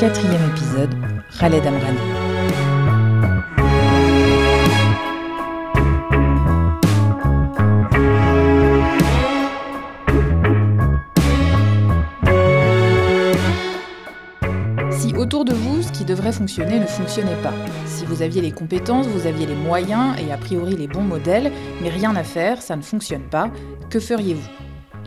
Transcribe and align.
Quatrième 0.00 0.50
épisode, 0.50 0.90
Khaled 1.38 1.64
Amrani. 1.64 1.98
Si 14.90 15.14
autour 15.14 15.44
de 15.44 15.52
vous, 15.52 15.82
ce 15.82 15.92
qui 15.92 16.04
devrait 16.04 16.32
fonctionner 16.32 16.80
ne 16.80 16.86
fonctionnait 16.86 17.40
pas, 17.44 17.54
si 17.86 18.04
vous 18.06 18.22
aviez 18.22 18.42
les 18.42 18.50
compétences, 18.50 19.06
vous 19.06 19.28
aviez 19.28 19.46
les 19.46 19.54
moyens 19.54 20.16
et 20.18 20.32
a 20.32 20.36
priori 20.36 20.74
les 20.74 20.88
bons 20.88 21.02
modèles, 21.02 21.52
mais 21.80 21.90
rien 21.90 22.16
à 22.16 22.24
faire, 22.24 22.60
ça 22.60 22.74
ne 22.74 22.82
fonctionne 22.82 23.22
pas, 23.22 23.50
que 23.88 24.00
feriez-vous? 24.00 24.63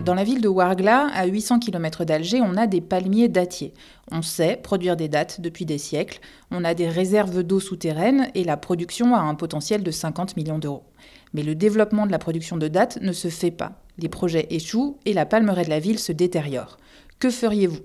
Dans 0.07 0.15
la 0.15 0.23
ville 0.23 0.39
de 0.39 0.47
Ouargla, 0.47 1.09
à 1.13 1.25
800 1.25 1.59
km 1.59 2.05
d'Alger, 2.05 2.39
on 2.41 2.55
a 2.55 2.65
des 2.65 2.79
palmiers 2.79 3.27
dattiers. 3.27 3.73
On 4.09 4.21
sait 4.21 4.57
produire 4.63 4.95
des 4.95 5.09
dattes 5.09 5.41
depuis 5.41 5.65
des 5.65 5.77
siècles, 5.77 6.21
on 6.49 6.63
a 6.63 6.73
des 6.73 6.87
réserves 6.87 7.43
d'eau 7.43 7.59
souterraines 7.59 8.29
et 8.33 8.45
la 8.45 8.55
production 8.55 9.13
a 9.15 9.19
un 9.19 9.35
potentiel 9.35 9.83
de 9.83 9.91
50 9.91 10.37
millions 10.37 10.59
d'euros. 10.59 10.85
Mais 11.33 11.43
le 11.43 11.55
développement 11.55 12.05
de 12.05 12.11
la 12.13 12.19
production 12.19 12.55
de 12.55 12.69
dattes 12.69 12.99
ne 13.01 13.11
se 13.11 13.27
fait 13.27 13.51
pas. 13.51 13.81
Les 13.97 14.07
projets 14.07 14.47
échouent 14.49 14.97
et 15.03 15.11
la 15.11 15.25
palmeraie 15.25 15.65
de 15.65 15.69
la 15.69 15.81
ville 15.81 15.99
se 15.99 16.13
détériore. 16.13 16.77
Que 17.19 17.29
feriez-vous? 17.29 17.81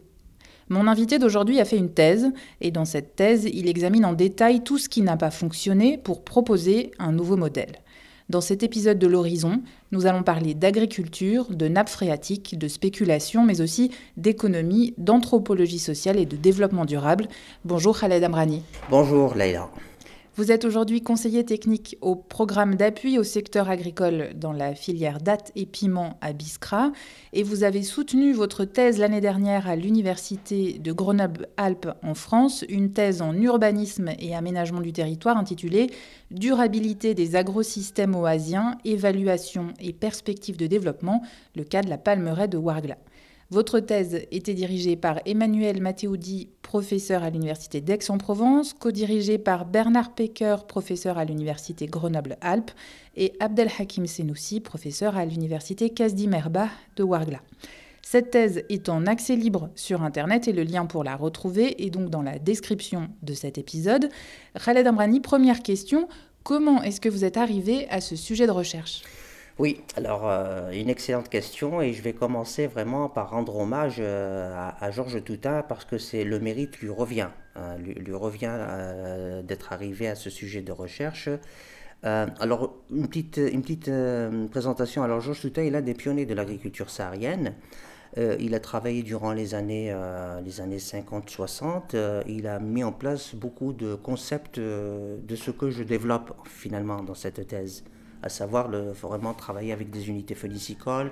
Mon 0.69 0.87
invité 0.87 1.19
d'aujourd'hui 1.19 1.59
a 1.59 1.65
fait 1.65 1.77
une 1.77 1.93
thèse, 1.93 2.31
et 2.61 2.71
dans 2.71 2.85
cette 2.85 3.17
thèse, 3.17 3.49
il 3.53 3.69
examine 3.69 4.05
en 4.05 4.13
détail 4.13 4.63
tout 4.63 4.79
ce 4.79 4.89
qui 4.89 5.03
n'a 5.03 5.17
pas 5.17 5.33
fonctionné 5.33 5.99
pour 5.99 6.23
proposer 6.23 6.93
un 7.01 7.11
nouveau 7.11 7.37
modèle. 7.37 7.81
Dans 8.33 8.41
cet 8.41 8.63
épisode 8.63 8.99
de 8.99 9.07
l'Horizon, 9.07 9.61
nous 9.91 10.07
allons 10.07 10.23
parler 10.23 10.55
d'agriculture, 10.55 11.49
de 11.51 11.69
nappes 11.69 11.91
phréatiques, 11.91 12.59
de 12.59 12.67
spéculation, 12.67 13.45
mais 13.45 13.61
aussi 13.61 13.91
d'économie, 14.17 14.95
d'anthropologie 14.97 15.79
sociale 15.79 16.19
et 16.19 16.25
de 16.25 16.37
développement 16.37 16.87
durable. 16.87 17.29
Bonjour 17.67 18.01
Khaled 18.01 18.25
Amrani. 18.25 18.63
Bonjour 18.89 19.35
Leïla. 19.35 19.69
Vous 20.35 20.51
êtes 20.51 20.65
aujourd'hui 20.65 21.03
conseiller 21.03 21.45
technique 21.45 21.99
au 22.01 22.17
programme 22.17 22.77
d'appui 22.77 23.19
au 23.19 23.23
secteur 23.23 23.69
agricole 23.69 24.31
dans 24.35 24.55
la 24.55 24.75
filière 24.75 25.19
dattes 25.19 25.53
et 25.57 25.67
piments 25.67 26.17
à 26.23 26.33
Biskra 26.33 26.91
et 27.35 27.43
vous 27.43 27.65
avez 27.65 27.83
soutenu 27.83 28.33
votre 28.33 28.65
thèse 28.65 28.99
l'année 28.99 29.21
dernière 29.21 29.69
à 29.69 29.77
l'université 29.77 30.79
de 30.79 30.91
Grenoble-Alpes 30.91 31.91
en 32.03 32.15
France, 32.15 32.65
une 32.71 32.95
thèse 32.95 33.21
en 33.21 33.35
urbanisme 33.35 34.13
et 34.19 34.35
aménagement 34.35 34.81
du 34.81 34.95
territoire 34.95 35.37
intitulée 35.37 35.91
Durabilité 36.31 37.13
des 37.13 37.37
agrosystèmes 37.37 38.15
oasiens, 38.15 38.79
évaluation 38.87 39.75
et 39.81 39.93
perspectives 39.93 40.57
de 40.57 40.67
développement, 40.67 41.21
le 41.55 41.65
cas 41.65 41.83
de 41.83 41.91
la 41.91 41.99
palmeraie 41.99 42.49
de 42.49 42.57
Ouargla. 42.57 42.97
Votre 43.53 43.81
thèse 43.81 44.23
était 44.31 44.55
dirigée 44.55 44.97
par 44.97 45.21
Emmanuel 45.27 45.83
Matteoudi, 45.83 46.49
professeur 46.63 47.23
à 47.23 47.29
l'Université 47.29 47.83
d'Aix-en-Provence, 47.83 48.73
co-dirigée 48.73 49.37
par 49.37 49.67
Bernard 49.67 50.15
Pecker, 50.15 50.57
professeur 50.67 51.19
à 51.19 51.27
l'Université 51.27 51.87
Grenoble-Alpes, 51.87 52.71
et 53.15 53.35
Abdelhakim 53.41 54.07
Senoussi, 54.07 54.61
professeur 54.61 55.19
à 55.19 55.27
l'Université 55.27 55.91
Kasdi 55.91 56.29
Merba 56.29 56.71
de 56.97 57.03
Ouargla. 57.03 57.43
Cette 58.01 58.31
thèse 58.31 58.63
est 58.71 58.89
en 58.89 59.05
accès 59.05 59.37
libre 59.37 59.69
sur 59.75 60.03
Internet 60.03 60.49
et 60.49 60.55
le 60.55 60.63
lien 60.63 60.87
pour 60.87 61.05
la 61.05 61.15
retrouver 61.15 61.85
est 61.85 61.91
donc 61.91 62.09
dans 62.09 62.23
la 62.23 62.39
description 62.39 63.11
de 63.21 63.35
cet 63.35 63.59
épisode. 63.59 64.09
Khaled 64.65 64.87
Amrani, 64.87 65.21
première 65.21 65.63
question, 65.63 66.09
comment 66.43 66.83
est-ce 66.83 67.03
que 67.03 67.11
vous 67.11 67.27
êtes 67.27 67.37
arrivé 67.37 67.87
à 67.91 68.01
ce 68.01 68.17
sujet 68.17 68.47
de 68.47 68.51
recherche? 68.51 69.03
Oui, 69.59 69.83
alors 69.97 70.29
euh, 70.29 70.71
une 70.71 70.89
excellente 70.89 71.29
question 71.29 71.83
et 71.83 71.93
je 71.93 72.03
vais 72.03 72.15
commencer 72.15 72.67
vraiment 72.67 73.11
par 73.11 73.31
rendre 73.31 73.57
hommage 73.57 73.97
euh, 73.99 74.71
à, 74.81 74.91
Georges 74.91 75.23
Toutain 75.23 75.63
parce 75.63 75.85
que 75.85 75.99
c'est 75.99 76.25
le 76.25 76.41
mérite 76.41 76.79
lui 76.79 76.89
revient, 76.89 77.29
hein, 77.57 77.77
lui, 77.77 78.15
revient 78.15 78.49
euh, 78.51 79.43
d'être 79.43 79.73
arrivé 79.75 80.09
à 80.09 80.15
ce 80.15 80.31
sujet 80.31 80.63
de 80.63 80.73
recherche. 80.73 81.29
alors 82.03 82.75
une 82.91 83.07
petite, 83.09 83.37
une 83.37 84.49
présentation. 84.49 85.03
Alors 85.03 85.21
Georges 85.21 85.43
Toutain, 85.43 85.65
est 85.65 85.71
l'un 85.71 85.83
des 85.83 85.95
pionniers 85.95 86.27
de 86.27 86.35
l'agriculture 86.35 86.89
saharienne. 86.89 87.55
il 88.17 88.55
a 88.55 88.61
travaillé 88.61 89.03
durant 89.03 89.33
les 89.33 89.55
années, 89.55 89.95
les 90.45 90.61
années 90.61 90.79
50-60. 90.79 92.25
il 92.27 92.47
a 92.47 92.59
mis 92.59 92.85
en 92.85 92.93
place 92.93 93.35
beaucoup 93.35 93.73
de 93.73 93.95
concepts 93.95 94.59
de 94.59 95.37
ce 95.37 95.51
que 95.51 95.71
je 95.71 95.83
développe 95.85 96.35
finalement 96.47 97.03
dans 97.03 97.15
cette 97.15 97.47
thèse 97.47 97.85
à 98.23 98.29
savoir 98.29 98.69
le, 98.69 98.93
vraiment 98.93 99.35
travailler 99.35 99.73
avec 99.73 99.91
des 99.91 100.09
unités 100.09 100.35
phénicicoles 100.35 101.11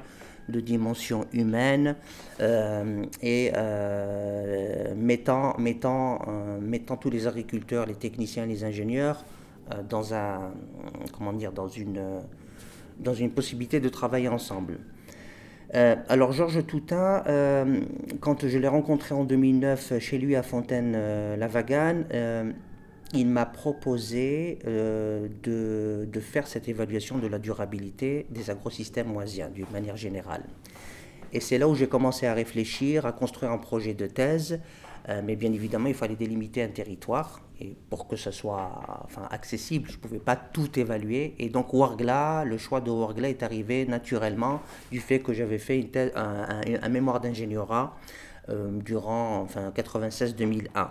de 0.51 0.61
dimension 0.61 1.27
humaine 1.33 1.97
euh, 2.41 3.05
et 3.23 3.53
euh, 3.55 4.95
mettant, 4.97 5.57
mettant, 5.59 6.23
euh, 6.29 6.61
mettant 6.61 6.97
tous 6.97 7.11
les 7.11 7.27
agriculteurs, 7.27 7.87
les 7.87 7.95
techniciens, 7.95 8.47
les 8.47 8.65
ingénieurs 8.65 9.25
dans, 9.89 10.15
un, 10.15 10.51
comment 11.17 11.33
dire, 11.33 11.53
dans, 11.53 11.69
une, 11.69 12.03
dans 12.99 13.15
une 13.15 13.31
possibilité 13.31 13.79
de 13.79 13.89
travailler 13.89 14.27
ensemble. 14.27 14.81
Alors 15.73 16.33
Georges 16.33 16.67
Toutain, 16.67 17.23
quand 18.19 18.49
je 18.49 18.59
l'ai 18.59 18.67
rencontré 18.67 19.15
en 19.15 19.23
2009 19.23 20.01
chez 20.01 20.19
lui 20.19 20.35
à 20.35 20.43
Fontaine-la-Vagane, 20.43 22.53
il 23.13 23.27
m'a 23.27 23.47
proposé 23.47 24.59
euh, 24.67 25.29
de, 25.43 26.09
de, 26.11 26.21
faire 26.21 26.47
cette 26.47 26.69
évaluation 26.69 27.19
de 27.19 27.27
la 27.27 27.39
durabilité 27.39 28.27
des 28.31 28.51
agrosystèmes 28.51 29.15
oisiens 29.17 29.49
d'une 29.49 29.71
manière 29.73 29.97
générale. 29.97 30.45
Et 31.33 31.41
c'est 31.41 31.59
là 31.59 31.69
où 31.69 31.75
j'ai 31.75 31.89
commencé 31.89 32.27
à 32.27 32.35
réfléchir, 32.35 33.07
à 33.07 33.13
construire 33.13 33.53
un 33.53 33.59
projet 33.59 33.95
de 33.95 34.07
thèse, 34.07 34.61
euh, 35.09 35.23
mais 35.25 35.37
bien 35.37 35.53
évidemment, 35.53 35.89
il 35.89 35.95
fallait 35.95 36.17
délimiter 36.17 36.63
un 36.63 36.69
territoire 36.69 37.41
et 37.61 37.77
pour 37.89 38.07
que 38.07 38.17
ce 38.17 38.31
soit 38.31 39.03
enfin, 39.05 39.27
accessible. 39.31 39.89
Je 39.91 39.97
ne 39.97 40.01
pouvais 40.01 40.19
pas 40.19 40.37
tout 40.37 40.79
évaluer. 40.79 41.35
Et 41.39 41.49
donc, 41.49 41.73
Ouargla, 41.73 42.45
le 42.45 42.59
choix 42.59 42.81
de 42.81 42.91
Ouargla 42.91 43.29
est 43.29 43.43
arrivé 43.43 43.87
naturellement 43.87 44.63
du 44.91 45.01
fait 45.01 45.21
que 45.21 45.33
j'avais 45.33 45.59
fait 45.59 45.79
une 45.79 45.91
thèse, 45.91 46.13
un, 46.15 46.47
un, 46.49 46.61
un, 46.83 46.89
mémoire 46.89 47.21
d'ingénierat 47.21 47.97
euh, 48.49 48.71
durant 48.81 49.41
enfin, 49.41 49.71
96-2001. 49.71 50.89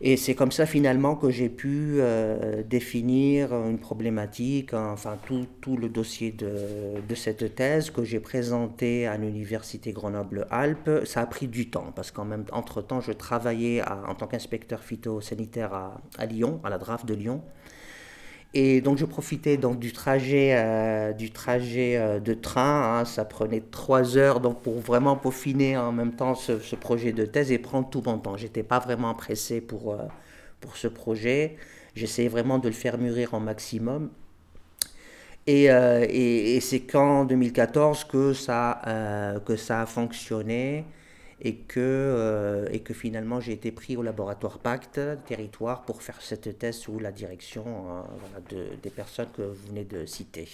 Et 0.00 0.16
c'est 0.16 0.36
comme 0.36 0.52
ça 0.52 0.64
finalement 0.64 1.16
que 1.16 1.28
j'ai 1.28 1.48
pu 1.48 1.96
euh, 1.98 2.62
définir 2.62 3.52
une 3.52 3.78
problématique, 3.78 4.72
enfin 4.72 5.18
tout, 5.26 5.46
tout 5.60 5.76
le 5.76 5.88
dossier 5.88 6.30
de, 6.30 7.00
de, 7.06 7.14
cette 7.16 7.56
thèse 7.56 7.90
que 7.90 8.04
j'ai 8.04 8.20
présenté 8.20 9.08
à 9.08 9.16
l'université 9.16 9.90
Grenoble-Alpes. 9.90 11.04
Ça 11.04 11.22
a 11.22 11.26
pris 11.26 11.48
du 11.48 11.68
temps 11.68 11.92
parce 11.96 12.12
qu'en 12.12 12.24
même 12.24 12.44
entre-temps, 12.52 13.00
je 13.00 13.10
travaillais 13.10 13.82
en 13.82 14.14
tant 14.14 14.28
qu'inspecteur 14.28 14.84
phytosanitaire 14.84 15.74
à, 15.74 16.00
à 16.16 16.26
Lyon, 16.26 16.60
à 16.62 16.70
la 16.70 16.78
DRAF 16.78 17.04
de 17.04 17.14
Lyon. 17.14 17.42
Et 18.54 18.80
donc 18.80 18.96
je 18.96 19.04
profitais 19.04 19.58
donc 19.58 19.78
du 19.78 19.92
trajet, 19.92 20.54
euh, 20.56 21.12
du 21.12 21.30
trajet 21.30 21.96
euh, 21.96 22.18
de 22.18 22.32
train. 22.32 23.00
Hein, 23.00 23.04
ça 23.04 23.24
prenait 23.24 23.60
trois 23.60 24.16
heures 24.16 24.40
donc 24.40 24.62
pour 24.62 24.80
vraiment 24.80 25.16
peaufiner 25.16 25.76
en 25.76 25.92
même 25.92 26.12
temps 26.12 26.34
ce, 26.34 26.52
projet 26.76 27.12
de 27.12 27.26
thèse 27.26 27.52
et 27.52 27.58
prendre 27.58 27.90
tout 27.90 28.02
mon 28.06 28.18
temps. 28.18 28.36
J'étais 28.36 28.62
pas 28.62 28.78
vraiment 28.78 29.14
pressé 29.14 29.60
pour, 29.60 29.92
euh, 29.92 29.98
pour 30.60 30.76
ce 30.76 30.88
projet. 30.88 31.56
J'essayais 31.94 32.28
vraiment 32.28 32.58
de 32.58 32.68
le 32.68 32.74
faire 32.74 32.96
mûrir 32.96 33.34
au 33.34 33.40
maximum. 33.40 34.10
Et, 35.46 35.64
et, 35.64 36.56
et 36.56 36.60
c'est 36.60 36.80
qu'en 36.80 37.24
2014 37.24 38.04
que 38.04 38.34
ça, 38.34 39.40
que 39.46 39.56
ça 39.56 39.80
a 39.80 39.86
fonctionné 39.86 40.84
et 41.40 41.56
que, 41.56 41.78
euh, 41.78 42.66
et 42.70 42.80
que 42.80 42.94
finalement 42.94 43.40
j'ai 43.40 43.52
été 43.52 43.70
pris 43.72 43.96
au 43.96 44.02
laboratoire 44.02 44.58
Pacte 44.58 45.00
Territoire 45.26 45.82
pour 45.82 46.02
faire 46.02 46.20
cette 46.20 46.58
thèse 46.58 46.76
sous 46.76 46.98
la 46.98 47.12
direction 47.12 47.64
euh, 47.66 48.00
voilà, 48.20 48.44
de, 48.50 48.76
des 48.82 48.90
personnes 48.90 49.28
que 49.36 49.42
vous 49.42 49.68
venez 49.68 49.84
de 49.84 50.06
citer. 50.06 50.48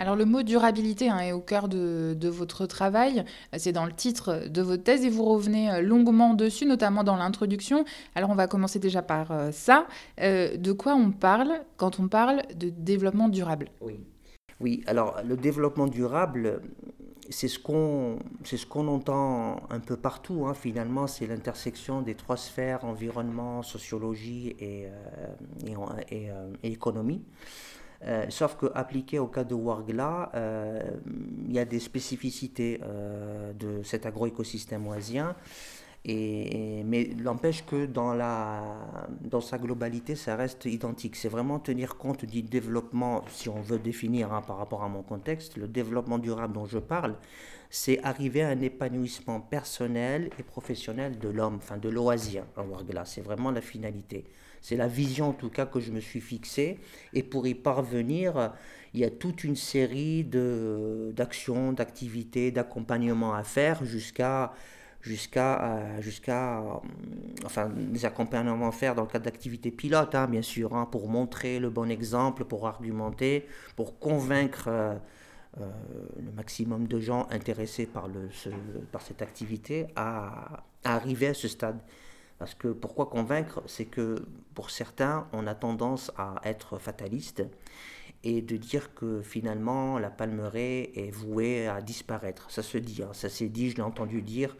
Alors 0.00 0.14
le 0.14 0.24
mot 0.24 0.44
durabilité 0.44 1.08
hein, 1.08 1.18
est 1.18 1.32
au 1.32 1.40
cœur 1.40 1.68
de, 1.68 2.14
de 2.16 2.28
votre 2.28 2.66
travail, 2.66 3.24
c'est 3.56 3.72
dans 3.72 3.84
le 3.84 3.92
titre 3.92 4.44
de 4.48 4.62
votre 4.62 4.84
thèse 4.84 5.04
et 5.04 5.10
vous 5.10 5.24
revenez 5.24 5.82
longuement 5.82 6.34
dessus, 6.34 6.66
notamment 6.66 7.02
dans 7.02 7.16
l'introduction. 7.16 7.84
Alors 8.14 8.30
on 8.30 8.36
va 8.36 8.46
commencer 8.46 8.78
déjà 8.78 9.02
par 9.02 9.32
euh, 9.32 9.50
ça. 9.50 9.88
Euh, 10.20 10.56
de 10.56 10.70
quoi 10.70 10.94
on 10.94 11.10
parle 11.10 11.50
quand 11.76 11.98
on 11.98 12.06
parle 12.06 12.42
de 12.54 12.70
développement 12.70 13.28
durable? 13.28 13.70
Oui. 13.80 13.98
Oui, 14.60 14.84
alors 14.86 15.20
le 15.24 15.36
développement 15.36 15.86
durable, 15.86 16.60
c'est 17.30 17.48
ce 17.48 17.58
qu'on 17.58 18.18
ce 18.44 18.66
qu'on 18.66 18.88
entend 18.88 19.62
un 19.70 19.80
peu 19.80 19.96
partout 19.96 20.46
hein. 20.46 20.54
finalement 20.54 21.06
c'est 21.06 21.26
l'intersection 21.26 22.02
des 22.02 22.14
trois 22.14 22.36
sphères 22.36 22.84
environnement 22.84 23.62
sociologie 23.62 24.56
et, 24.58 24.86
euh, 24.86 25.76
et, 26.10 26.14
et, 26.14 26.30
euh, 26.30 26.52
et 26.62 26.72
économie 26.72 27.22
euh, 28.06 28.26
sauf 28.28 28.56
que 28.56 28.66
appliqué 28.74 29.18
au 29.18 29.26
cas 29.26 29.44
de 29.44 29.54
Wargla 29.54 30.30
il 31.46 31.52
y 31.52 31.58
a 31.58 31.64
des 31.64 31.80
spécificités 31.80 32.80
de 33.58 33.82
cet 33.82 34.06
agroécosystème 34.06 34.86
oisien 34.86 35.34
Et, 36.10 36.82
mais 36.84 37.10
l'empêche 37.22 37.66
que 37.66 37.84
dans, 37.84 38.14
la, 38.14 38.78
dans 39.20 39.42
sa 39.42 39.58
globalité, 39.58 40.16
ça 40.16 40.36
reste 40.36 40.64
identique. 40.64 41.16
C'est 41.16 41.28
vraiment 41.28 41.58
tenir 41.58 41.98
compte 41.98 42.24
du 42.24 42.42
développement, 42.42 43.24
si 43.28 43.50
on 43.50 43.60
veut 43.60 43.78
définir 43.78 44.32
hein, 44.32 44.40
par 44.40 44.56
rapport 44.56 44.82
à 44.82 44.88
mon 44.88 45.02
contexte, 45.02 45.58
le 45.58 45.68
développement 45.68 46.18
durable 46.18 46.54
dont 46.54 46.64
je 46.64 46.78
parle, 46.78 47.16
c'est 47.68 48.02
arriver 48.02 48.42
à 48.42 48.48
un 48.48 48.60
épanouissement 48.62 49.40
personnel 49.40 50.30
et 50.38 50.42
professionnel 50.42 51.18
de 51.18 51.28
l'homme, 51.28 51.56
enfin 51.56 51.76
de 51.76 51.90
loisir 51.90 52.44
en 52.56 52.64
Wargla. 52.64 53.04
C'est 53.04 53.20
vraiment 53.20 53.50
la 53.50 53.60
finalité. 53.60 54.24
C'est 54.62 54.76
la 54.76 54.88
vision 54.88 55.28
en 55.28 55.32
tout 55.34 55.50
cas 55.50 55.66
que 55.66 55.78
je 55.78 55.92
me 55.92 56.00
suis 56.00 56.22
fixée. 56.22 56.78
Et 57.12 57.22
pour 57.22 57.46
y 57.46 57.54
parvenir, 57.54 58.54
il 58.94 59.00
y 59.00 59.04
a 59.04 59.10
toute 59.10 59.44
une 59.44 59.56
série 59.56 60.24
d'actions, 60.24 61.74
d'activités, 61.74 62.50
d'accompagnements 62.50 63.34
à 63.34 63.42
faire 63.42 63.84
jusqu'à 63.84 64.54
jusqu'à 65.00 65.62
euh, 65.62 66.00
jusqu'à 66.00 66.60
euh, 66.60 66.74
enfin 67.44 67.68
des 67.68 68.04
accompagnements 68.04 68.68
à 68.68 68.72
faire 68.72 68.94
dans 68.94 69.02
le 69.02 69.08
cadre 69.08 69.24
d'activités 69.24 69.70
pilotes 69.70 70.14
hein, 70.14 70.26
bien 70.26 70.42
sûr 70.42 70.74
hein, 70.74 70.86
pour 70.86 71.08
montrer 71.08 71.60
le 71.60 71.70
bon 71.70 71.90
exemple 71.90 72.44
pour 72.44 72.66
argumenter 72.66 73.46
pour 73.76 73.98
convaincre 73.98 74.68
euh, 74.68 74.94
le 75.56 76.32
maximum 76.32 76.88
de 76.88 76.98
gens 76.98 77.26
intéressés 77.30 77.86
par 77.86 78.08
le 78.08 78.28
par 78.92 79.02
cette 79.02 79.22
activité 79.22 79.86
à, 79.96 80.64
arriver 80.84 81.28
à 81.28 81.34
ce 81.34 81.48
stade 81.48 81.78
parce 82.38 82.54
que 82.54 82.68
pourquoi 82.68 83.06
convaincre? 83.06 83.62
C'est 83.66 83.86
que 83.86 84.24
pour 84.54 84.70
certains, 84.70 85.26
on 85.32 85.48
a 85.48 85.56
tendance 85.56 86.12
à 86.16 86.36
être 86.44 86.78
fataliste 86.78 87.42
et 88.24 88.42
de 88.42 88.56
dire 88.56 88.94
que 88.94 89.22
finalement 89.22 89.98
la 89.98 90.10
palmeraie 90.10 90.90
est 90.94 91.10
vouée 91.10 91.68
à 91.68 91.80
disparaître. 91.80 92.50
Ça 92.50 92.62
se 92.62 92.78
dit, 92.78 93.02
hein, 93.02 93.10
ça 93.12 93.28
s'est 93.28 93.48
dit, 93.48 93.70
je 93.70 93.76
l'ai 93.76 93.82
entendu 93.82 94.22
dire. 94.22 94.56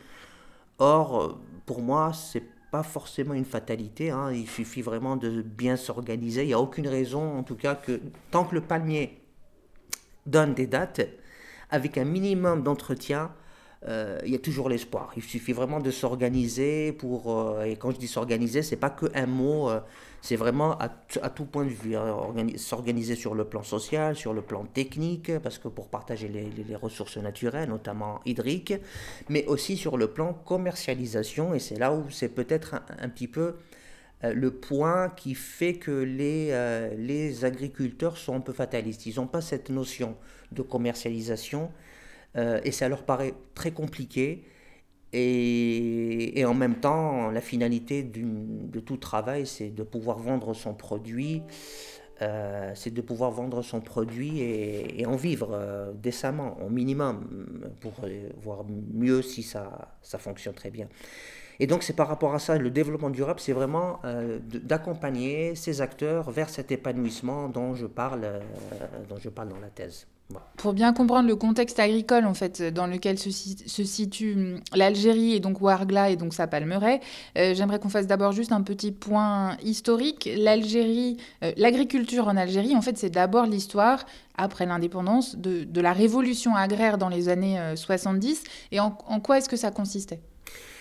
Or, 0.78 1.38
pour 1.66 1.82
moi, 1.82 2.12
c'est 2.12 2.44
pas 2.70 2.82
forcément 2.82 3.34
une 3.34 3.44
fatalité. 3.44 4.10
Hein. 4.10 4.32
il 4.32 4.46
suffit 4.46 4.82
vraiment 4.82 5.16
de 5.16 5.42
bien 5.42 5.76
s'organiser. 5.76 6.42
Il 6.42 6.48
n'y 6.48 6.54
a 6.54 6.60
aucune 6.60 6.88
raison, 6.88 7.38
en 7.38 7.42
tout 7.42 7.56
cas, 7.56 7.74
que 7.74 8.00
tant 8.30 8.44
que 8.44 8.54
le 8.54 8.60
palmier 8.60 9.20
donne 10.26 10.54
des 10.54 10.66
dates, 10.66 11.00
avec 11.70 11.98
un 11.98 12.04
minimum 12.04 12.62
d'entretien, 12.62 13.32
il 13.86 14.30
y 14.30 14.34
a 14.34 14.38
toujours 14.38 14.68
l'espoir. 14.68 15.12
Il 15.16 15.22
suffit 15.22 15.52
vraiment 15.52 15.78
de 15.80 15.90
s'organiser 15.90 16.92
pour. 16.92 17.38
Euh, 17.38 17.64
et 17.64 17.76
quand 17.76 17.92
je 17.92 17.98
dis 17.98 18.08
s'organiser, 18.08 18.62
c'est 18.62 18.76
pas 18.76 18.90
que 18.90 19.06
un 19.14 19.26
mot, 19.26 19.70
euh, 19.70 19.80
c'est 20.20 20.34
vraiment 20.34 20.76
à, 20.78 20.88
tout 20.88 21.44
point 21.44 21.64
de 21.64 21.70
vue. 21.70 21.96
Hein. 21.96 22.16
s'organiser 22.56 23.14
sur 23.14 23.34
le 23.34 23.44
plan 23.44 23.62
social, 23.62 24.16
sur 24.16 24.34
le 24.34 24.42
plan 24.42 24.64
technique, 24.64 25.38
parce 25.38 25.58
que 25.58 25.68
pour 25.68 25.88
partager 25.88 26.28
les, 26.28 26.76
ressources 26.76 27.18
naturelles, 27.18 27.68
notamment 27.68 28.20
hydriques, 28.26 28.74
mais 29.28 29.46
aussi 29.46 29.76
sur 29.76 29.96
le 29.96 30.08
plan 30.08 30.32
commercialisation. 30.32 31.54
Et 31.54 31.60
c'est 31.60 31.78
là 31.78 31.92
où 31.92 32.10
c'est 32.10 32.28
peut-être 32.28 32.82
un, 32.98 33.08
petit 33.08 33.28
peu 33.28 33.56
le 34.22 34.50
point 34.50 35.10
qui 35.10 35.34
fait 35.34 35.74
que 35.74 35.92
les, 35.92 36.52
les 36.96 37.44
agriculteurs 37.44 38.16
sont 38.16 38.34
un 38.34 38.40
peu 38.40 38.52
fatalistes. 38.52 39.06
Ils 39.06 39.16
n'ont 39.16 39.28
pas 39.28 39.40
cette 39.40 39.70
notion 39.70 40.16
de 40.50 40.62
commercialisation 40.62 41.70
euh, 42.36 42.60
et 42.64 42.72
ça 42.72 42.88
leur 42.88 43.04
paraît 43.04 43.34
très 43.54 43.72
compliqué. 43.72 44.44
Et, 45.12 46.44
en 46.46 46.52
même 46.52 46.76
temps, 46.76 47.30
la 47.30 47.40
finalité 47.40 48.02
de 48.02 48.80
tout 48.80 48.98
travail, 48.98 49.46
c'est 49.46 49.70
de 49.70 49.82
pouvoir 49.82 50.18
vendre 50.18 50.52
son 50.52 50.74
produit. 50.74 51.42
Euh, 52.20 52.72
c'est 52.74 52.92
de 52.92 53.00
pouvoir 53.00 53.30
vendre 53.30 53.62
son 53.62 53.80
produit 53.80 54.40
et, 54.40 55.00
et 55.00 55.06
en 55.06 55.14
vivre 55.14 55.50
euh, 55.52 55.92
décemment, 55.94 56.58
au 56.60 56.68
minimum, 56.68 57.70
pour 57.80 57.92
voir 58.42 58.64
mieux 58.92 59.22
si 59.22 59.44
ça, 59.44 59.94
ça 60.02 60.18
fonctionne 60.18 60.54
très 60.54 60.70
bien. 60.70 60.88
Et 61.60 61.68
donc 61.68 61.84
c'est 61.84 61.92
par 61.92 62.08
rapport 62.08 62.34
à 62.34 62.40
ça, 62.40 62.58
le 62.58 62.70
développement 62.70 63.10
durable, 63.10 63.40
c'est 63.40 63.52
vraiment 63.52 64.00
d'accompagner 64.44 65.54
ces 65.54 65.80
acteurs 65.80 66.30
vers 66.30 66.50
cet 66.50 66.70
épanouissement 66.70 67.48
dont 67.48 67.74
je 67.74 67.86
parle, 67.86 68.40
dont 69.08 69.18
je 69.18 69.28
parle 69.28 69.48
dans 69.48 69.60
la 69.60 69.70
thèse. 69.70 70.06
Pour 70.58 70.74
bien 70.74 70.92
comprendre 70.92 71.26
le 71.26 71.36
contexte 71.36 71.78
agricole 71.78 72.26
en 72.26 72.34
fait 72.34 72.62
dans 72.62 72.86
lequel 72.86 73.18
se, 73.18 73.30
situe 73.30 74.34
hum, 74.34 74.60
l'Algérie 74.74 75.32
et 75.32 75.40
donc 75.40 75.60
Ouargla 75.62 76.10
et 76.10 76.16
donc 76.16 76.34
sa 76.34 76.46
palmeraie, 76.46 77.00
euh, 77.38 77.54
j'aimerais 77.54 77.78
qu'on 77.78 77.88
fasse 77.88 78.06
d'abord 78.06 78.32
juste 78.32 78.52
un 78.52 78.62
petit 78.62 78.92
point 78.92 79.56
historique. 79.62 80.28
L'Algérie, 80.36 81.16
euh, 81.42 81.52
l'agriculture 81.56 82.28
en 82.28 82.36
Algérie, 82.36 82.76
en 82.76 82.82
fait, 82.82 82.98
c'est 82.98 83.08
d'abord 83.10 83.46
l'histoire 83.46 84.04
après 84.36 84.66
l'indépendance 84.66 85.36
de, 85.36 85.80
la 85.80 85.92
révolution 85.92 86.54
agraire 86.54 86.98
dans 86.98 87.08
les 87.08 87.28
années 87.28 87.58
70. 87.74 88.38
Euh, 88.38 88.48
et 88.72 88.80
en 88.80 88.90
quoi 88.90 89.38
est-ce 89.38 89.48
que 89.48 89.56
ça 89.56 89.70
consistait? 89.70 90.20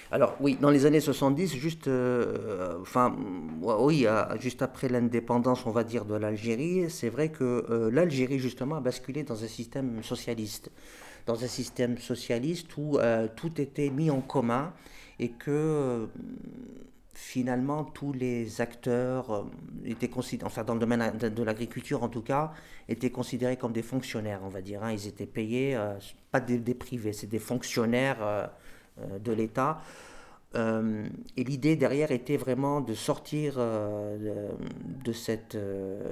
Alors 0.09 0.37
oui, 0.39 0.57
dans 0.59 0.69
les 0.69 0.85
années 0.85 1.01
70, 1.01 1.55
juste, 1.55 1.87
euh, 1.87 2.77
enfin, 2.81 3.15
oui, 3.61 4.05
juste 4.39 4.61
après 4.61 4.87
l'indépendance, 4.87 5.65
on 5.65 5.71
va 5.71 5.83
dire, 5.83 6.05
de 6.05 6.15
l'Algérie, 6.15 6.89
c'est 6.89 7.09
vrai 7.09 7.29
que 7.29 7.65
euh, 7.69 7.91
l'Algérie, 7.91 8.39
justement, 8.39 8.75
a 8.75 8.79
basculé 8.79 9.23
dans 9.23 9.43
un 9.43 9.47
système 9.47 10.01
socialiste. 10.03 10.71
Dans 11.25 11.43
un 11.43 11.47
système 11.47 11.97
socialiste 11.97 12.77
où 12.77 12.99
euh, 12.99 13.27
tout 13.35 13.59
était 13.59 13.89
mis 13.89 14.09
en 14.09 14.21
commun 14.21 14.73
et 15.19 15.29
que 15.29 16.07
finalement 17.13 17.83
tous 17.83 18.13
les 18.13 18.61
acteurs 18.61 19.45
étaient 19.83 20.07
considérés, 20.07 20.47
enfin 20.47 20.63
dans 20.63 20.75
le 20.75 20.79
domaine 20.79 21.17
de, 21.17 21.43
l'agriculture 21.43 22.03
en 22.03 22.07
tout 22.07 22.21
cas, 22.21 22.53
étaient 22.87 23.09
considérés 23.09 23.57
comme 23.57 23.73
des 23.73 23.81
fonctionnaires, 23.81 24.39
on 24.45 24.49
va 24.49 24.61
dire. 24.61 24.83
Hein. 24.83 24.93
Ils 24.93 25.07
étaient 25.07 25.25
payés, 25.25 25.77
pas 26.31 26.39
des, 26.39 26.75
privés, 26.75 27.11
c'est 27.11 27.27
des 27.27 27.39
fonctionnaires 27.39 28.19
euh, 28.21 28.47
de 29.23 29.31
l'État. 29.31 29.81
Euh, 30.55 31.07
et 31.35 31.43
l'idée 31.43 31.75
derrière 31.75 32.11
était 32.11 32.37
vraiment 32.37 32.79
de 32.79 32.93
sortir 32.93 33.55
euh, 33.57 34.49
de, 35.03 35.11
cette 35.11 35.57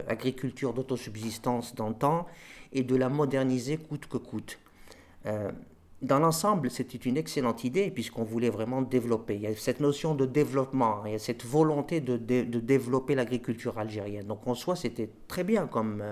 agriculture 0.08 0.74
d'autosubsistance 0.74 1.74
temps 1.94 2.26
et 2.74 2.84
de 2.84 2.96
la 2.96 3.10
moderniser 3.10 3.78
coûte 3.78 4.08
que 4.08 4.18
coûte. 4.18 4.60
dans 6.02 6.20
l'ensemble, 6.20 6.70
c'était 6.70 6.98
une 6.98 7.18
excellente 7.18 7.64
idée 7.64 7.90
puisqu'on 7.90 8.24
voulait 8.24 8.50
vraiment 8.50 8.82
développer. 8.82 9.36
Il 9.36 9.42
y 9.42 9.48
a 9.48 9.56
cette 9.56 9.80
notion 9.80 10.14
de 10.14 10.26
développement, 10.26 11.06
il 11.06 11.14
y 11.14 11.16
a 11.16 11.20
cette 11.20 11.46
volonté 11.46 12.02
de, 12.02 12.18
de 12.18 12.60
développer 12.60 13.16
l'agriculture 13.16 13.78
algérienne. 13.80 14.28
Donc 14.28 14.46
en 14.46 14.56
soi, 14.56 14.76
c'était 14.76 15.10
très 15.28 15.44
bien 15.44 15.68
comme, 15.68 16.04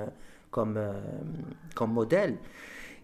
comme, 0.49 0.79
comme 1.75 1.91
modèle. 1.91 2.37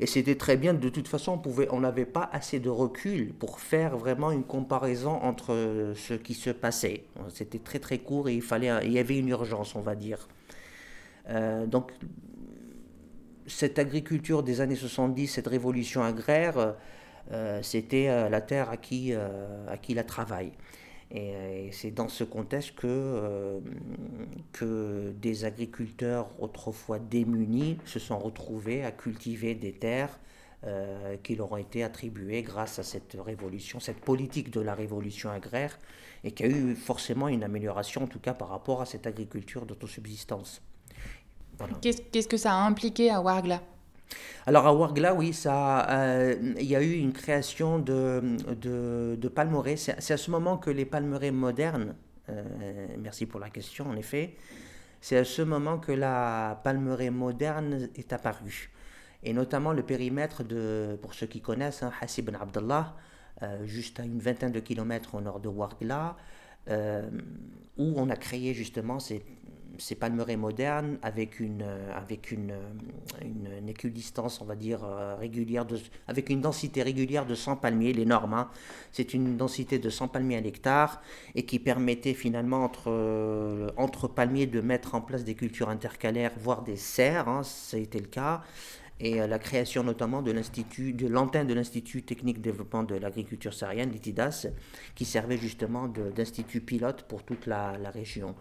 Et 0.01 0.05
c'était 0.05 0.35
très 0.35 0.55
bien, 0.55 0.73
de 0.73 0.87
toute 0.87 1.09
façon, 1.09 1.41
on 1.71 1.79
n'avait 1.81 2.05
pas 2.05 2.29
assez 2.31 2.59
de 2.59 2.69
recul 2.69 3.33
pour 3.33 3.59
faire 3.59 3.97
vraiment 3.97 4.31
une 4.31 4.45
comparaison 4.45 5.11
entre 5.11 5.93
ce 5.95 6.13
qui 6.13 6.33
se 6.33 6.51
passait. 6.51 7.03
C'était 7.27 7.59
très 7.59 7.79
très 7.79 7.97
court 7.97 8.29
et 8.29 8.35
il, 8.35 8.41
fallait, 8.41 8.71
il 8.85 8.93
y 8.93 8.99
avait 8.99 9.17
une 9.17 9.27
urgence, 9.27 9.75
on 9.75 9.81
va 9.81 9.95
dire. 9.95 10.29
Euh, 11.29 11.65
donc, 11.65 11.91
cette 13.45 13.79
agriculture 13.79 14.43
des 14.43 14.61
années 14.61 14.75
70, 14.75 15.27
cette 15.27 15.47
révolution 15.47 16.03
agraire, 16.03 16.75
euh, 17.31 17.59
c'était 17.61 18.09
euh, 18.09 18.29
la 18.29 18.41
terre 18.41 18.69
à 18.69 18.77
qui, 18.77 19.13
à 19.13 19.77
qui 19.77 19.93
la 19.93 20.03
travaille. 20.03 20.51
Euh, 21.15 21.67
et, 21.67 21.71
c'est 21.71 21.91
dans 21.91 22.07
ce 22.07 22.23
contexte 22.23 22.75
que, 22.75 22.87
euh, 22.87 23.59
que 24.53 25.13
des 25.21 25.45
agriculteurs 25.45 26.29
autrefois 26.39 26.99
démunis 26.99 27.77
se 27.85 27.99
sont 27.99 28.19
retrouvés 28.19 28.83
à 28.83 28.91
cultiver 28.91 29.55
des 29.55 29.73
terres 29.73 30.19
euh, 30.65 31.15
qui 31.23 31.35
leur 31.35 31.51
ont 31.51 31.57
été 31.57 31.83
attribuées 31.83 32.43
grâce 32.43 32.79
à 32.79 32.83
cette 32.83 33.17
révolution, 33.19 33.79
cette 33.79 34.01
politique 34.01 34.51
de 34.51 34.59
la 34.59 34.75
révolution 34.75 35.31
agraire, 35.31 35.79
et 36.23 36.31
qui 36.31 36.43
a 36.43 36.47
eu 36.47 36.75
forcément 36.75 37.27
une 37.27 37.43
amélioration, 37.43 38.03
en 38.03 38.07
tout 38.07 38.19
cas 38.19 38.33
par 38.33 38.49
rapport 38.49 38.81
à 38.81 38.85
cette 38.85 39.07
agriculture 39.07 39.65
d'autosubsistance. 39.65 40.61
Qu'est-ce 41.81 42.27
que 42.27 42.37
ça 42.37 42.53
a 42.53 42.57
impliqué 42.57 43.09
à 43.09 43.21
Wargla 43.21 43.61
alors 44.45 44.65
à 44.65 44.73
Wargla, 44.73 45.13
oui, 45.13 45.37
euh, 45.45 46.53
il 46.59 46.65
y 46.65 46.75
a 46.75 46.81
eu 46.81 46.93
une 46.93 47.13
création 47.13 47.79
de, 47.79 48.37
de, 48.59 49.15
de 49.15 49.27
palmeraies. 49.27 49.77
C'est 49.77 50.11
à 50.11 50.17
ce 50.17 50.31
moment 50.31 50.57
que 50.57 50.69
les 50.69 50.85
palmeraies 50.85 51.31
modernes, 51.31 51.95
euh, 52.29 52.43
merci 52.97 53.25
pour 53.25 53.39
la 53.39 53.49
question 53.49 53.87
en 53.87 53.95
effet, 53.95 54.35
c'est 55.01 55.17
à 55.17 55.23
ce 55.23 55.41
moment 55.41 55.77
que 55.77 55.91
la 55.91 56.59
palmeraie 56.63 57.11
moderne 57.11 57.89
est 57.95 58.11
apparue. 58.11 58.71
Et 59.23 59.33
notamment 59.33 59.73
le 59.73 59.83
périmètre 59.83 60.43
de, 60.43 60.97
pour 61.01 61.13
ceux 61.13 61.27
qui 61.27 61.41
connaissent, 61.41 61.83
hein, 61.83 61.91
Hassib 62.01 62.25
ben 62.25 62.37
Abdallah, 62.41 62.95
euh, 63.43 63.65
juste 63.65 63.99
à 63.99 64.03
une 64.03 64.19
vingtaine 64.19 64.51
de 64.51 64.59
kilomètres 64.59 65.15
au 65.15 65.21
nord 65.21 65.39
de 65.39 65.47
Wargla, 65.49 66.17
où 67.77 67.93
on 67.95 68.09
a 68.09 68.15
créé 68.15 68.53
justement 68.53 68.99
ces 68.99 69.25
ces 69.79 69.95
palmeraies 69.95 70.35
modernes 70.35 70.97
avec 71.01 71.39
une, 71.39 71.63
euh, 71.63 71.91
avec 71.95 72.31
une, 72.31 72.51
euh, 72.51 73.21
une, 73.21 73.69
équidistance, 73.69 74.41
on 74.41 74.45
va 74.45 74.55
dire, 74.55 74.83
euh, 74.83 75.15
régulière, 75.15 75.65
avec 76.07 76.29
une 76.29 76.41
densité 76.41 76.83
régulière 76.83 77.25
de 77.25 77.35
100 77.35 77.55
palmiers, 77.55 77.93
les 77.93 78.05
normes. 78.05 78.33
Hein. 78.33 78.49
C'est 78.91 79.13
une 79.13 79.37
densité 79.37 79.79
de 79.79 79.89
100 79.89 80.09
palmiers 80.09 80.37
à 80.37 80.41
l'hectare 80.41 81.01
et 81.33 81.43
qui 81.43 81.59
permettait 81.59 82.13
finalement 82.13 82.63
entre, 82.63 83.73
entre 83.77 84.07
palmiers 84.07 84.47
de 84.47 84.61
mettre 84.61 84.95
en 84.95 85.01
place 85.01 85.23
des 85.23 85.35
cultures 85.35 85.69
intercalaires, 85.69 86.33
voire 86.39 86.63
des 86.63 86.75
serres, 86.75 87.29
hein, 87.29 87.43
ça 87.43 87.77
a 87.77 87.79
été 87.79 87.99
le 87.99 88.07
cas. 88.07 88.43
et 89.01 89.25
la 89.25 89.39
création 89.39 89.81
notamment 89.81 90.21
de 90.21 90.31
l'institut, 90.31 90.91
de 90.91 91.07
l'antenne 91.07 91.47
de 91.47 91.53
l'Institut 91.53 92.03
technique 92.03 92.41
développement 92.41 92.83
de 92.83 92.95
l'agriculture 92.95 93.53
saharienne, 93.53 93.91
l'ITIDAS, 93.91 94.47
qui 94.93 95.05
servait 95.05 95.37
justement 95.37 95.87
d'institut 95.87 96.59
pilote 96.59 97.03
pour 97.03 97.23
toute 97.23 97.47
la 97.47 97.77
région 97.93 98.35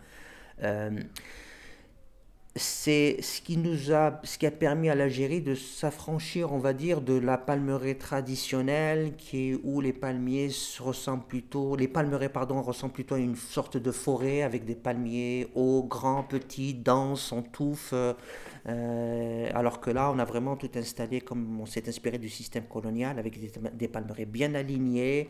c'est 2.59 3.23
ce 3.23 3.41
qui 3.41 3.57
nous 3.57 3.93
a, 3.93 4.21
ce 4.25 4.37
qui 4.37 4.47
a 4.47 4.50
permis 4.50 4.91
à 4.91 4.95
l'Algérie 4.95 5.41
de 5.41 5.55
s'affranchir, 5.55 6.53
on 6.53 6.59
va 6.59 6.73
dire, 6.73 7.00
de 7.00 7.15
la 7.15 7.38
palmeraie 7.38 7.95
traditionnelle, 7.95 9.15
qui 9.17 9.50
est 9.50 9.61
où 9.62 9.81
les 9.81 9.93
palmiers 9.93 10.50
ressemblent 10.81 11.25
plutôt, 11.25 11.77
les 11.77 11.88
palmeraies 11.88 12.29
pardon 12.29 12.61
ressemblent 12.61 12.93
plutôt 12.93 13.15
à 13.15 13.19
une 13.19 13.37
sorte 13.37 13.77
de 13.77 13.93
forêt 13.93 14.43
avec 14.43 14.65
des 14.65 14.75
palmiers 14.75 15.49
hauts, 15.55 15.85
grands, 15.88 16.25
petits, 16.25 16.75
denses, 16.75 17.33
en 17.33 17.43
touffe. 17.43 17.95
Euh, 17.95 19.50
alors 19.55 19.81
que 19.81 19.91
là, 19.91 20.11
on 20.15 20.19
a 20.19 20.25
vraiment 20.25 20.57
tout 20.57 20.71
installé 20.75 21.21
comme 21.21 21.61
on 21.61 21.67
s'est 21.67 21.88
inspiré 21.88 22.19
du 22.19 22.29
système 22.29 22.65
colonial 22.65 23.19
avec 23.19 23.41
des, 23.41 23.53
des 23.73 23.88
palmeraies 23.88 24.27
bien 24.27 24.55
alignées. 24.55 25.29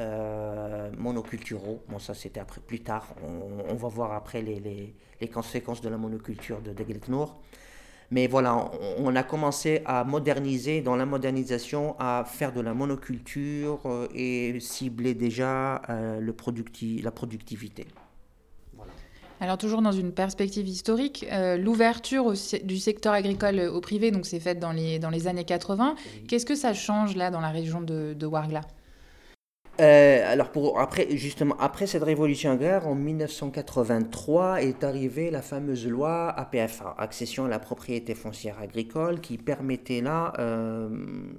Euh, 0.00 0.90
monoculturaux. 0.96 1.82
Bon, 1.88 1.98
ça 1.98 2.14
c'était 2.14 2.40
après 2.40 2.60
plus 2.60 2.80
tard. 2.80 3.14
On, 3.68 3.74
va 3.74 3.88
voir 3.88 4.12
après 4.12 4.40
les, 4.40 4.58
les, 4.58 4.94
les, 5.20 5.28
conséquences 5.28 5.82
de 5.82 5.90
la 5.90 5.98
monoculture 5.98 6.62
de 6.62 6.74
Nour. 7.10 7.38
Mais 8.10 8.26
voilà, 8.26 8.70
on, 8.98 9.14
a 9.14 9.22
commencé 9.22 9.82
à 9.84 10.04
moderniser, 10.04 10.80
dans 10.80 10.96
la 10.96 11.04
modernisation, 11.04 11.94
à 11.98 12.24
faire 12.26 12.52
de 12.52 12.60
la 12.62 12.72
monoculture 12.72 13.80
euh, 13.84 14.08
et 14.14 14.58
cibler 14.60 15.14
déjà 15.14 15.82
euh, 15.88 16.20
le 16.20 16.32
producti 16.32 17.02
la 17.02 17.10
productivité. 17.10 17.86
Alors 19.40 19.58
toujours 19.58 19.82
dans 19.82 19.92
une 19.92 20.12
perspective 20.12 20.68
historique, 20.68 21.26
l'ouverture 21.58 22.32
du 22.62 22.78
secteur 22.78 23.12
agricole 23.12 23.58
au 23.58 23.80
privé, 23.80 24.12
donc 24.12 24.24
c'est 24.24 24.38
fait 24.38 24.54
dans 24.54 24.70
les, 24.70 25.00
dans 25.00 25.10
les 25.10 25.26
années 25.26 25.44
80. 25.44 25.96
Qu'est-ce 26.28 26.46
que 26.46 26.54
ça 26.54 26.74
change 26.74 27.16
là 27.16 27.32
dans 27.32 27.40
la 27.40 27.50
région 27.50 27.80
de, 27.80 28.14
de 28.16 28.26
Ouargla 28.26 28.60
euh, 29.80 30.32
alors 30.32 30.50
pour 30.50 30.78
après 30.78 31.16
justement 31.16 31.56
après 31.58 31.86
cette 31.86 32.02
révolution 32.02 32.50
agraire 32.50 32.86
en 32.86 32.94
1983 32.94 34.62
est 34.62 34.84
arrivée 34.84 35.30
la 35.30 35.40
fameuse 35.40 35.86
loi 35.86 36.28
APFA 36.28 36.94
accession 36.98 37.46
à 37.46 37.48
la 37.48 37.58
propriété 37.58 38.14
foncière 38.14 38.58
agricole 38.60 39.20
qui 39.20 39.38
permettait 39.38 40.02
là 40.02 40.34
euh, 40.38 40.90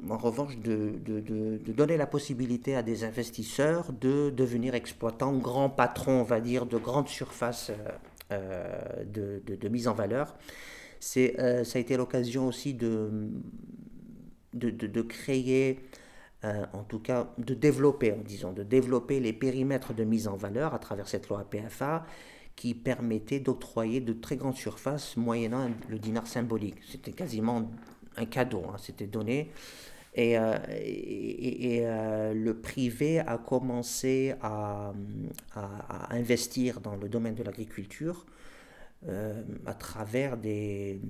en 0.10 0.18
revanche 0.18 0.58
de, 0.58 0.94
de, 1.06 1.20
de, 1.20 1.72
donner 1.74 1.96
la 1.96 2.08
possibilité 2.08 2.76
à 2.76 2.82
des 2.82 3.04
investisseurs 3.04 3.94
de 3.94 4.32
devenir 4.32 4.74
exploitants 4.74 5.34
grands 5.34 5.70
patrons 5.70 6.22
on 6.22 6.24
va 6.24 6.40
dire 6.40 6.66
de 6.66 6.80
grandes 6.80 7.10
surfaces 7.10 7.72
euh, 8.32 9.04
de, 9.06 9.68
mise 9.70 9.88
en 9.88 9.94
valeur. 9.94 10.36
C'est 11.00 11.36
ça 11.66 11.78
a 11.78 11.82
été 11.82 11.98
l'occasion 11.98 12.48
aussi 12.48 12.74
de 12.74 13.30
de, 14.54 15.02
créer 15.02 15.80
euh, 16.46 16.66
en 16.74 16.84
tout 16.84 17.00
cas 17.00 17.34
de 17.38 17.54
développer, 17.54 18.14
disons, 18.26 18.52
de 18.52 18.64
développer 18.64 19.20
les 19.22 19.32
périmètres 19.32 19.94
de 19.94 20.04
mise 20.04 20.28
en 20.28 20.36
valeur 20.36 20.74
à 20.74 20.80
travers 20.80 21.08
cette 21.08 21.30
loi 21.30 21.46
PFA 21.50 22.06
qui 22.56 22.74
permettait 22.74 23.40
d'octroyer 23.40 24.02
de 24.02 24.12
très 24.14 24.36
grandes 24.36 24.58
surfaces 24.58 25.16
moyennant 25.16 25.70
le 25.90 25.98
dinar 25.98 26.28
symbolique. 26.28 26.76
C'était 26.90 27.14
quasiment 27.14 27.72
un 28.18 28.26
cadeau, 28.26 28.64
hein, 28.68 28.76
c'était 28.78 29.08
donné. 29.08 29.52
Et, 30.16 30.38
euh, 30.38 30.58
euh, 30.68 32.34
le 32.34 32.54
privé 32.60 33.20
a 33.20 33.38
commencé 33.38 34.36
à, 34.42 34.94
investir 36.10 36.82
dans 36.82 36.96
le 36.96 37.08
domaine 37.10 37.36
de 37.36 37.44
l'agriculture 37.44 38.26
à 39.66 39.74
travers 39.74 40.38
des, 40.38 41.02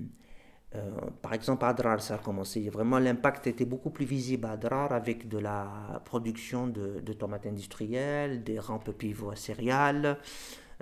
euh, 0.75 0.79
par 1.21 1.33
exemple, 1.33 1.65
à 1.65 1.69
Adrar, 1.69 2.01
ça 2.01 2.15
a 2.15 2.17
commencé. 2.17 2.67
Vraiment, 2.69 2.99
l'impact 2.99 3.47
était 3.47 3.65
beaucoup 3.65 3.91
plus 3.91 4.05
visible 4.05 4.45
à 4.47 4.51
Adrar 4.51 4.91
avec 4.91 5.27
de 5.27 5.37
la 5.37 6.01
production 6.05 6.67
de, 6.67 7.13
tomates 7.13 7.45
industrielles, 7.45 8.43
des 8.43 8.59
rampes 8.59 8.91
pivots 8.91 9.29
à 9.29 9.35
céréales 9.35 10.17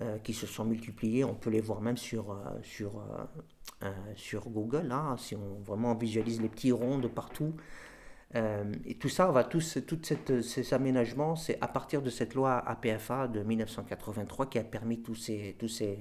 euh, 0.02 0.18
qui 0.20 0.34
se 0.34 0.48
sont 0.48 0.64
multipliées. 0.64 1.26
On 1.26 1.36
peut 1.36 1.50
les 1.50 1.62
voir 1.62 1.82
même 1.82 1.98
sur, 1.98 2.32
euh, 2.32 2.36
sur, 2.64 3.04
sur 4.16 4.50
Google, 4.50 4.92
hein, 4.92 5.16
si 5.18 5.36
on 5.36 5.60
vraiment 5.62 5.96
visualise 5.96 6.42
les 6.42 6.50
petits 6.50 6.72
ronds 6.72 7.00
de 7.00 7.08
partout. 7.08 7.56
et 8.34 8.96
tout 8.96 9.10
ça, 9.10 9.28
on 9.28 9.34
va 9.34 9.44
tous, 9.44 9.80
tous 9.86 10.42
ces 10.42 10.74
aménagements, 10.74 11.36
c'est 11.36 11.58
à 11.60 11.68
partir 11.68 12.02
de 12.02 12.10
cette 12.10 12.34
loi 12.34 12.60
APFA 12.60 13.28
de 13.28 13.44
1983 13.44 14.46
qui 14.46 14.58
a 14.60 14.64
permis 14.64 15.02
tous 15.02 15.16
ces, 15.16 15.56
tous 15.60 15.68
ces, 15.68 16.00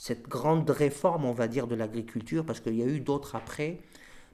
cette 0.00 0.28
grande 0.28 0.70
réforme, 0.70 1.24
on 1.24 1.32
va 1.32 1.48
dire, 1.48 1.66
de 1.66 1.74
l'agriculture, 1.74 2.46
parce 2.46 2.60
qu'il 2.60 2.76
y 2.76 2.84
a 2.84 2.86
eu 2.86 3.00
d'autres 3.00 3.34
après, 3.34 3.80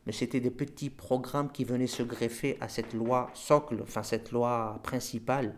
mais 0.05 0.13
c'était 0.13 0.39
des 0.39 0.51
petits 0.51 0.91
programmes 0.91 1.51
qui 1.51 1.65
venaient 1.65 1.87
se 1.87 2.03
greffer 2.03 2.59
à 2.61 2.69
cette 2.69 2.93
loi 2.93 3.31
socle, 3.33 3.79
enfin 3.83 4.03
cette 4.03 4.31
loi 4.31 4.79
principale, 4.83 5.55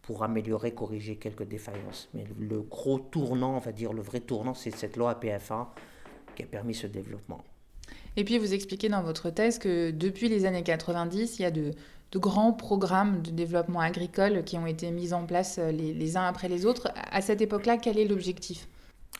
pour 0.00 0.22
améliorer, 0.22 0.74
corriger 0.74 1.16
quelques 1.16 1.42
défaillances. 1.42 2.08
Mais 2.14 2.24
le 2.38 2.60
gros 2.60 3.00
tournant, 3.00 3.56
on 3.56 3.58
va 3.58 3.72
dire, 3.72 3.92
le 3.92 4.00
vrai 4.00 4.20
tournant, 4.20 4.54
c'est 4.54 4.70
cette 4.70 4.96
loi 4.96 5.18
PFA 5.18 5.74
qui 6.36 6.44
a 6.44 6.46
permis 6.46 6.74
ce 6.74 6.86
développement. 6.86 7.42
Et 8.16 8.22
puis 8.22 8.38
vous 8.38 8.54
expliquez 8.54 8.88
dans 8.88 9.02
votre 9.02 9.28
thèse 9.28 9.58
que 9.58 9.90
depuis 9.90 10.28
les 10.28 10.44
années 10.44 10.62
90, 10.62 11.40
il 11.40 11.42
y 11.42 11.44
a 11.44 11.50
de, 11.50 11.74
grands 12.14 12.52
programmes 12.52 13.22
de 13.22 13.32
développement 13.32 13.80
agricole 13.80 14.44
qui 14.44 14.56
ont 14.56 14.68
été 14.68 14.92
mis 14.92 15.12
en 15.12 15.26
place 15.26 15.58
euh, 15.58 15.72
les, 15.72 15.92
les 15.92 16.16
uns 16.16 16.26
après 16.26 16.48
les 16.48 16.64
autres. 16.64 16.92
À 17.10 17.20
cette 17.22 17.40
époque-là, 17.40 17.76
quel 17.76 17.98
est 17.98 18.06
l'objectif? 18.06 18.68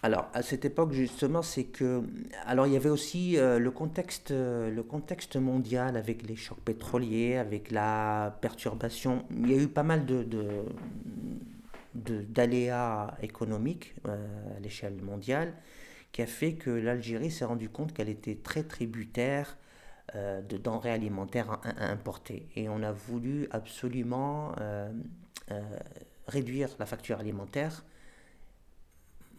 Alors, 0.03 0.31
à 0.33 0.43
cette 0.43 0.65
époque, 0.65 0.93
justement, 0.93 1.43
c'est 1.43 1.65
que. 1.65 2.03
Alors, 2.47 2.67
il 2.69 2.73
y 2.73 2.77
avait 2.77 2.89
aussi 2.89 3.37
euh, 3.37 3.59
le, 3.59 3.71
contexte, 3.73 4.31
euh, 4.31 4.71
le 4.71 4.83
contexte 4.85 5.37
mondial 5.37 5.97
avec 5.97 6.23
les 6.23 6.37
chocs 6.37 6.61
pétroliers, 6.61 7.37
avec 7.37 7.73
la 7.73 8.39
perturbation. 8.41 9.25
Il 9.31 9.51
y 9.51 9.55
a 9.55 9.61
eu 9.61 9.67
pas 9.67 9.83
mal 9.83 10.07
de, 10.07 10.25
d'aléas 11.95 13.17
économiques 13.23 13.95
euh, 14.07 14.57
à 14.57 14.61
l'échelle 14.61 15.03
mondiale 15.03 15.53
qui 16.13 16.23
a 16.23 16.27
fait 16.27 16.55
que 16.55 16.71
l'Algérie 16.71 17.31
s'est 17.31 17.45
rendue 17.45 17.69
compte 17.69 17.93
qu'elle 17.93 18.09
était 18.09 18.37
très 18.37 18.63
tributaire 18.63 19.59
de 20.15 20.57
denrées 20.57 20.93
alimentaires 20.93 21.61
importées. 21.77 22.49
Et 22.57 22.71
on 22.71 22.83
a 22.83 22.93
voulu 22.93 23.47
absolument 23.51 24.55
réduire 26.27 26.71
la 26.79 26.87
facture 26.87 27.21
alimentaire 27.21 27.85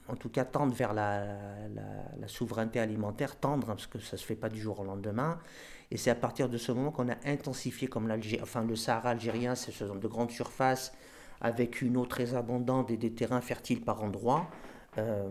en 0.10 0.16
tout 0.16 0.30
cas 0.30 0.46
tendre 0.46 0.74
vers 0.74 0.94
la, 0.94 1.38
souveraineté 2.28 2.80
alimentaire, 2.80 3.36
tendre, 3.36 3.68
parce 3.68 3.88
que 3.88 4.00
ça 4.00 4.16
ne 4.16 4.18
se 4.18 4.26
fait 4.26 4.36
pas 4.36 4.50
du 4.50 4.60
jour 4.60 4.80
au 4.80 4.84
lendemain. 4.84 5.40
Et 5.92 5.98
c'est 5.98 6.12
à 6.12 6.16
partir 6.16 6.50
de 6.50 6.58
ce 6.58 6.72
moment 6.72 6.92
qu'on 6.92 7.10
a 7.10 7.18
intensifié, 7.26 7.88
comme 7.88 8.12
enfin 8.42 8.64
le 8.64 8.76
Sahara 8.76 9.10
algérien, 9.10 9.56
c'est 9.56 9.72
ce 9.72 9.84
de 9.84 10.08
grandes 10.08 10.32
surfaces 10.32 10.94
avec 11.42 11.82
une 11.82 11.98
eau 11.98 12.06
très 12.06 12.36
abondante 12.36 12.92
et 12.92 12.98
des 12.98 13.12
terrains 13.12 13.42
fertiles 13.42 13.82
par 13.82 14.04
endroits. 14.04 14.50
Euh, 14.98 15.30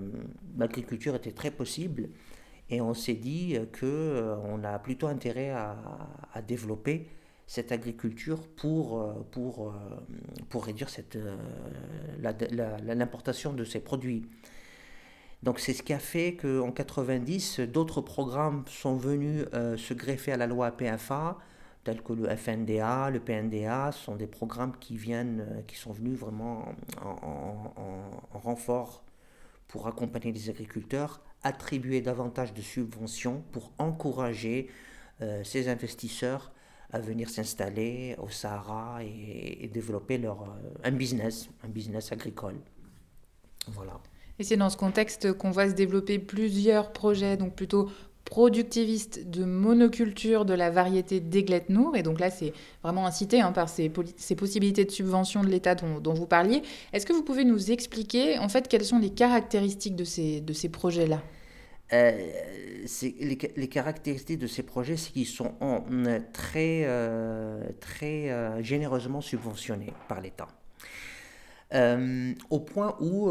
l'agriculture 0.56 1.14
était 1.14 1.32
très 1.32 1.50
possible 1.50 2.08
et 2.70 2.80
on 2.80 2.94
s'est 2.94 3.14
dit 3.14 3.56
qu'on 3.78 3.86
euh, 3.86 4.62
a 4.64 4.78
plutôt 4.78 5.06
intérêt 5.08 5.50
à, 5.50 5.76
développer 6.46 7.08
cette 7.46 7.72
agriculture 7.72 8.46
pour, 8.46 9.00
euh, 9.00 9.12
pour, 9.32 9.74
pour 10.48 10.64
réduire 10.64 10.88
l'importation 12.20 13.52
de 13.52 13.64
ces 13.64 13.80
produits. 13.80 14.26
Donc 15.42 15.60
c'est 15.60 15.72
ce 15.72 15.82
qui 15.82 15.92
a 15.92 15.98
fait 15.98 16.34
qu'en 16.34 16.72
90, 16.72 17.60
d'autres 17.60 18.00
programmes 18.00 18.64
sont 18.66 18.96
venus 18.96 19.46
euh, 19.54 19.76
se 19.76 19.94
greffer 19.94 20.32
à 20.32 20.36
la 20.36 20.46
loi 20.46 20.72
PFA, 20.72 21.38
tels 21.84 22.02
que 22.02 22.12
le 22.12 22.28
FNDA, 22.36 23.10
le 23.10 23.20
PNDA, 23.20 23.92
sont 23.92 24.16
des 24.16 24.26
programmes 24.26 24.76
qui 24.80 24.96
viennent, 24.96 25.46
euh, 25.48 25.62
qui 25.62 25.76
sont 25.76 25.92
venus 25.92 26.18
vraiment 26.18 26.64
en, 27.00 28.10
renfort 28.32 29.04
pour 29.68 29.86
accompagner 29.86 30.32
les 30.32 30.50
agriculteurs, 30.50 31.20
attribuer 31.44 32.00
davantage 32.00 32.52
de 32.52 32.62
subventions 32.62 33.44
pour 33.52 33.72
encourager 33.78 34.68
euh, 35.20 35.44
ces 35.44 35.68
investisseurs 35.68 36.52
à 36.90 36.98
venir 36.98 37.28
s'installer 37.30 38.16
au 38.18 38.28
Sahara 38.28 39.04
et, 39.04 39.64
et 39.64 39.68
développer 39.68 40.18
leur, 40.18 40.56
un 40.82 40.90
business, 40.90 41.48
un 41.62 41.68
business 41.68 42.10
agricole. 42.12 42.56
Voilà. 43.68 44.00
Et 44.38 44.44
c'est 44.44 44.56
dans 44.56 44.70
ce 44.70 44.76
contexte 44.76 45.32
qu'on 45.32 45.50
voit 45.50 45.68
se 45.68 45.74
développer 45.74 46.18
plusieurs 46.18 46.92
projets, 46.92 47.36
donc 47.36 47.54
plutôt 47.54 47.90
productivistes 48.28 49.30
de 49.30 49.44
monoculture 49.44 50.44
de 50.44 50.52
la 50.52 50.70
variété 50.70 51.18
d'Eglet-Nour. 51.18 51.96
Et 51.96 52.02
donc 52.02 52.20
là, 52.20 52.30
c'est 52.30 52.52
vraiment 52.82 53.06
incité 53.06 53.40
hein, 53.40 53.52
par 53.52 53.68
ces, 53.68 53.88
possibilités 53.88 54.84
de 54.84 54.90
subvention 54.90 55.42
de 55.42 55.48
l'État 55.48 55.74
dont, 55.74 56.14
vous 56.14 56.26
parliez. 56.26 56.62
Est-ce 56.92 57.06
que 57.06 57.12
vous 57.12 57.22
pouvez 57.22 57.44
nous 57.44 57.70
expliquer, 57.70 58.38
en 58.38 58.48
fait, 58.48 58.68
quelles 58.68 58.84
sont 58.84 58.98
les 58.98 59.10
caractéristiques 59.10 59.96
de 59.96 60.04
ces, 60.04 60.68
projets-là? 60.70 61.22
Euh, 61.94 62.30
les, 63.02 63.68
caractéristiques 63.68 64.38
de 64.38 64.46
ces 64.46 64.62
projets, 64.62 64.98
c'est 64.98 65.12
qu'ils 65.12 65.26
sont 65.26 65.54
en, 65.60 65.84
très, 66.34 66.82
euh, 66.84 67.62
très 67.80 68.30
euh, 68.30 68.62
généreusement 68.62 69.22
subventionnés 69.22 69.94
par 70.06 70.20
l'État. 70.20 70.48
au 72.50 72.60
point 72.60 72.94
où 73.00 73.30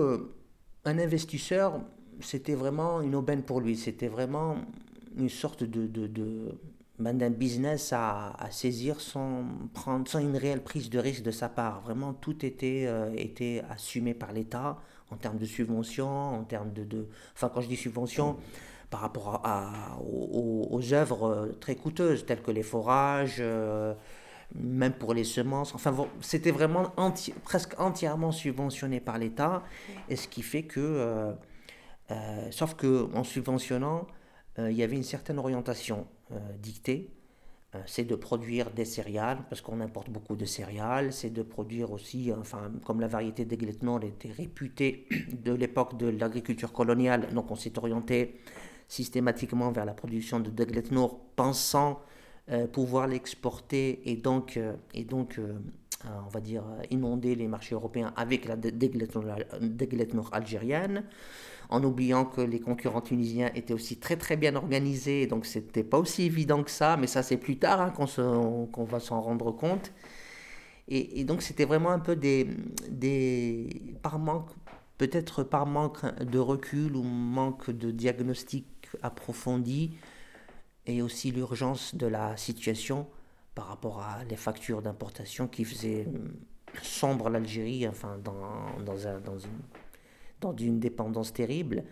un 0.87 0.99
investisseur, 0.99 1.81
c'était 2.21 2.55
vraiment 2.55 3.01
une 3.01 3.15
aubaine 3.15 3.43
pour 3.43 3.61
lui. 3.61 3.75
C'était 3.77 4.07
vraiment 4.07 4.55
une 5.17 5.29
sorte 5.29 5.63
de, 5.63 5.89
ben, 6.99 7.17
d'un 7.17 7.29
business 7.29 7.93
à, 7.93 8.33
saisir 8.51 9.01
sans, 9.01 9.43
une 10.19 10.37
réelle 10.37 10.63
prise 10.63 10.89
de 10.89 10.99
risque 10.99 11.23
de 11.23 11.31
sa 11.31 11.49
part. 11.49 11.81
Vraiment, 11.81 12.13
tout 12.13 12.45
était, 12.45 12.85
euh, 12.87 13.61
assumé 13.69 14.13
par 14.13 14.31
l'État 14.31 14.77
en 15.09 15.15
termes 15.15 15.37
de 15.37 15.45
subventions, 15.45 16.07
en 16.07 16.43
termes 16.43 16.73
de, 16.73 16.83
de, 16.83 17.07
Enfin, 17.33 17.49
quand 17.53 17.61
je 17.61 17.67
dis 17.67 17.77
subventions, 17.77 18.37
par 18.89 19.01
rapport 19.01 19.41
à, 19.43 19.97
aux, 20.01 20.93
œuvres 20.93 21.23
euh, 21.27 21.57
très 21.59 21.75
coûteuses, 21.75 22.25
telles 22.25 22.41
que 22.41 22.51
les 22.51 22.63
forages, 22.63 23.37
euh, 23.39 23.93
même 24.55 24.93
pour 24.93 25.13
les 25.13 25.23
semences. 25.23 25.75
Enfin, 25.75 25.95
c'était 26.21 26.51
vraiment 26.51 26.93
presque 27.43 27.79
entièrement 27.79 28.31
subventionné 28.31 28.99
par 28.99 29.17
l'État, 29.17 29.63
et 30.09 30.15
ce 30.15 30.27
qui 30.27 30.41
fait 30.41 30.63
que... 30.63 31.33
sauf 32.51 32.75
qu'en 32.75 33.23
subventionnant, 33.23 34.07
il 34.57 34.73
y 34.73 34.83
avait 34.83 34.95
une 34.95 35.03
certaine 35.03 35.37
orientation 35.37 36.07
euh, 36.33 36.39
dictée, 36.59 37.09
euh, 37.73 37.79
c'est 37.85 38.03
de 38.03 38.15
produire 38.15 38.71
des 38.71 38.83
céréales, 38.83 39.37
parce 39.49 39.61
qu'on 39.61 39.79
importe 39.79 40.09
beaucoup 40.09 40.35
de 40.35 40.43
céréales, 40.43 41.13
c'est 41.13 41.29
de 41.29 41.41
produire 41.41 41.93
aussi, 41.93 42.33
enfin, 42.37 42.69
comme 42.83 42.99
la 42.99 43.07
variété 43.07 43.45
d'Egletnor 43.45 44.03
était 44.03 44.31
réputée 44.31 45.07
de 45.31 45.53
l'époque 45.53 45.95
de 45.95 46.07
l'agriculture 46.07 46.73
coloniale, 46.73 47.33
donc 47.33 47.49
on 47.49 47.55
s'est 47.55 47.79
orienté 47.79 48.41
systématiquement 48.89 49.71
vers 49.71 49.85
la 49.85 49.93
production 49.93 50.41
de 50.41 50.49
Degletnor, 50.49 51.17
pensant 51.37 51.91
euh, 51.91 52.16
pouvoir 52.71 53.07
l'exporter 53.07 54.09
et 54.09 54.15
donc, 54.15 54.59
et 54.93 55.03
donc 55.03 55.39
on 56.05 56.29
va 56.29 56.39
dire, 56.39 56.63
inonder 56.91 57.35
les 57.35 57.47
marchés 57.47 57.75
européens 57.75 58.13
avec 58.15 58.45
la 58.45 58.55
Degletnor 58.55 60.29
algérienne 60.31 61.03
en 61.69 61.83
oubliant 61.83 62.25
que 62.25 62.41
les 62.41 62.59
concurrents 62.59 63.01
tunisiens 63.01 63.51
étaient 63.55 63.73
aussi 63.73 63.97
très 63.97 64.15
très 64.15 64.37
bien 64.37 64.55
organisés, 64.55 65.27
donc 65.27 65.45
c'était 65.45 65.83
pas 65.83 65.97
aussi 65.97 66.23
évident 66.23 66.63
que 66.63 66.71
ça, 66.71 66.97
mais 66.97 67.07
ça 67.07 67.23
c'est 67.23 67.37
plus 67.37 67.57
tard 67.57 67.81
hein, 67.81 67.91
qu'on 67.91 68.83
va 68.85 68.99
s'en 68.99 69.21
rendre 69.21 69.51
compte. 69.51 69.91
Et, 70.89 71.25
donc 71.25 71.41
c'était 71.41 71.65
vraiment 71.65 71.91
un 71.91 71.99
peu 71.99 72.15
des, 72.15 72.47
des 72.89 73.67
par 74.01 74.19
manque, 74.19 74.49
peut-être 74.97 75.43
par 75.43 75.65
manque 75.65 76.05
de 76.23 76.39
recul 76.39 76.95
ou 76.95 77.03
manque 77.03 77.69
de 77.71 77.91
diagnostic 77.91 78.65
approfondi, 79.03 79.97
et 80.87 81.01
aussi 81.01 81.31
l'urgence 81.31 81.93
de 81.95 82.07
la 82.07 82.35
situation 82.37 83.07
par 83.53 83.67
rapport 83.67 84.01
à 84.01 84.23
les 84.23 84.35
factures 84.35 84.81
d'importation 84.81 85.47
qui 85.47 85.63
faisaient 85.63 86.07
sombre 86.81 87.29
l'Algérie, 87.29 87.87
enfin 87.87 88.17
dans, 88.23 88.79
dans, 88.83 89.07
un, 89.07 89.19
dans 89.19 89.37
une 89.37 89.59
dans 90.41 90.55
une 90.55 90.79
dépendance 90.79 91.33
terrible, 91.33 91.83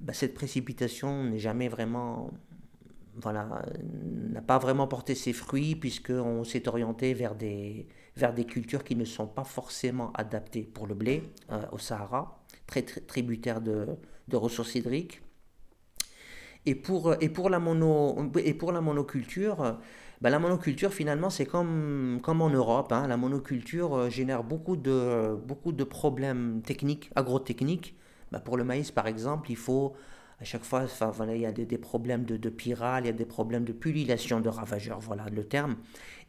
bah, 0.00 0.12
cette 0.12 0.34
précipitation 0.34 1.24
n'est 1.24 1.38
jamais 1.38 1.68
vraiment, 1.68 2.30
voilà, 3.16 3.64
n'a 4.30 4.42
pas 4.42 4.58
vraiment 4.58 4.86
porté 4.86 5.14
ses 5.14 5.32
fruits 5.32 5.76
puisqu'on 5.76 6.44
s'est 6.44 6.68
orienté 6.68 7.14
vers 7.14 7.34
des, 7.34 7.86
vers 8.16 8.34
des 8.34 8.44
cultures 8.44 8.84
qui 8.84 8.96
ne 8.96 9.04
sont 9.04 9.26
pas 9.26 9.44
forcément 9.44 10.12
adaptées 10.14 10.62
pour 10.62 10.86
le 10.86 10.94
blé 10.94 11.22
euh, 11.50 11.62
au 11.72 11.78
Sahara, 11.78 12.42
très, 12.66 12.82
tributaire 12.82 13.60
de, 13.60 13.86
de, 14.28 14.36
ressources 14.36 14.74
hydriques. 14.74 15.21
Et 16.64 16.74
pour, 16.74 17.14
et 17.20 17.28
pour, 17.28 17.50
la, 17.50 17.58
mono, 17.58 18.30
et 18.36 18.54
pour 18.54 18.72
la 18.72 18.80
monoculture, 18.80 19.78
bah, 20.20 20.30
la 20.30 20.38
monoculture, 20.38 20.92
finalement, 20.92 21.30
c'est 21.30 21.46
comme, 21.46 22.20
comme 22.22 22.40
en 22.42 22.50
Europe. 22.50 22.92
Hein. 22.92 23.08
La 23.08 23.16
monoculture 23.16 23.94
euh, 23.96 24.10
génère 24.10 24.44
beaucoup 24.44 24.76
de, 24.76 25.34
beaucoup 25.34 25.72
de 25.72 25.82
problèmes 25.82 26.62
techniques, 26.62 27.10
agrotechniques. 27.16 27.96
Bah, 28.30 28.38
pour 28.38 28.56
le 28.56 28.62
maïs, 28.62 28.92
par 28.92 29.08
exemple, 29.08 29.50
il 29.50 29.56
faut 29.56 29.94
à 30.40 30.44
chaque 30.44 30.64
fois, 30.64 30.86
voilà, 31.12 31.36
il 31.36 31.40
y 31.40 31.46
a 31.46 31.52
des, 31.52 31.78
problèmes 31.78 32.24
de, 32.24 32.36
de 32.36 32.50
pyrale, 32.50 33.04
il 33.04 33.06
y 33.06 33.10
a 33.10 33.12
des 33.12 33.24
problèmes 33.24 33.64
de 33.64 33.72
pullulation 33.72 34.40
de 34.40 34.48
ravageurs, 34.48 34.98
voilà 34.98 35.26
le 35.30 35.44
terme. 35.44 35.76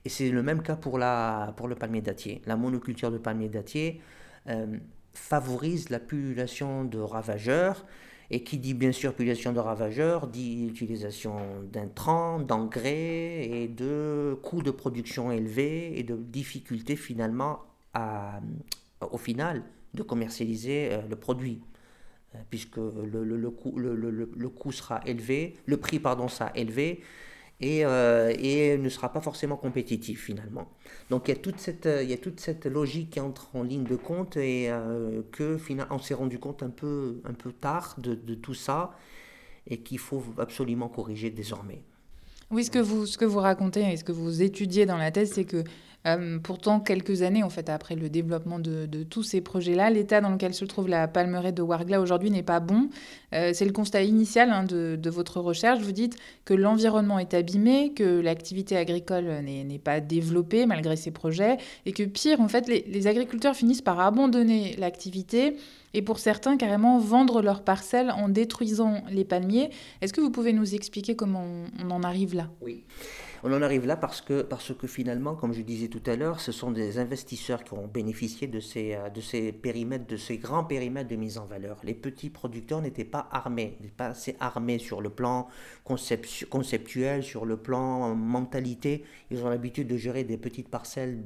Et 0.05 0.09
c'est 0.09 0.29
le 0.29 0.43
même 0.43 0.61
cas 0.61 0.75
pour, 0.75 0.99
la, 0.99 1.53
pour 1.57 1.67
le 1.67 1.73
palmier 1.73 2.01
dattier. 2.01 2.43
La 2.45 2.55
monoculture 2.55 3.09
de 3.09 3.17
palmier 3.17 3.49
dattier 3.49 4.01
euh, 4.49 4.77
favorise 5.13 5.89
la 5.89 5.99
pullulation 5.99 6.85
de 6.85 6.99
ravageurs 6.99 7.85
et 8.33 8.41
qui 8.41 8.57
dit 8.57 8.73
bien 8.73 8.91
sûr 8.91 9.11
population 9.11 9.53
de 9.53 9.59
ravageurs, 9.59 10.25
dit 10.25 10.65
utilisation 10.65 11.35
d'intrants, 11.71 12.39
d'engrais 12.39 13.47
et 13.47 13.67
de 13.67 14.35
coûts 14.41 14.63
de 14.63 14.71
production 14.71 15.31
élevés 15.31 15.99
et 15.99 16.01
de 16.01 16.15
difficultés 16.15 16.95
finalement 16.95 17.59
à, 17.93 18.41
au 19.11 19.19
final 19.19 19.61
de 19.93 20.01
commercialiser 20.01 20.89
euh, 20.91 21.01
le 21.07 21.15
produit. 21.15 21.61
Euh, 22.33 22.39
puisque 22.49 22.77
le, 22.77 23.23
le, 23.23 23.37
le, 23.37 24.31
le, 24.35 24.49
coût 24.49 24.71
sera 24.71 25.01
élevé, 25.05 25.55
le 25.67 25.77
prix 25.77 25.99
pardon 25.99 26.27
sera 26.27 26.51
élevé 26.55 27.01
et, 27.63 27.85
euh, 27.85 28.33
et, 28.37 28.77
ne 28.77 28.89
sera 28.89 29.11
pas 29.11 29.21
forcément 29.21 29.55
compétitif 29.55 30.25
finalement. 30.25 30.67
Donc 31.09 31.27
il 31.27 31.31
y, 31.31 31.33
a 31.33 32.17
toute 32.17 32.39
cette, 32.39 32.65
logique 32.65 33.11
qui 33.11 33.19
entre 33.19 33.55
en 33.55 33.63
ligne 33.63 33.85
de 33.85 33.95
compte 33.95 34.35
et 34.37 34.69
euh, 34.69 35.21
que 35.31 35.57
finalement 35.57 35.95
on 35.95 35.99
s'est 35.99 36.13
rendu 36.13 36.39
compte 36.39 36.61
un 36.61 36.69
peu, 36.69 37.21
tard 37.61 37.95
de, 37.97 38.15
de 38.15 38.35
tout 38.35 38.53
ça 38.53 38.91
et 39.67 39.77
qu'il 39.77 39.99
faut 39.99 40.23
absolument 40.37 40.89
corriger 40.89 41.29
désormais. 41.29 41.81
Oui, 42.51 42.65
ce 42.65 42.69
que 42.71 43.25
vous, 43.25 43.39
racontez 43.39 43.81
et 43.91 43.97
ce 43.97 44.03
que 44.03 44.11
vous 44.11 44.43
étudiez 44.43 44.85
dans 44.85 44.97
la 44.97 45.09
thèse, 45.09 45.31
c'est 45.33 45.45
que 45.45 45.63
euh, 46.05 46.37
pourtant, 46.37 46.79
quelques 46.79 47.21
années 47.21 47.43
après 47.67 47.95
le 47.95 48.09
développement 48.09 48.59
de, 48.59 48.85
tous 49.03 49.23
ces 49.23 49.41
projets-là, 49.41 49.89
l'état 49.89 50.21
dans 50.21 50.29
lequel 50.29 50.53
se 50.53 50.65
trouve 50.65 50.87
la 50.87 51.07
palmeraie 51.07 51.53
de 51.53 51.61
Wargla 51.61 52.01
aujourd'hui 52.01 52.29
n'est 52.29 52.43
pas 52.43 52.59
bon. 52.59 52.89
Euh, 53.33 53.51
c'est 53.53 53.65
le 53.65 53.71
constat 53.71 54.03
initial 54.03 54.49
hein, 54.51 54.63
de, 54.63 55.09
votre 55.09 55.39
recherche. 55.39 55.81
Vous 55.81 55.91
dites 55.91 56.17
que 56.45 56.53
l'environnement 56.53 57.19
est 57.19 57.33
abîmé, 57.33 57.93
que 57.93 58.19
l'activité 58.19 58.77
agricole 58.77 59.25
n'est 59.43 59.79
pas 59.79 59.99
développée 59.99 60.65
malgré 60.65 60.95
ces 60.95 61.11
projets, 61.11 61.57
et 61.85 61.91
que 61.91 62.03
pire, 62.03 62.41
en 62.41 62.47
fait, 62.47 62.67
les, 62.67 63.07
agriculteurs 63.07 63.55
finissent 63.55 63.81
par 63.81 63.99
abandonner 63.99 64.75
l'activité 64.77 65.57
et 65.93 66.01
pour 66.01 66.19
certains 66.19 66.57
carrément 66.57 66.99
vendre 66.99 67.41
leurs 67.41 67.63
parcelles 67.63 68.11
en 68.11 68.29
détruisant 68.29 69.03
les 69.09 69.25
palmiers. 69.25 69.69
Est-ce 70.01 70.13
que 70.13 70.21
vous 70.21 70.31
pouvez 70.31 70.53
nous 70.53 70.73
expliquer 70.73 71.15
comment 71.15 71.45
on 71.83 71.91
en 71.91 72.01
arrive 72.03 72.33
là? 72.33 72.49
Oui. 72.61 72.83
On 73.45 73.51
en 73.51 73.61
arrive 73.61 73.85
là 73.85 73.97
parce 73.97 74.21
que, 74.21 74.41
parce 74.41 74.73
que 74.73 74.87
finalement, 74.87 75.35
comme 75.35 75.51
je 75.51 75.61
disais 75.61 75.89
tout 75.89 76.01
à 76.05 76.15
l'heure, 76.15 76.39
ce 76.39 76.53
sont 76.53 76.71
des 76.71 76.97
investisseurs 76.97 77.65
qui 77.65 77.73
ont 77.73 77.87
bénéficié 77.87 78.47
de 78.47 78.61
ces, 78.61 78.93
euh, 78.93 79.09
de 79.09 79.19
ces 79.19 79.51
périmètres, 79.51 80.07
de 80.07 80.15
ces 80.15 80.37
grands 80.37 80.63
périmètres 80.63 81.09
de 81.09 81.17
mise 81.17 81.37
en 81.37 81.43
valeur. 81.43 81.77
Les 81.83 81.93
petits 81.93 82.29
producteurs 82.29 82.81
n'étaient 82.81 83.03
pas 83.03 83.22
armés, 83.31 83.77
pas? 83.97 84.07
Assez 84.07 84.35
armés 84.39 84.79
sur 84.79 85.01
le 85.01 85.09
plan 85.09 85.47
conceptuel, 85.83 87.23
sur 87.23 87.45
le 87.45 87.57
plan 87.57 88.15
mentalité. 88.15 89.03
Ils 89.31 89.43
ont 89.43 89.49
l'habitude 89.49 89.87
de 89.87 89.97
gérer 89.97 90.23
des 90.23 90.37
petites 90.37 90.69
parcelles 90.69 91.23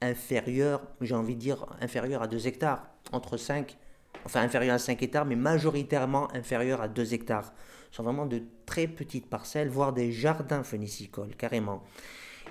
inférieures, 0.00 0.82
j'ai 1.00 1.14
envie 1.14 1.34
de 1.34 1.40
dire 1.40 1.66
inférieures 1.80 2.22
à 2.22 2.26
2 2.26 2.46
hectares, 2.46 2.88
entre 3.12 3.36
5, 3.36 3.76
enfin 4.24 4.40
inférieures 4.40 4.76
à 4.76 4.78
5 4.78 5.02
hectares, 5.02 5.26
mais 5.26 5.36
majoritairement 5.36 6.32
inférieures 6.34 6.80
à 6.80 6.88
2 6.88 7.14
hectares 7.14 7.52
sont 7.90 8.02
vraiment 8.04 8.26
de 8.26 8.42
très 8.66 8.86
petites 8.86 9.26
parcelles, 9.26 9.68
voire 9.68 9.92
des 9.92 10.12
jardins 10.12 10.62
phénicicoles, 10.62 11.34
carrément. 11.36 11.82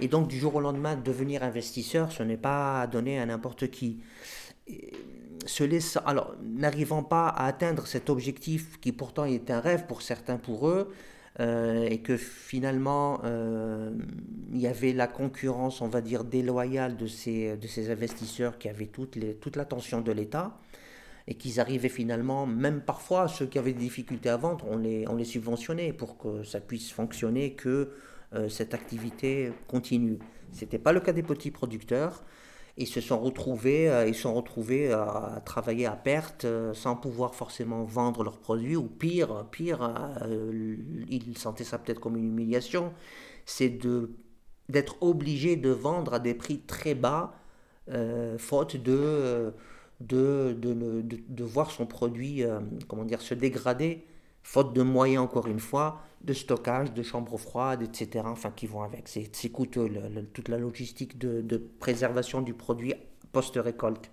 Et 0.02 0.08
donc, 0.08 0.28
du 0.28 0.38
jour 0.38 0.56
au 0.56 0.60
lendemain, 0.60 0.96
devenir 0.96 1.44
investisseur, 1.44 2.12
ce 2.12 2.24
n'est 2.24 2.38
pas 2.38 2.86
donné 2.88 3.20
à 3.20 3.26
n'importe 3.26 3.70
qui. 3.70 4.00
Se 5.46 6.00
alors, 6.06 6.36
n'arrivant 6.44 7.04
pas 7.04 7.28
à 7.28 7.46
atteindre 7.46 7.88
cet 7.88 8.10
objectif 8.10 8.80
qui 8.80 8.92
pourtant 8.92 9.26
est 9.26 9.52
un 9.52 9.60
rêve 9.60 9.86
pour 9.88 10.02
certains 10.02 10.38
pour 10.38 10.68
eux, 10.68 10.92
euh, 11.40 11.88
et 11.90 12.00
que 12.00 12.18
finalement 12.18 13.22
euh, 13.24 13.92
il 14.52 14.60
y 14.60 14.68
avait 14.68 14.92
la 14.94 15.08
concurrence, 15.08 15.82
on 15.82 15.88
va 15.88 16.02
dire, 16.02 16.24
déloyale 16.24 16.98
de 16.98 17.08
ces, 17.08 17.56
de 17.56 17.68
ces 17.68 17.92
investisseurs 17.92 18.58
qui 18.58 18.68
avaient 18.68 18.88
toute, 18.88 19.18
toute 19.40 19.56
l'attention 19.56 20.02
de 20.02 20.12
l'État, 20.12 20.58
et 21.28 21.36
qu'ils 21.36 21.60
arrivaient 21.60 21.90
finalement, 21.90 22.46
même 22.46 22.82
parfois 22.82 23.28
ceux 23.28 23.46
qui 23.46 23.60
avaient 23.60 23.74
des 23.74 23.80
difficultés 23.80 24.30
à 24.30 24.38
vendre, 24.38 24.66
on 24.70 24.78
les, 24.78 25.08
on 25.08 25.16
les 25.16 25.26
subventionnait 25.26 25.94
pour 25.94 26.18
que 26.18 26.44
ça 26.44 26.60
puisse 26.60 26.92
fonctionner, 26.92 27.54
que 27.54 27.92
euh, 28.34 28.50
cette 28.50 28.74
activité 28.74 29.52
continue. 29.68 30.20
Ce 30.52 30.62
n'était 30.62 30.80
pas 30.80 30.92
le 30.92 31.00
cas 31.00 31.14
des 31.14 31.24
petits 31.24 31.52
producteurs. 31.52 32.24
Ils 32.80 32.88
se 32.88 33.02
sont 33.02 33.20
retrouvés, 33.20 33.90
euh, 33.90 34.08
ils 34.08 34.16
sont 34.16 34.34
retrouvés 34.34 34.92
à, 34.92 35.42
travailler 35.46 35.86
à 35.86 35.92
perte 35.96 36.46
euh, 36.46 36.74
sans 36.74 36.96
pouvoir 36.96 37.36
forcément 37.36 37.84
vendre 37.84 38.24
leurs 38.24 38.40
produits 38.40 38.76
ou 38.76 38.86
pire, 38.86 39.46
pire, 39.52 39.94
ils 41.10 41.38
sentaient 41.38 41.64
ça 41.64 41.78
peut-être 41.78 42.00
comme 42.00 42.18
une 42.18 42.26
humiliation, 42.26 42.94
c'est 43.46 43.80
d'être 44.70 44.96
obligé 45.02 45.56
de 45.56 45.70
vendre 45.70 46.16
à 46.16 46.20
des 46.20 46.34
prix 46.34 46.60
très 46.60 46.96
bas, 46.96 47.34
faute 48.38 48.76
de 48.78 49.54
de, 50.00 50.56
de, 50.58 51.04
de, 51.04 51.44
voir 51.44 51.72
son 51.72 51.86
produit 51.86 52.44
euh, 52.44 52.60
comment 52.88 53.04
dire, 53.04 53.22
se 53.22 53.34
dégrader, 53.34 54.06
faute 54.44 54.74
de 54.74 54.82
moyens, 54.82 55.24
encore 55.24 55.48
une 55.48 55.60
fois, 55.60 56.02
de 56.22 56.34
stockage, 56.34 56.94
de 56.94 57.04
chambres 57.04 57.38
froides, 57.38 57.82
etc., 57.82 58.26
enfin, 58.28 58.52
qui 58.52 58.68
vont 58.68 58.84
avec. 58.84 59.08
C'est 59.08 59.50
coûteux, 59.50 59.90
toute 60.34 60.50
la 60.50 60.58
logistique 60.58 61.18
de, 61.18 61.58
préservation 61.80 62.42
du 62.42 62.54
produit 62.54 62.94
post-récolte. 63.32 64.12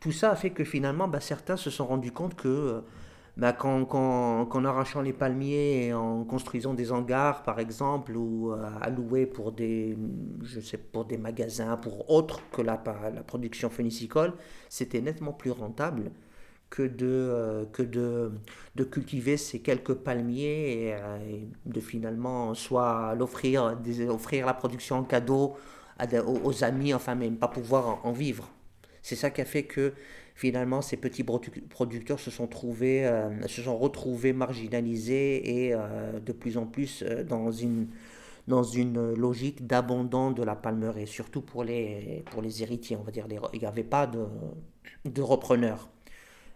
Tout 0.00 0.12
ça 0.12 0.30
a 0.30 0.36
fait 0.36 0.50
que 0.50 0.64
finalement, 0.64 1.08
bah, 1.08 1.20
certains 1.20 1.56
se 1.56 1.70
sont 1.70 1.86
rendus 1.86 2.12
compte 2.12 2.34
que 2.34 2.82
bah, 3.36 3.52
qu'en 3.52 4.64
arrachant 4.64 5.02
les 5.02 5.12
palmiers 5.12 5.86
et 5.86 5.94
en 5.94 6.24
construisant 6.24 6.74
des 6.74 6.90
hangars, 6.90 7.42
par 7.42 7.60
exemple, 7.60 8.16
ou 8.16 8.52
euh, 8.52 8.68
alloués 8.80 9.26
pour 9.26 9.52
des, 9.52 9.96
je 10.42 10.60
sais, 10.60 10.78
pour 10.78 11.04
des 11.04 11.16
magasins, 11.16 11.76
pour 11.76 12.10
autres 12.10 12.40
que 12.50 12.62
la, 12.62 12.82
la 13.14 13.22
production 13.22 13.70
phénicicole, 13.70 14.32
c'était 14.68 15.00
nettement 15.00 15.32
plus 15.32 15.52
rentable 15.52 16.10
que 16.70 16.82
de, 16.82 17.06
euh, 17.06 17.64
que 17.72 17.82
de, 17.82 18.32
de, 18.76 18.84
cultiver 18.84 19.36
ces 19.36 19.58
quelques 19.60 19.94
palmiers 19.94 20.86
et, 20.86 20.94
euh, 20.94 21.18
de 21.66 21.80
finalement 21.80 22.54
soit 22.54 23.14
l'offrir, 23.16 23.76
offrir 24.08 24.46
la 24.46 24.54
production 24.54 24.96
en 24.96 25.04
cadeau 25.04 25.56
aux, 26.44 26.64
amis, 26.64 26.94
enfin 26.94 27.14
même 27.14 27.36
pas 27.36 27.48
pouvoir 27.48 28.06
en 28.06 28.12
vivre. 28.12 28.48
C'est 29.02 29.16
ça 29.16 29.30
qui 29.30 29.40
a 29.40 29.44
fait 29.44 29.64
que 29.64 29.92
finalement, 30.34 30.80
ces 30.80 30.96
petits 30.96 31.24
producteurs 31.24 32.20
se 32.20 32.30
sont, 32.30 32.46
trouvés, 32.46 33.06
euh, 33.06 33.46
se 33.48 33.60
sont 33.62 33.76
retrouvés 33.76 34.32
marginalisés 34.32 35.66
et 35.66 35.74
de 36.24 36.32
plus 36.32 36.56
en 36.56 36.66
plus 36.66 37.02
dans, 37.28 37.50
une, 37.50 37.88
dans 38.48 38.62
une 38.62 39.12
logique 39.14 39.66
d'abandon 39.66 40.30
de 40.30 40.42
la 40.42 40.54
palmeraie, 40.54 41.06
surtout 41.06 41.42
pour 41.42 41.64
les, 41.64 42.24
pour 42.30 42.40
les 42.40 42.62
héritiers, 42.62 42.96
on 42.96 43.02
va 43.02 43.10
dire. 43.10 43.26
il 43.52 43.58
n'y 43.58 43.66
avait 43.66 43.84
pas 43.84 44.06
de, 44.06 44.24
de 45.04 45.20
repreneurs. 45.20 45.90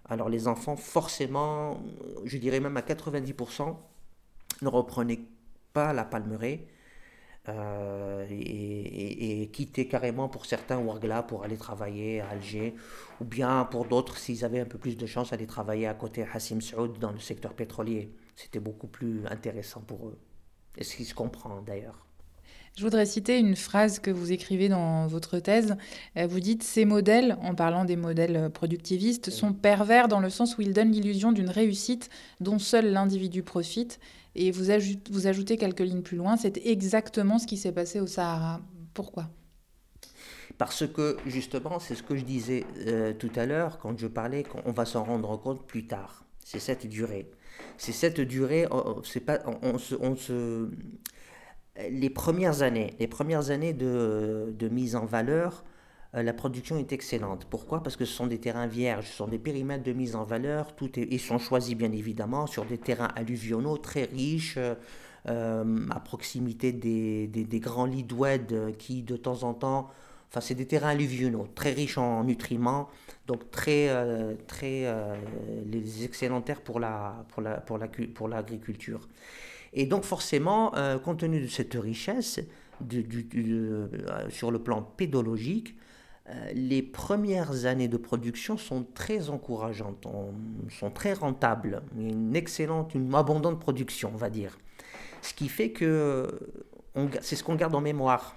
Alors 0.09 0.29
les 0.29 0.49
enfants, 0.49 0.77
forcément, 0.77 1.83
je 2.25 2.37
dirais 2.39 2.61
même 2.61 2.77
à 2.77 2.83
90%, 2.83 3.77
ne 4.63 4.69
reprenaient 4.69 5.21
pas 5.73 5.93
la 5.93 6.05
palmeraie 6.05 6.67
euh, 7.49 8.27
et, 8.31 9.51
quitter 9.53 9.87
carrément 9.87 10.29
pour 10.29 10.47
certains 10.47 10.79
Ouargla 10.79 11.23
pour 11.23 11.45
aller 11.45 11.57
travailler 11.57 12.21
à 12.21 12.31
Alger, 12.31 12.75
ou 13.21 13.25
bien 13.25 13.65
pour 13.65 13.85
d'autres, 13.85 14.17
s'ils 14.17 14.45
avaient 14.45 14.61
un 14.61 14.67
peu 14.67 14.79
plus 14.79 14.97
de 14.97 15.07
chance, 15.07 15.33
aller 15.33 15.47
travailler 15.47 15.87
à 15.87 15.95
côté 15.95 16.27
Hassim 16.33 16.61
Saoud 16.61 16.99
dans 16.99 17.13
le 17.13 17.19
secteur 17.19 17.55
pétrolier. 17.55 18.15
C'était 18.35 18.61
beaucoup 18.61 18.89
plus 18.89 19.27
intéressant 19.27 19.81
pour 19.81 20.09
eux. 20.09 20.19
Et 20.77 20.85
ce 20.85 20.97
qui 20.97 21.05
se 21.05 21.15
comprend 21.15 21.61
d'ailleurs. 21.63 22.07
Je 22.77 22.83
voudrais 22.83 23.07
citer 23.07 23.39
une 23.39 23.55
phrase 23.55 24.01
que 24.01 24.11
vous 24.11 24.33
écrivez 24.33 24.69
dans 24.69 25.07
votre 25.07 25.39
thèse. 25.39 25.77
Euh, 26.17 26.27
vous 26.27 26.41
dites 26.41 26.65
Ces 26.65 26.85
modèles, 26.85 27.39
en 27.41 27.55
parlant 27.55 27.85
des 27.85 27.97
modèles 27.97 28.51
productivistes, 28.53 29.31
sont 29.31 29.53
pervers 29.53 30.09
dans 30.09 30.21
le 30.21 30.29
sens 30.29 30.59
où 30.59 30.63
ils 30.63 30.73
donnent 30.73 30.91
l'illusion 30.91 31.31
d'une 31.31 31.51
réussite 31.51 32.11
dont 32.41 32.59
seul 32.59 32.93
l'individu 32.93 33.45
profite 33.45 34.01
et 34.35 34.51
vous, 34.51 34.71
ajoutez, 34.71 35.57
quelques 35.57 35.81
lignes 35.81 36.03
plus 36.03 36.17
loin, 36.17 36.37
c'est 36.37 36.59
exactement 36.67 37.39
ce 37.39 37.47
qui 37.47 37.57
s'est 37.57 37.73
passé 37.73 38.01
au 38.01 38.07
Sahara. 38.07 38.61
Pourquoi? 38.93 39.29
Parce 40.59 40.87
que 40.87 41.17
justement, 41.27 41.79
c'est 41.79 41.95
ce 41.95 42.03
que 42.03 42.17
je 42.17 42.25
disais 42.25 42.65
euh, 42.87 43.13
tout 43.13 43.31
à 43.37 43.47
l'heure 43.47 43.79
quand 43.79 43.97
je 43.99 44.07
parlais 44.07 44.43
qu'on 44.43 44.73
va 44.73 44.85
s'en 44.85 45.05
rendre 45.05 45.37
compte 45.41 45.67
plus 45.67 45.87
tard. 45.87 46.25
C'est 46.45 46.59
cette 46.59 46.87
durée. 46.87 47.31
C'est 47.79 47.93
cette 47.93 48.21
durée, 48.21 48.67
pas, 49.25 49.39
on, 49.63 49.79
se, 49.79 50.69
les 51.77 52.11
premières 52.11 52.63
années, 52.63 52.95
les 52.99 53.09
premières 53.09 53.51
années 53.51 53.73
de, 53.73 54.55
de 54.57 54.69
mise 54.69 54.97
en 54.97 55.05
valeur, 55.05 55.65
euh, 56.15 56.23
la 56.23 56.33
production 56.33 56.79
est 56.79 56.93
excellente. 56.93 57.47
Pourquoi? 57.51 57.83
Parce 57.83 57.97
que 57.97 58.05
ce 58.05 58.13
sont 58.13 58.27
des 58.27 58.39
terrains 58.39 58.67
vierges, 58.67 59.07
ce 59.07 59.15
sont 59.15 59.29
des 59.29 59.39
périmètres 59.39 59.83
de 59.83 59.93
mise 59.93 60.15
en 60.17 60.25
valeur. 60.25 60.75
Tout 60.77 60.91
ils 60.99 61.21
sont 61.21 61.39
choisis 61.39 61.75
bien 61.75 61.93
évidemment 61.93 62.47
sur 62.47 62.65
des 62.65 62.79
terrains 62.79 63.11
alluvionaux 63.17 63.79
très 63.79 64.05
riches, 64.05 64.59
euh, 65.29 65.87
à 65.91 66.01
proximité 66.01 66.73
des, 66.73 67.27
des, 67.27 67.61
grands 67.61 67.87
lits 67.87 68.05
d'oued 68.05 68.77
qui 68.79 69.03
de 69.03 69.17
temps 69.17 69.43
en 69.43 69.55
temps, 69.55 69.91
enfin 70.31 70.41
c'est 70.41 70.55
des 70.55 70.67
terrains 70.67 70.91
alluvionaux 70.91 71.49
très 71.55 71.73
riches 71.73 71.97
en 71.99 72.25
nutriments, 72.25 72.89
donc 73.27 73.51
très, 73.51 73.89
euh, 73.89 74.35
très 74.47 74.87
les 75.67 76.05
excellents 76.05 76.43
terres 76.43 76.61
pour 76.61 76.79
la, 76.79 77.25
pour 77.31 77.43
la, 77.43 77.57
pour 77.57 77.79
la, 77.79 77.89
pour 77.89 78.29
l'agriculture. 78.29 79.09
Et 79.75 79.87
donc 79.87 80.05
forcément, 80.05 80.73
compte 81.05 81.19
tenu 81.19 81.41
de 81.41 81.47
cette 81.49 81.75
richesse, 81.75 82.41
sur 84.31 84.51
le 84.51 84.59
plan 84.59 84.83
pédologique, 84.83 85.77
euh, 86.31 86.53
les 86.55 86.83
premières 86.83 87.67
années 87.67 87.89
de 87.89 87.99
production 87.99 88.57
sont 88.57 88.87
très 88.95 89.29
encourageantes, 89.29 90.07
sont 90.71 90.91
très 90.91 91.13
rentables, 91.13 91.83
une 91.99 92.35
excellente, 92.35 92.95
une 92.95 93.15
abondante 93.15 93.61
production, 93.61 94.11
on 94.15 94.17
va 94.17 94.31
dire. 94.31 94.57
Ce 95.21 95.35
qui 95.35 95.49
fait 95.49 95.71
que 95.71 96.29
c'est 97.21 97.37
ce 97.37 97.45
qu'on 97.45 97.57
garde 97.57 97.75
en 97.75 97.81
mémoire. 97.81 98.37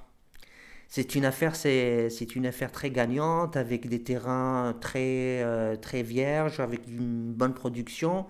C'est 0.89 1.15
une 1.15 1.25
affaire, 1.25 1.55
c'est, 1.55 2.35
une 2.35 2.45
affaire 2.45 2.71
très 2.71 2.91
gagnante 2.91 3.57
avec 3.57 3.87
des 3.87 4.03
terrains 4.03 4.75
très 4.79 5.43
euh, 5.43 5.75
très 5.75 6.01
vierges, 6.01 6.59
avec 6.59 6.87
une 6.87 7.33
bonne 7.33 7.53
production. 7.53 8.25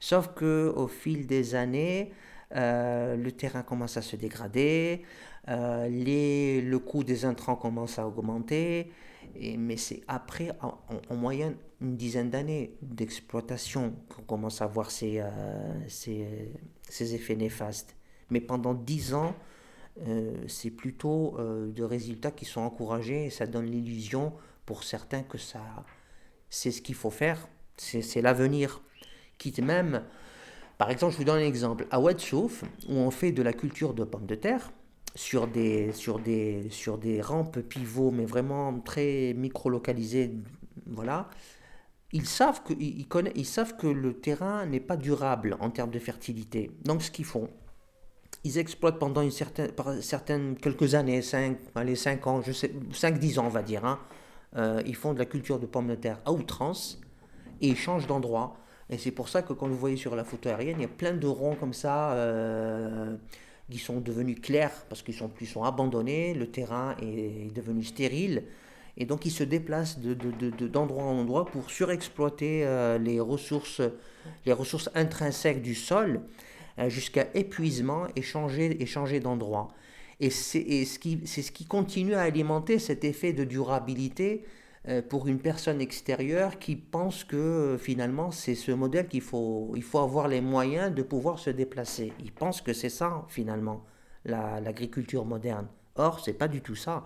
Sauf 0.00 0.28
que 0.34 0.72
au 0.74 0.86
fil 0.86 1.26
des 1.26 1.54
années, 1.54 2.12
euh, 2.54 3.16
le 3.16 3.32
terrain 3.32 3.62
commence 3.62 3.96
à 3.96 4.02
se 4.02 4.16
dégrader, 4.16 5.02
euh, 5.48 5.88
les, 5.88 6.60
le 6.62 6.78
coût 6.78 7.04
des 7.04 7.24
intrants 7.24 7.56
commence 7.56 7.98
à 7.98 8.06
augmenter, 8.06 8.90
et, 9.36 9.56
mais 9.56 9.76
c'est 9.76 10.02
après, 10.08 10.50
en, 10.62 11.14
moyenne, 11.14 11.56
une 11.80 11.96
dizaine 11.96 12.30
d'années 12.30 12.74
d'exploitation 12.82 13.94
qu'on 14.08 14.22
commence 14.22 14.62
à 14.62 14.66
voir 14.66 14.90
ces, 14.90 15.20
euh, 15.20 15.28
ces, 15.88 16.50
ces, 16.88 17.14
effets 17.14 17.36
néfastes. 17.36 17.94
Mais 18.30 18.40
pendant 18.40 18.74
dix 18.74 19.14
ans, 19.14 19.34
c'est 20.46 20.70
plutôt 20.70 21.36
de 21.38 21.82
résultats 21.82 22.30
qui 22.30 22.44
sont 22.44 22.60
encouragés 22.60 23.24
et 23.26 23.30
ça 23.30 23.48
donne 23.48 23.66
l'illusion 23.66 24.32
pour 24.64 24.84
certains 24.84 25.24
que 25.24 25.38
ça, 25.38 25.60
c'est 26.50 26.70
ce 26.70 26.80
qu'il 26.82 26.94
faut 26.94 27.10
faire, 27.10 27.48
c'est 27.76 28.20
l'avenir. 28.20 28.80
Quitte 29.38 29.60
même, 29.60 30.04
par 30.78 30.90
exemple, 30.90 31.12
je 31.12 31.18
vous 31.18 31.24
donne 31.24 31.42
un 31.42 31.46
exemple, 31.46 31.86
à 31.90 32.00
Ouadsouf, 32.00 32.62
où 32.88 32.94
on 32.94 33.10
fait 33.10 33.32
de 33.32 33.42
la 33.42 33.52
culture 33.52 33.94
de 33.94 34.04
pommes 34.04 34.26
de 34.26 34.36
terre, 34.36 34.70
sur 35.14 35.48
des, 35.48 35.92
sur 35.92 36.20
des, 36.20 36.68
sur 36.70 36.96
des 36.96 37.20
rampes 37.20 37.58
pivots, 37.58 38.12
mais 38.12 38.24
vraiment 38.24 38.78
très 38.78 39.34
micro-localisées, 39.34 40.32
voilà, 40.86 41.28
ils 42.12 42.26
savent, 42.26 42.62
que, 42.62 42.72
ils, 42.74 43.06
ils 43.34 43.44
savent 43.44 43.76
que 43.76 43.88
le 43.88 44.14
terrain 44.14 44.64
n'est 44.66 44.80
pas 44.80 44.96
durable 44.96 45.56
en 45.60 45.70
termes 45.70 45.90
de 45.90 45.98
fertilité. 45.98 46.70
Donc 46.84 47.02
ce 47.02 47.10
qu'ils 47.10 47.24
font, 47.24 47.50
ils 48.44 48.58
exploitent 48.58 48.98
pendant 48.98 49.22
une 49.22 49.32
certaine, 49.32 49.72
certaines, 50.00 50.56
quelques 50.56 50.94
années, 50.94 51.20
5, 51.20 51.58
allez, 51.74 51.96
5 51.96 52.26
ans, 52.26 52.40
je 52.40 52.52
sais, 52.52 52.72
5-10 52.92 53.40
ans 53.40 53.46
on 53.46 53.50
va 53.50 53.62
dire, 53.62 53.84
hein, 53.84 53.98
euh, 54.56 54.80
ils 54.86 54.94
font 54.94 55.12
de 55.12 55.18
la 55.18 55.26
culture 55.26 55.58
de 55.58 55.66
pommes 55.66 55.88
de 55.88 55.96
terre 55.96 56.20
à 56.24 56.32
outrance 56.32 57.00
et 57.60 57.68
ils 57.68 57.76
changent 57.76 58.06
d'endroit. 58.06 58.56
Et 58.90 58.98
c'est 58.98 59.10
pour 59.10 59.28
ça 59.28 59.42
que 59.42 59.52
quand 59.52 59.68
vous 59.68 59.76
voyez 59.76 59.96
sur 59.96 60.16
la 60.16 60.24
photo 60.24 60.48
aérienne, 60.48 60.76
il 60.78 60.82
y 60.82 60.86
a 60.86 60.88
plein 60.88 61.12
de 61.12 61.26
ronds 61.26 61.56
comme 61.56 61.74
ça. 61.74 62.12
Euh, 62.12 63.16
qui 63.70 63.78
sont 63.78 64.00
devenus 64.00 64.40
clairs 64.40 64.72
parce 64.88 65.02
qu'ils 65.02 65.14
sont 65.14 65.28
plus 65.28 65.46
sont 65.46 65.62
abandonnés, 65.62 66.32
le 66.32 66.50
terrain 66.50 66.96
est 67.02 67.54
devenu 67.54 67.84
stérile 67.84 68.44
et 68.96 69.04
donc 69.04 69.26
ils 69.26 69.30
se 69.30 69.44
déplacent 69.44 69.98
d'endroit 70.00 70.32
de, 70.38 70.66
de, 70.66 70.78
en 70.78 71.20
endroit 71.20 71.46
pour 71.46 71.70
surexploiter 71.70 72.64
euh, 72.64 72.98
les, 72.98 73.20
ressources, 73.20 73.80
les 74.44 74.52
ressources 74.52 74.90
intrinsèques 74.94 75.62
du 75.62 75.74
sol 75.74 76.22
euh, 76.78 76.88
jusqu'à 76.88 77.28
épuisement 77.34 78.06
et 78.16 78.22
changer, 78.22 78.82
et 78.82 78.86
changer 78.86 79.20
d'endroit. 79.20 79.68
Et 80.20 80.30
c'est 80.30 80.84
ce, 80.84 80.98
qui, 80.98 81.20
ce 81.26 81.52
qui 81.52 81.64
continue 81.64 82.14
à 82.14 82.22
alimenter 82.22 82.80
cet 82.80 83.04
effet 83.04 83.32
de 83.32 83.44
durabilité 83.44 84.44
pour 85.08 85.28
une 85.28 85.38
personne 85.38 85.80
extérieure 85.82 86.58
qui 86.58 86.74
pense 86.74 87.22
que 87.24 87.36
euh, 87.36 87.78
finalement 87.78 88.30
c'est 88.30 88.54
ce 88.54 88.72
modèle 88.72 89.06
qu'il 89.08 89.20
faut, 89.20 89.72
il 89.76 89.82
faut 89.82 89.98
avoir 89.98 90.28
les 90.28 90.40
moyens 90.40 90.94
de 90.94 91.02
pouvoir 91.02 91.38
se 91.38 91.50
déplacer. 91.50 92.12
Il 92.20 92.32
pense 92.32 92.62
que 92.62 92.72
c'est 92.72 92.88
ça 92.88 93.24
finalement 93.28 93.84
l'agriculture 94.24 95.24
moderne. 95.24 95.66
Or, 95.96 96.20
c'est 96.20 96.32
pas 96.32 96.48
du 96.48 96.60
tout 96.60 96.74
ça. 96.74 97.04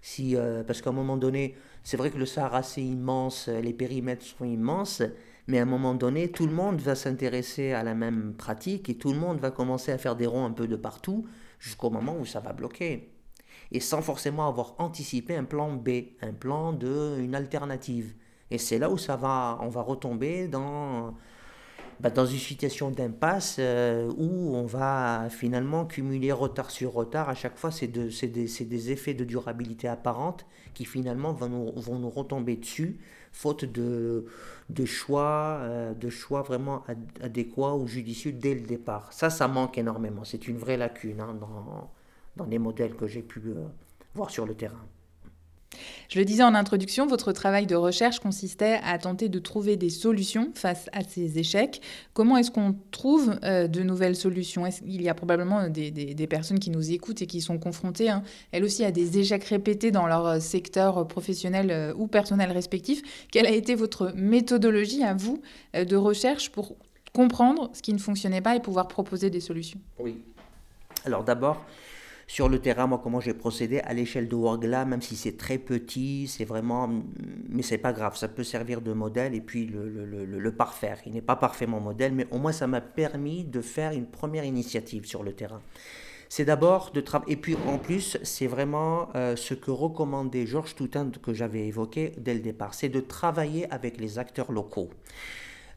Si, 0.00 0.36
euh, 0.36 0.62
parce 0.62 0.82
qu'à 0.82 0.90
un 0.90 0.94
moment 0.94 1.16
donné, 1.16 1.54
c'est 1.84 1.96
vrai 1.96 2.10
que 2.10 2.18
le 2.18 2.26
Sahara 2.26 2.62
c'est 2.62 2.82
immense, 2.82 3.48
les 3.48 3.72
périmètres 3.72 4.24
sont 4.24 4.44
immenses, 4.44 5.02
mais 5.46 5.58
à 5.58 5.62
un 5.62 5.66
moment 5.66 5.94
donné, 5.94 6.30
tout 6.30 6.46
le 6.46 6.52
monde 6.52 6.80
va 6.80 6.94
s'intéresser 6.94 7.72
à 7.72 7.82
la 7.82 7.94
même 7.94 8.34
pratique 8.34 8.90
et 8.90 8.96
tout 8.96 9.12
le 9.12 9.18
monde 9.18 9.38
va 9.38 9.50
commencer 9.50 9.90
à 9.92 9.98
faire 9.98 10.16
des 10.16 10.26
ronds 10.26 10.44
un 10.44 10.52
peu 10.52 10.66
de 10.66 10.76
partout 10.76 11.26
jusqu'au 11.58 11.90
moment 11.90 12.16
où 12.18 12.26
ça 12.26 12.40
va 12.40 12.52
bloquer 12.52 13.11
et 13.72 13.80
sans 13.80 14.02
forcément 14.02 14.46
avoir 14.46 14.74
anticipé 14.78 15.34
un 15.34 15.44
plan 15.44 15.72
B, 15.72 15.88
un 16.20 16.32
plan 16.32 16.72
de 16.72 17.16
une 17.18 17.34
alternative. 17.34 18.14
Et 18.50 18.58
c'est 18.58 18.78
là 18.78 18.90
où 18.90 18.98
ça 18.98 19.16
va, 19.16 19.58
on 19.62 19.68
va 19.68 19.80
retomber 19.80 20.46
dans, 20.46 21.14
bah, 22.00 22.10
dans 22.10 22.26
une 22.26 22.38
situation 22.38 22.90
d'impasse 22.90 23.56
euh, 23.58 24.12
où 24.18 24.54
on 24.54 24.66
va 24.66 25.28
finalement 25.30 25.86
cumuler 25.86 26.32
retard 26.32 26.70
sur 26.70 26.92
retard. 26.92 27.30
À 27.30 27.34
chaque 27.34 27.56
fois, 27.56 27.70
c'est 27.70 27.86
de, 27.86 28.10
des, 28.26 28.64
des, 28.64 28.92
effets 28.92 29.14
de 29.14 29.24
durabilité 29.24 29.88
apparente 29.88 30.44
qui 30.74 30.84
finalement 30.84 31.32
vont 31.32 31.48
nous, 31.48 31.72
vont 31.76 31.98
nous 31.98 32.10
retomber 32.10 32.56
dessus, 32.56 32.98
faute 33.32 33.64
de, 33.64 34.26
de, 34.68 34.84
choix, 34.84 35.60
euh, 35.62 35.94
de 35.94 36.10
choix 36.10 36.42
vraiment 36.42 36.84
adéquats 37.22 37.74
ou 37.76 37.86
judicieux 37.86 38.32
dès 38.32 38.54
le 38.54 38.60
départ. 38.60 39.14
Ça, 39.14 39.30
ça 39.30 39.48
manque 39.48 39.78
énormément. 39.78 40.24
C'est 40.24 40.46
une 40.46 40.58
vraie 40.58 40.76
lacune 40.76 41.22
hein, 41.22 41.34
dans 42.36 42.46
les 42.46 42.58
modèles 42.58 42.94
que 42.94 43.06
j'ai 43.06 43.22
pu 43.22 43.40
euh, 43.46 43.64
voir 44.14 44.30
sur 44.30 44.46
le 44.46 44.54
terrain. 44.54 44.84
Je 46.08 46.18
le 46.18 46.24
disais 46.24 46.42
en 46.42 46.54
introduction, 46.54 47.06
votre 47.06 47.32
travail 47.32 47.66
de 47.66 47.74
recherche 47.74 48.18
consistait 48.18 48.80
à 48.84 48.98
tenter 48.98 49.28
de 49.28 49.38
trouver 49.38 49.76
des 49.76 49.90
solutions 49.90 50.50
face 50.54 50.88
à 50.92 51.02
ces 51.02 51.38
échecs. 51.38 51.80
Comment 52.12 52.36
est-ce 52.36 52.50
qu'on 52.50 52.76
trouve 52.90 53.38
euh, 53.44 53.66
de 53.66 53.82
nouvelles 53.82 54.16
solutions? 54.16 54.64
Il 54.84 55.02
y 55.02 55.08
a 55.08 55.14
probablement 55.14 55.68
des, 55.68 56.26
personnes 56.28 56.58
qui 56.58 56.70
nous 56.70 56.92
écoutent 56.92 57.22
et 57.22 57.26
qui 57.26 57.40
sont 57.40 57.58
confrontées, 57.58 58.10
hein, 58.10 58.22
elles 58.52 58.64
aussi, 58.64 58.84
à 58.84 58.90
des 58.90 59.18
échecs 59.18 59.44
répétés 59.44 59.90
dans 59.90 60.06
leur 60.06 60.26
euh, 60.26 60.40
secteur 60.40 61.06
professionnel 61.08 61.70
euh, 61.70 61.94
ou 61.96 62.06
personnel 62.06 62.52
respectif? 62.52 63.02
Quelle 63.30 63.46
a 63.46 63.50
été 63.50 63.74
votre 63.74 64.12
méthodologie 64.14 65.02
à 65.02 65.14
vous 65.14 65.40
de 65.74 65.96
recherche 65.96 66.50
pour 66.50 66.76
comprendre 67.12 67.70
ce 67.72 67.82
qui 67.82 67.92
ne 67.92 67.98
fonctionnait 67.98 68.40
pas 68.40 68.56
et 68.56 68.60
pouvoir 68.60 68.88
proposer 68.88 69.30
des 69.30 69.40
solutions? 69.40 69.80
Oui. 69.98 70.18
Alors 71.04 71.24
d'abord, 71.24 71.64
sur 72.26 72.48
le 72.48 72.58
terrain, 72.58 72.86
moi, 72.86 73.00
comment 73.02 73.20
j'ai 73.20 73.34
procédé 73.34 73.80
à 73.80 73.92
l'échelle 73.92 74.28
de 74.28 74.34
Worgla, 74.36 74.84
même 74.84 75.02
si 75.02 75.16
c'est 75.16 75.36
très 75.36 75.58
petit, 75.58 76.28
c'est 76.28 76.44
vraiment. 76.44 76.88
Mais 77.48 77.62
c'est 77.62 77.78
pas 77.78 77.92
grave, 77.92 78.16
ça 78.16 78.28
peut 78.28 78.44
servir 78.44 78.80
de 78.80 78.92
modèle 78.92 79.34
et 79.34 79.40
puis 79.40 79.66
le, 79.66 79.88
le, 79.88 80.24
le, 80.24 80.52
parfaire. 80.52 80.98
Il 81.06 81.12
n'est 81.12 81.22
pas 81.22 81.36
parfaitement 81.36 81.80
modèle, 81.80 82.12
mais 82.12 82.26
au 82.30 82.38
moins 82.38 82.52
ça 82.52 82.66
m'a 82.66 82.80
permis 82.80 83.44
de 83.44 83.60
faire 83.60 83.92
une 83.92 84.06
première 84.06 84.44
initiative 84.44 85.04
sur 85.04 85.22
le 85.22 85.32
terrain. 85.32 85.60
C'est 86.28 86.46
d'abord 86.46 86.92
de 86.92 87.02
travailler. 87.02 87.34
Et 87.34 87.36
puis 87.36 87.56
en 87.66 87.76
plus, 87.76 88.16
c'est 88.22 88.46
vraiment 88.46 89.10
euh, 89.14 89.36
ce 89.36 89.52
que 89.52 89.70
recommandait 89.70 90.46
Georges 90.46 90.74
Toutain 90.74 91.10
que 91.10 91.34
j'avais 91.34 91.66
évoqué 91.66 92.12
dès 92.16 92.32
le 92.32 92.40
départ 92.40 92.72
c'est 92.72 92.88
de 92.88 93.00
travailler 93.00 93.70
avec 93.70 94.00
les 94.00 94.18
acteurs 94.18 94.50
locaux. 94.50 94.90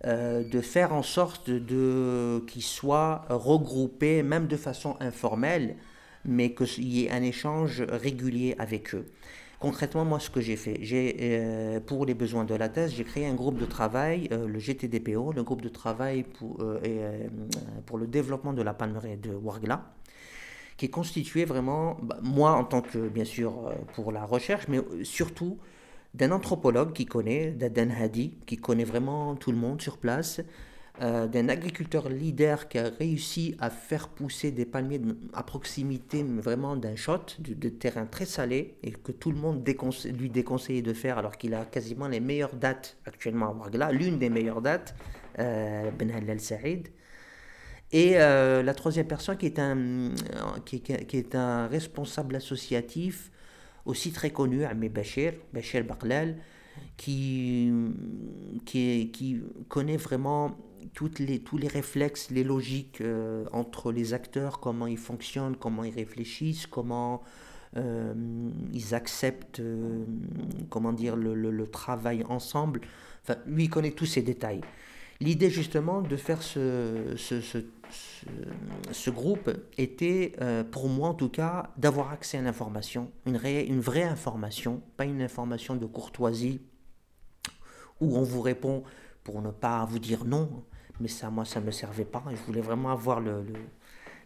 Euh, 0.06 0.44
de 0.44 0.62
faire 0.62 0.94
en 0.94 1.02
sorte 1.02 1.50
de, 1.50 2.44
qu'ils 2.48 2.62
soient 2.62 3.26
regroupés, 3.30 4.24
même 4.24 4.46
de 4.46 4.58
façon 4.58 4.98
informelle, 5.00 5.78
mais 6.26 6.54
qu'il 6.54 6.88
y 6.88 7.06
ait 7.06 7.12
un 7.12 7.24
échange 7.24 7.82
régulier 7.82 8.56
avec 8.60 8.94
eux. 8.96 9.06
Concrètement, 9.60 10.04
moi, 10.06 10.20
ce 10.20 10.30
que 10.30 10.42
j'ai 10.42 10.58
fait, 10.58 10.78
j'ai, 10.82 11.16
euh, 11.22 11.80
pour 11.80 12.06
les 12.06 12.14
besoins 12.14 12.44
de 12.44 12.54
la 12.54 12.70
thèse, 12.70 12.94
j'ai 12.94 13.04
créé 13.04 13.26
un 13.26 13.34
groupe 13.34 13.58
de 13.58 13.66
travail, 13.66 14.28
euh, 14.32 14.48
le 14.48 14.60
GTDPO, 14.60 15.32
le 15.32 15.44
groupe 15.44 15.62
de 15.62 15.70
travail 15.70 16.24
pour, 16.24 16.58
euh, 16.62 17.28
pour 17.86 17.98
le 17.98 18.06
développement 18.06 18.54
de 18.54 18.62
la 18.62 18.74
palmeraie 18.74 19.16
de 19.18 19.32
Wargla, 19.32 19.94
qui 20.78 20.86
est 20.86 20.90
constitué 20.90 21.46
vraiment, 21.46 21.98
bah, 22.04 22.18
moi 22.22 22.52
en 22.52 22.66
tant 22.66 22.82
que, 22.82 23.08
bien 23.08 23.24
sûr, 23.24 23.72
pour 23.94 24.12
la 24.12 24.26
recherche, 24.26 24.68
mais 24.68 24.82
surtout 25.04 25.58
d'un 26.14 26.32
anthropologue 26.32 26.94
qui 26.94 27.06
connaît, 27.06 27.52
d'Aden 27.52 27.92
Hadi, 27.92 28.38
qui 28.46 28.58
connaît 28.58 28.84
vraiment 28.84 29.36
tout 29.36 29.52
le 29.52 29.58
monde 29.58 29.82
sur 29.82 29.98
place, 29.98 30.42
euh, 31.02 31.28
d'un 31.28 31.50
agriculteur 31.50 32.08
leader 32.08 32.70
qui 32.70 32.78
a 32.78 32.90
réussi 32.90 33.56
à 33.60 33.70
faire 33.70 34.08
pousser 34.08 34.52
des 34.52 34.66
palmiers 34.66 35.02
à 35.34 35.44
proximité 35.44 36.24
vraiment 36.24 36.78
d'un 36.78 36.96
shot, 36.96 37.26
de, 37.40 37.68
terrain 37.68 38.06
très 38.06 38.26
salé, 38.26 38.78
et 38.82 38.92
que 38.92 39.12
tout 39.12 39.32
le 39.32 39.38
monde 39.38 39.68
lui 40.18 40.30
déconseillait 40.30 40.82
de 40.82 40.94
faire 40.94 41.18
alors 41.18 41.38
qu'il 41.38 41.54
a 41.54 41.66
quasiment 41.66 42.08
les 42.08 42.22
meilleures 42.22 42.56
dates 42.56 42.98
actuellement 43.06 43.48
à 43.48 43.54
Wargla, 43.54 43.92
l'une 43.92 44.20
des 44.20 44.30
meilleures 44.30 44.62
dates, 44.62 44.96
euh, 45.40 45.92
Ben 45.92 46.12
Halal 46.12 46.40
Saïd. 46.40 46.88
Et 47.92 48.14
euh, 48.16 48.64
la 48.64 48.74
troisième 48.74 49.08
personne 49.08 49.38
qui 49.38 49.48
est 49.48 49.60
un, 49.60 50.12
qui, 50.66 50.80
qui 50.82 51.18
est 51.18 51.36
un 51.36 51.68
responsable 51.68 52.38
associatif 52.38 53.32
aussi 53.86 54.12
très 54.12 54.30
connu, 54.30 54.64
Ami 54.64 54.88
Bachir, 54.90 55.34
Bachir 55.54 55.84
Baklal, 55.84 56.38
qui, 56.98 57.72
qui, 58.66 59.12
qui 59.12 59.42
connaît 59.68 59.98
vraiment 59.98 60.58
toutes 60.94 61.20
les, 61.20 61.40
tous 61.40 61.58
les 61.58 61.68
réflexes, 61.68 62.30
les 62.32 62.44
logiques 62.44 63.02
euh, 63.02 63.46
entre 63.52 63.92
les 63.92 64.14
acteurs, 64.14 64.60
comment 64.60 64.88
ils 64.88 64.98
fonctionnent, 64.98 65.56
comment 65.56 65.84
ils 65.84 65.94
réfléchissent, 65.94 66.68
comment 66.68 67.24
euh, 67.78 68.14
ils 68.74 68.96
acceptent 68.96 69.60
euh, 69.60 70.06
comment 70.70 70.94
dire, 70.94 71.16
le, 71.16 71.34
le, 71.34 71.68
travail 71.68 72.24
ensemble. 72.30 72.82
Enfin, 73.24 73.40
lui, 73.46 73.66
il 73.66 73.70
connaît 73.70 73.92
tous 73.92 74.06
ces 74.06 74.22
détails. 74.22 74.62
L'idée 75.22 75.50
justement 75.50 76.02
de 76.02 76.16
faire 76.18 76.42
ce, 76.42 77.14
ce, 77.16 77.40
ce, 77.40 77.60
ce 78.92 79.10
groupe 79.10 79.50
était, 79.78 80.34
pour 80.72 80.90
moi 80.90 81.10
en 81.10 81.14
tout 81.14 81.30
cas, 81.30 81.72
d'avoir 81.78 82.12
accès 82.12 82.38
à 82.38 82.42
l'information, 82.42 83.12
une, 83.26 83.40
une 83.46 83.80
vraie 83.80 84.04
information, 84.04 84.82
pas 84.98 85.06
une 85.06 85.22
information 85.22 85.78
de 85.78 85.86
courtoisie 85.86 86.60
où 88.02 88.18
on 88.18 88.24
vous 88.24 88.42
répond 88.42 88.84
pour 89.24 89.42
ne 89.42 89.52
pas 89.52 89.86
vous 89.86 90.00
dire 90.00 90.26
non, 90.26 90.64
mais 91.00 91.08
ça, 91.08 91.30
moi, 91.30 91.46
ça 91.46 91.60
ne 91.60 91.66
me 91.66 91.72
servait 91.72 92.06
pas. 92.06 92.24
Je 92.30 92.42
voulais 92.48 92.62
vraiment 92.62 92.92
avoir 92.92 93.20
le, 93.20 93.44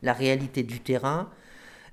la 0.01 0.13
réalité 0.13 0.63
du 0.63 0.79
terrain. 0.79 1.29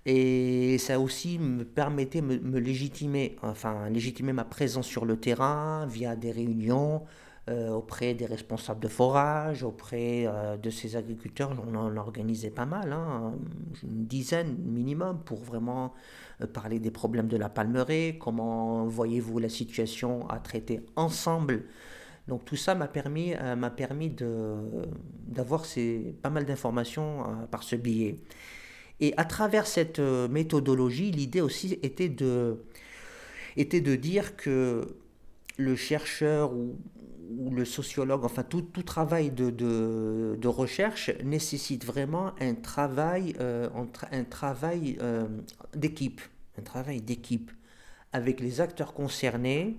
Et 0.06 0.78
ça 0.78 1.00
aussi 1.00 1.38
me 1.38 1.64
permettait 1.64 2.20
de 2.20 2.26
me, 2.26 2.58
légitimer, 2.60 3.36
enfin, 3.42 3.88
légitimer 3.90 4.32
ma 4.32 4.44
présence 4.44 4.86
sur 4.86 5.04
le 5.04 5.18
terrain 5.18 5.86
via 5.86 6.14
des 6.14 6.30
réunions 6.30 7.02
euh, 7.48 7.70
auprès 7.70 8.14
des 8.14 8.26
responsables 8.26 8.80
de 8.80 8.88
forage, 8.88 9.64
auprès 9.64 10.24
euh, 10.26 10.56
de 10.56 10.70
ces 10.70 10.94
agriculteurs. 10.94 11.52
On 11.66 11.74
en 11.74 11.96
organisait 11.96 12.50
pas 12.50 12.66
mal, 12.66 12.92
hein, 12.92 13.34
une 13.82 14.06
dizaine 14.06 14.56
minimum, 14.64 15.20
pour 15.24 15.40
vraiment 15.40 15.92
euh, 16.40 16.46
parler 16.46 16.78
des 16.78 16.92
problèmes 16.92 17.28
de 17.28 17.36
la 17.36 17.48
palmeraie, 17.48 18.16
comment 18.20 18.86
voyez-vous 18.86 19.40
la 19.40 19.48
situation 19.48 20.28
à 20.28 20.38
traiter 20.38 20.86
ensemble 20.94 21.64
donc 22.28 22.44
tout 22.44 22.56
ça 22.56 22.74
m'a 22.74 22.88
permis, 22.88 23.34
euh, 23.34 23.70
permis 23.70 24.10
d'avoir 24.10 25.64
pas 26.22 26.30
mal 26.30 26.44
d'informations 26.44 27.20
euh, 27.20 27.46
par 27.46 27.62
ce 27.62 27.76
biais. 27.76 28.18
Et 28.98 29.14
à 29.16 29.24
travers 29.24 29.66
cette 29.66 29.98
euh, 30.00 30.26
méthodologie, 30.26 31.10
l'idée 31.10 31.40
aussi 31.40 31.78
était 31.82 32.08
de, 32.08 32.56
dire 33.56 34.36
que 34.36 34.96
le 35.56 35.76
chercheur 35.76 36.52
ou, 36.52 36.76
le 37.50 37.64
sociologue, 37.64 38.24
enfin 38.24 38.42
tout, 38.42 38.62
tout 38.62 38.82
travail 38.82 39.30
de, 39.30 40.46
recherche 40.46 41.10
nécessite 41.24 41.84
vraiment 41.84 42.32
un 42.40 42.54
travail 42.54 43.36
d'équipe, 45.74 46.20
un 46.58 46.62
travail 46.62 47.02
d'équipe 47.02 47.50
avec 48.12 48.40
les 48.40 48.60
acteurs 48.60 48.94
concernés, 48.94 49.76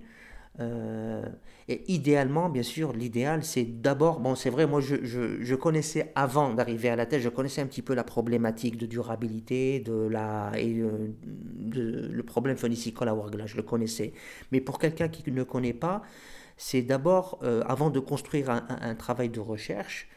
euh, 0.60 1.22
et 1.68 1.84
idéalement, 1.92 2.48
bien 2.48 2.62
sûr, 2.62 2.92
l'idéal, 2.92 3.44
c'est 3.44 3.64
d'abord, 3.64 4.20
bon, 4.20 4.34
c'est 4.34 4.50
vrai, 4.50 4.66
moi, 4.66 4.80
je, 4.80 4.96
je, 5.04 5.54
connaissais 5.54 6.12
avant 6.14 6.52
d'arriver 6.54 6.88
à 6.88 6.96
la 6.96 7.06
thèse, 7.06 7.22
je 7.22 7.28
connaissais 7.28 7.60
un 7.60 7.66
petit 7.66 7.82
peu 7.82 7.94
la 7.94 8.04
problématique 8.04 8.76
de 8.76 8.86
durabilité, 8.86 9.80
de 9.80 10.08
la, 10.08 10.50
et 10.56 10.78
euh, 10.78 11.12
le 11.74 12.22
problème 12.22 12.56
phonicicole 12.56 13.08
à 13.08 13.14
Wargla, 13.14 13.46
je 13.46 13.56
le 13.56 13.62
connaissais. 13.62 14.12
Mais 14.50 14.60
pour 14.60 14.78
quelqu'un 14.78 15.08
qui 15.08 15.30
ne 15.30 15.42
connaît 15.42 15.74
pas, 15.74 16.02
c'est 16.56 16.82
d'abord, 16.82 17.38
euh, 17.42 17.62
avant 17.66 17.90
de 17.90 18.00
construire 18.00 18.50
un, 18.50 18.66
un, 18.68 18.94
travail 18.94 19.28
de 19.28 19.40
recherche, 19.40 20.08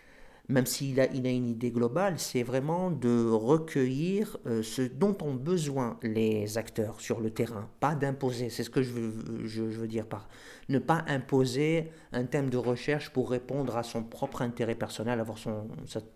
même 0.51 0.65
s'il 0.65 0.99
a, 0.99 1.07
il 1.13 1.25
a 1.25 1.31
une 1.31 1.47
idée 1.47 1.71
globale, 1.71 2.19
c'est 2.19 2.43
vraiment 2.43 2.91
de 2.91 3.29
recueillir 3.29 4.37
euh, 4.45 4.61
ce 4.61 4.81
dont 4.81 5.17
ont 5.21 5.33
besoin 5.33 5.97
les 6.03 6.57
acteurs 6.57 6.99
sur 6.99 7.19
le 7.19 7.31
terrain, 7.31 7.69
pas 7.79 7.95
d'imposer, 7.95 8.49
c'est 8.49 8.63
ce 8.63 8.69
que 8.69 8.81
je 8.81 8.91
veux, 8.91 9.45
je, 9.45 9.63
veux, 9.63 9.87
dire 9.87 10.05
par 10.05 10.27
ne 10.69 10.79
pas 10.79 11.03
imposer 11.07 11.89
un 12.11 12.25
thème 12.25 12.49
de 12.49 12.57
recherche 12.57 13.09
pour 13.11 13.31
répondre 13.31 13.77
à 13.77 13.83
son 13.83 14.03
propre 14.03 14.41
intérêt 14.41 14.75
personnel, 14.75 15.19
avoir 15.19 15.37
son, 15.37 15.67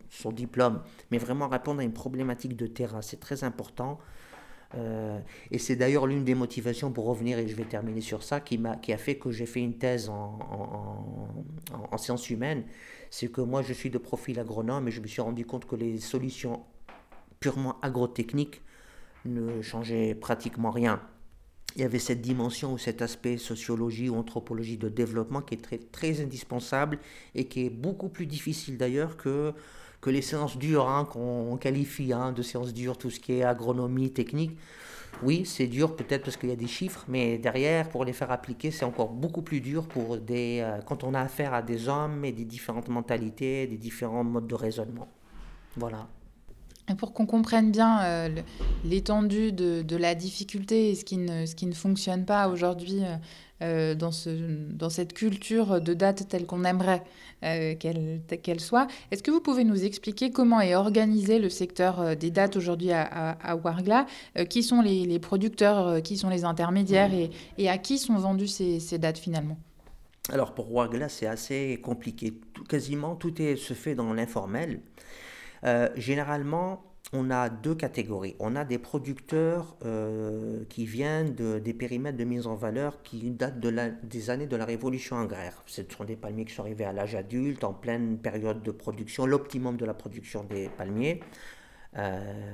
son 0.10 0.32
diplôme, 0.32 0.82
mais 1.12 1.18
vraiment 1.18 1.48
répondre 1.48 1.80
à 1.80 1.84
une 1.84 1.94
problématique 1.94 2.56
de 2.56 2.68
terrain, 2.68 3.02
c'est 3.02 3.20
très 3.20 3.44
important. 3.44 4.00
Euh, 4.74 5.20
et 5.52 5.60
c'est 5.60 5.76
d'ailleurs 5.78 6.06
l'une 6.06 6.26
des 6.26 6.36
motivations 6.36 6.92
pour 6.92 7.06
revenir, 7.06 7.40
et 7.40 7.48
je 7.48 7.56
vais 7.56 7.64
terminer 7.64 8.02
sur 8.02 8.24
ça, 8.24 8.42
qui, 8.42 8.60
a, 8.66 8.76
qui 8.76 8.92
a 8.92 8.98
fait 8.98 9.16
que 9.16 9.32
j'ai 9.32 9.46
fait 9.46 9.62
une 9.62 9.78
thèse 9.78 10.10
en, 10.10 10.38
en, 10.52 11.88
en 11.92 11.98
sciences 11.98 12.30
humaines 12.30 12.64
c'est 13.18 13.30
que 13.30 13.40
moi 13.40 13.62
je 13.62 13.72
suis 13.72 13.90
de 13.90 13.98
profil 13.98 14.42
agronome 14.42 14.90
et 14.90 14.92
je 14.92 15.00
me 15.00 15.08
suis 15.08 15.22
rendu 15.22 15.46
compte 15.46 15.64
que 15.66 15.78
les 15.78 16.02
solutions 16.02 16.66
purement 17.40 17.80
agrotechniques 17.82 18.62
ne 19.24 19.62
changeaient 19.62 20.14
pratiquement 20.14 20.70
rien. 20.70 21.00
Il 21.78 21.82
y 21.82 21.86
avait 21.86 22.00
cette 22.00 22.20
dimension 22.20 22.74
ou 22.74 22.78
cet 22.78 23.02
aspect 23.02 23.38
sociologie 23.38 24.10
ou 24.10 24.18
anthropologie 24.18 24.76
de 24.76 24.90
développement 24.90 25.42
qui 25.42 25.54
est 25.54 25.62
très, 25.62 25.78
très 25.78 26.20
indispensable 26.20 27.00
et 27.36 27.46
qui 27.46 27.66
est 27.66 27.70
beaucoup 27.70 28.10
plus 28.10 28.26
difficile 28.26 28.78
d'ailleurs 28.78 29.16
que, 29.16 29.54
que 30.02 30.10
les 30.10 30.22
séances 30.22 30.58
dures 30.58 30.90
hein, 30.90 31.06
qu'on 31.06 31.56
qualifie 31.56 32.12
hein, 32.12 32.34
de 32.34 32.42
séances 32.42 32.74
dures, 32.74 32.98
tout 32.98 33.12
ce 33.12 33.22
qui 33.22 33.32
est 33.32 33.44
agronomie, 33.44 34.12
technique. 34.12 34.58
Oui, 35.24 35.46
c'est 35.46 35.68
dur 35.68 35.96
peut-être 35.96 36.24
parce 36.24 36.38
qu'il 36.38 36.50
y 36.50 36.54
a 36.54 36.58
des 36.58 36.68
chiffres, 36.68 37.06
mais 37.08 37.38
derrière, 37.38 37.90
pour 37.90 38.06
les 38.06 38.14
faire 38.14 38.32
appliquer, 38.32 38.72
c'est 38.72 38.86
encore 38.86 39.10
beaucoup 39.10 39.42
plus 39.42 39.62
dur 39.62 39.88
pour 39.88 40.18
des, 40.18 40.60
euh, 40.62 40.80
quand 40.86 41.04
on 41.04 41.14
a 41.14 41.22
affaire 41.22 41.54
à 41.54 41.62
des 41.62 41.88
hommes 41.88 42.26
et 42.26 42.32
des 42.32 42.46
différentes 42.46 42.90
mentalités, 42.90 43.68
des 43.68 43.78
différents 43.78 44.24
modes 44.24 44.48
de 44.48 44.56
raisonnement. 44.56 45.08
Voilà. 45.78 46.08
Et 46.90 46.96
pour 46.96 47.14
qu'on 47.14 47.26
comprenne 47.26 47.72
bien 47.72 48.04
euh, 48.04 48.30
l'étendue 48.84 49.52
de, 49.52 49.82
de, 49.82 49.96
la 49.96 50.14
difficulté 50.14 50.92
et 50.92 50.96
ce 50.96 51.04
qui 51.04 51.18
ne, 51.18 51.46
ce 51.46 51.56
qui 51.56 51.66
ne 51.66 51.74
fonctionne 51.74 52.26
pas 52.26 52.48
aujourd'hui 52.48 53.02
dans, 53.62 54.12
ce, 54.12 54.30
dans 54.30 54.90
cette 54.90 55.14
culture 55.14 55.80
de 55.82 55.94
date 55.94 56.28
telle 56.28 56.46
qu'on 56.46 56.64
aimerait 56.64 57.04
qu'elle 57.42 58.60
soit. 58.60 58.88
Est-ce 59.12 59.24
que 59.24 59.32
vous 59.32 59.40
pouvez 59.40 59.64
nous 59.64 59.86
expliquer 59.86 60.32
comment 60.32 60.60
est 60.62 60.76
organisé 60.76 61.40
le 61.40 61.50
secteur 61.50 62.16
des 62.16 62.32
dates 62.32 62.58
aujourd'hui 62.58 62.92
à, 62.92 63.04
à, 63.04 63.56
Wargla 63.56 64.08
Qui 64.50 64.62
sont 64.62 64.82
les, 64.82 65.20
producteurs, 65.20 66.02
qui 66.02 66.18
sont 66.18 66.30
les 66.30 66.44
intermédiaires 66.44 67.14
et, 67.14 67.30
et, 67.58 67.70
à 67.70 67.78
qui 67.78 67.98
sont 67.98 68.16
vendues 68.16 68.48
ces, 68.48 68.80
ces 68.80 68.98
dates 68.98 69.18
finalement? 69.18 69.58
Alors 70.32 70.54
pour 70.54 70.74
Wargla, 70.74 71.08
c'est 71.10 71.28
assez 71.28 71.80
compliqué. 71.84 72.34
quasiment 72.68 73.16
tout 73.16 73.42
est, 73.42 73.56
se 73.56 73.74
fait 73.74 73.96
dans 73.96 74.14
l'informel. 74.14 74.82
Euh, 75.64 75.90
généralement, 75.96 76.84
on 77.16 77.32
a 77.32 77.50
deux 77.50 77.76
catégories. 77.76 78.36
On 78.40 78.56
a 78.56 78.66
des 78.66 78.78
producteurs 78.78 79.78
euh, 79.86 80.64
qui 80.70 80.86
viennent 80.86 81.34
de, 81.34 81.60
des 81.60 81.74
périmètres 81.74 82.18
de 82.18 82.24
mise 82.24 82.48
en 82.48 82.56
valeur 82.56 83.02
qui 83.04 83.32
datent 83.32 83.60
de 83.60 83.74
des 84.04 84.30
années 84.30 84.48
de 84.48 84.56
la 84.56 84.66
révolution 84.66 85.18
agraire. 85.18 85.64
Ce 85.66 85.82
sont 85.90 86.04
des 86.04 86.16
palmiers 86.16 86.46
qui 86.46 86.54
sont 86.54 86.64
arrivés 86.64 86.86
à 86.86 86.94
l'âge 86.94 87.16
adulte, 87.16 87.64
en 87.64 87.74
pleine 87.74 88.18
période 88.18 88.62
de 88.64 88.72
production, 88.72 89.26
l'optimum 89.26 89.78
de 89.78 89.86
la 89.86 89.94
production 89.94 90.44
des 90.44 90.70
palmiers. 90.70 91.22
Euh, 91.98 92.54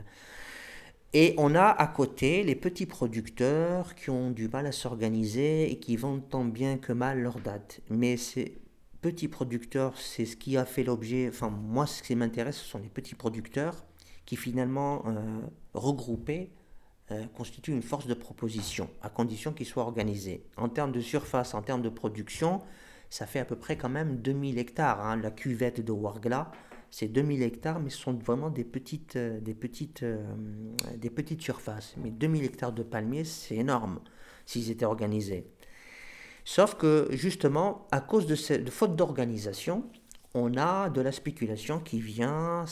et 1.14 1.34
on 1.38 1.56
a 1.56 1.66
à 1.66 1.88
côté 1.88 2.44
les 2.44 2.56
petits 2.56 2.86
producteurs 2.86 3.96
qui 3.96 4.10
ont 4.10 4.32
du 4.32 4.48
mal 4.48 4.66
à 4.66 4.72
s'organiser 4.72 5.72
et 5.72 5.80
qui 5.80 5.98
vendent 5.98 6.30
tant 6.30 6.46
bien 6.46 6.78
que 6.78 6.94
mal 6.94 7.20
leurs 7.22 7.40
dates. 7.40 7.82
Mais 7.90 8.16
ces 8.16 8.62
petits 9.02 9.28
producteurs, 9.28 9.98
c'est 9.98 10.26
ce 10.26 10.38
qui 10.38 10.56
a 10.58 10.66
fait 10.66 10.84
l'objet, 10.84 11.28
enfin 11.28 11.50
moi 11.50 11.86
ce 11.88 12.04
qui 12.04 12.16
m'intéresse, 12.16 12.58
ce 12.58 12.66
sont 12.66 12.80
les 12.80 12.90
petits 12.90 13.16
producteurs 13.16 13.84
qui 14.32 14.38
finalement 14.38 15.04
euh, 15.08 15.42
regroupés 15.74 16.54
euh, 17.12 17.26
constituent 17.36 17.74
une 17.74 17.82
force 17.82 18.08
de 18.08 18.14
proposition, 18.14 18.90
à 19.02 19.10
condition 19.10 19.52
qu'ils 19.52 19.66
soient 19.66 19.84
organisés. 19.84 20.46
En 20.56 20.70
termes 20.70 20.94
de 20.94 21.02
surface, 21.02 21.54
en 21.54 21.62
termes 21.62 21.82
de 21.82 21.90
production, 21.90 22.62
ça 23.10 23.26
fait 23.26 23.40
à 23.40 23.44
peu 23.44 23.58
près 23.58 23.76
quand 23.76 23.90
même 23.90 24.22
2000 24.22 24.58
hectares. 24.58 25.02
Hein, 25.02 25.18
la 25.18 25.32
cuvette 25.32 25.84
de 25.84 25.92
Wargla, 25.92 26.50
c'est 26.92 27.10
2000 27.10 27.44
hectares, 27.44 27.82
mais 27.82 27.90
ce 27.90 27.98
sont 27.98 28.14
vraiment 28.14 28.50
des 28.50 28.64
petites, 28.64 29.18
euh, 29.18 29.42
des 29.42 29.54
petites, 29.54 30.06
des 30.96 31.10
petites 31.10 31.42
surfaces. 31.42 31.96
Mais 32.02 32.10
2000 32.10 32.46
hectares 32.46 32.72
de 32.72 32.84
palmiers, 32.84 33.26
c'est 33.26 33.58
énorme 33.58 34.00
s'ils 34.46 34.72
étaient 34.72 34.86
organisés. 34.86 35.46
Sauf 36.46 36.76
que 36.76 37.10
justement, 37.12 37.86
à 37.92 38.00
cause 38.00 38.28
de, 38.28 38.36
cette, 38.36 38.70
faute 38.70 38.96
d'organisation, 38.96 39.84
on 40.34 40.56
a 40.58 40.90
de 40.90 41.02
la 41.02 41.12
spéculation 41.12 41.80
qui 41.80 42.00
vient, 42.00 42.66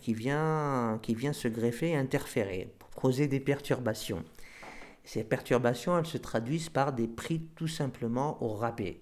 qui 0.00 0.14
vient, 0.14 0.98
qui 1.02 1.14
vient 1.14 1.32
se 1.32 1.48
greffer 1.48 1.90
et 1.90 1.96
interférer, 1.96 2.74
causer 2.96 3.28
des 3.28 3.40
perturbations. 3.40 4.24
Ces 5.04 5.22
perturbations, 5.22 5.98
elles 5.98 6.06
se 6.06 6.18
traduisent 6.18 6.70
par 6.70 6.92
des 6.92 7.06
prix 7.06 7.48
tout 7.54 7.68
simplement 7.68 8.42
au 8.42 8.54
rabais. 8.54 9.00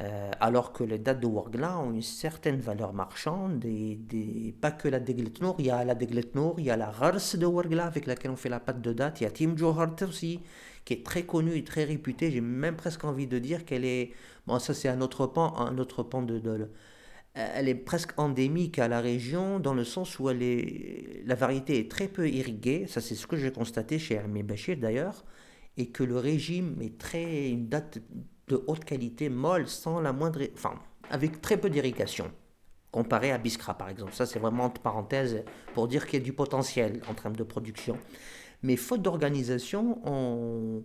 Euh, 0.00 0.32
alors 0.40 0.72
que 0.72 0.82
les 0.82 0.98
dates 0.98 1.20
de 1.20 1.26
Wargla 1.26 1.78
ont 1.78 1.92
une 1.92 2.02
certaine 2.02 2.58
valeur 2.58 2.92
marchande, 2.92 3.64
et 3.64 4.52
pas 4.60 4.72
que 4.72 4.88
la 4.88 4.98
Degletnour, 4.98 5.54
il 5.60 5.66
y 5.66 5.70
a 5.70 5.84
la 5.84 5.94
Degletnour, 5.94 6.56
il 6.58 6.64
y 6.64 6.70
a 6.70 6.76
la 6.76 6.90
Rars 6.90 7.36
de 7.36 7.46
Wargla 7.46 7.86
avec 7.86 8.06
laquelle 8.06 8.32
on 8.32 8.36
fait 8.36 8.48
la 8.48 8.58
pâte 8.58 8.80
de 8.80 8.92
date, 8.92 9.20
il 9.20 9.24
y 9.24 9.26
a 9.26 9.30
Tim 9.30 9.56
Johart 9.56 9.94
aussi, 10.02 10.40
qui 10.84 10.94
est 10.94 11.06
très 11.06 11.22
connue 11.22 11.56
et 11.56 11.62
très 11.62 11.84
réputée, 11.84 12.32
j'ai 12.32 12.40
même 12.40 12.74
presque 12.74 13.04
envie 13.04 13.28
de 13.28 13.38
dire 13.38 13.64
qu'elle 13.64 13.84
est, 13.84 14.10
bon 14.48 14.58
ça 14.58 14.74
c'est 14.74 14.88
un 14.88 15.00
autre 15.00 15.28
pan, 15.28 15.56
un 15.58 15.78
autre 15.78 16.02
pan 16.02 16.22
de, 16.22 16.40
de, 16.40 16.68
elle 17.34 17.68
est 17.68 17.74
presque 17.74 18.18
endémique 18.18 18.78
à 18.78 18.86
la 18.86 19.00
région 19.00 19.58
dans 19.58 19.74
le 19.74 19.84
sens 19.84 20.18
où 20.18 20.30
elle 20.30 20.42
est, 20.42 21.22
la 21.26 21.34
variété 21.34 21.78
est 21.80 21.90
très 21.90 22.06
peu 22.06 22.28
irriguée, 22.28 22.86
ça 22.88 23.00
c'est 23.00 23.16
ce 23.16 23.26
que 23.26 23.36
j'ai 23.36 23.50
constaté 23.50 23.98
chez 23.98 24.14
Hermé 24.14 24.42
Bachir 24.42 24.76
d'ailleurs, 24.76 25.24
et 25.76 25.86
que 25.90 26.04
le 26.04 26.16
régime 26.16 26.80
est 26.80 26.96
très, 26.96 27.50
une 27.50 27.68
date 27.68 27.98
de 28.46 28.62
haute 28.68 28.84
qualité, 28.84 29.28
molle, 29.28 29.66
sans 29.66 30.00
la 30.00 30.12
moindre, 30.12 30.40
enfin, 30.54 30.74
avec 31.10 31.40
très 31.40 31.56
peu 31.56 31.70
d'irrigation, 31.70 32.30
comparé 32.92 33.32
à 33.32 33.38
Biskra 33.38 33.74
par 33.74 33.88
exemple. 33.88 34.12
Ça, 34.12 34.26
c'est 34.26 34.38
vraiment 34.38 34.64
entre 34.64 34.80
parenthèses 34.80 35.42
pour 35.74 35.88
dire 35.88 36.06
qu'il 36.06 36.20
y 36.20 36.22
a 36.22 36.24
du 36.24 36.32
potentiel 36.32 37.00
en 37.08 37.14
termes 37.14 37.36
de 37.36 37.42
production. 37.42 37.98
Mais 38.62 38.76
faute 38.76 39.02
d'organisation, 39.02 40.00
on, 40.06 40.84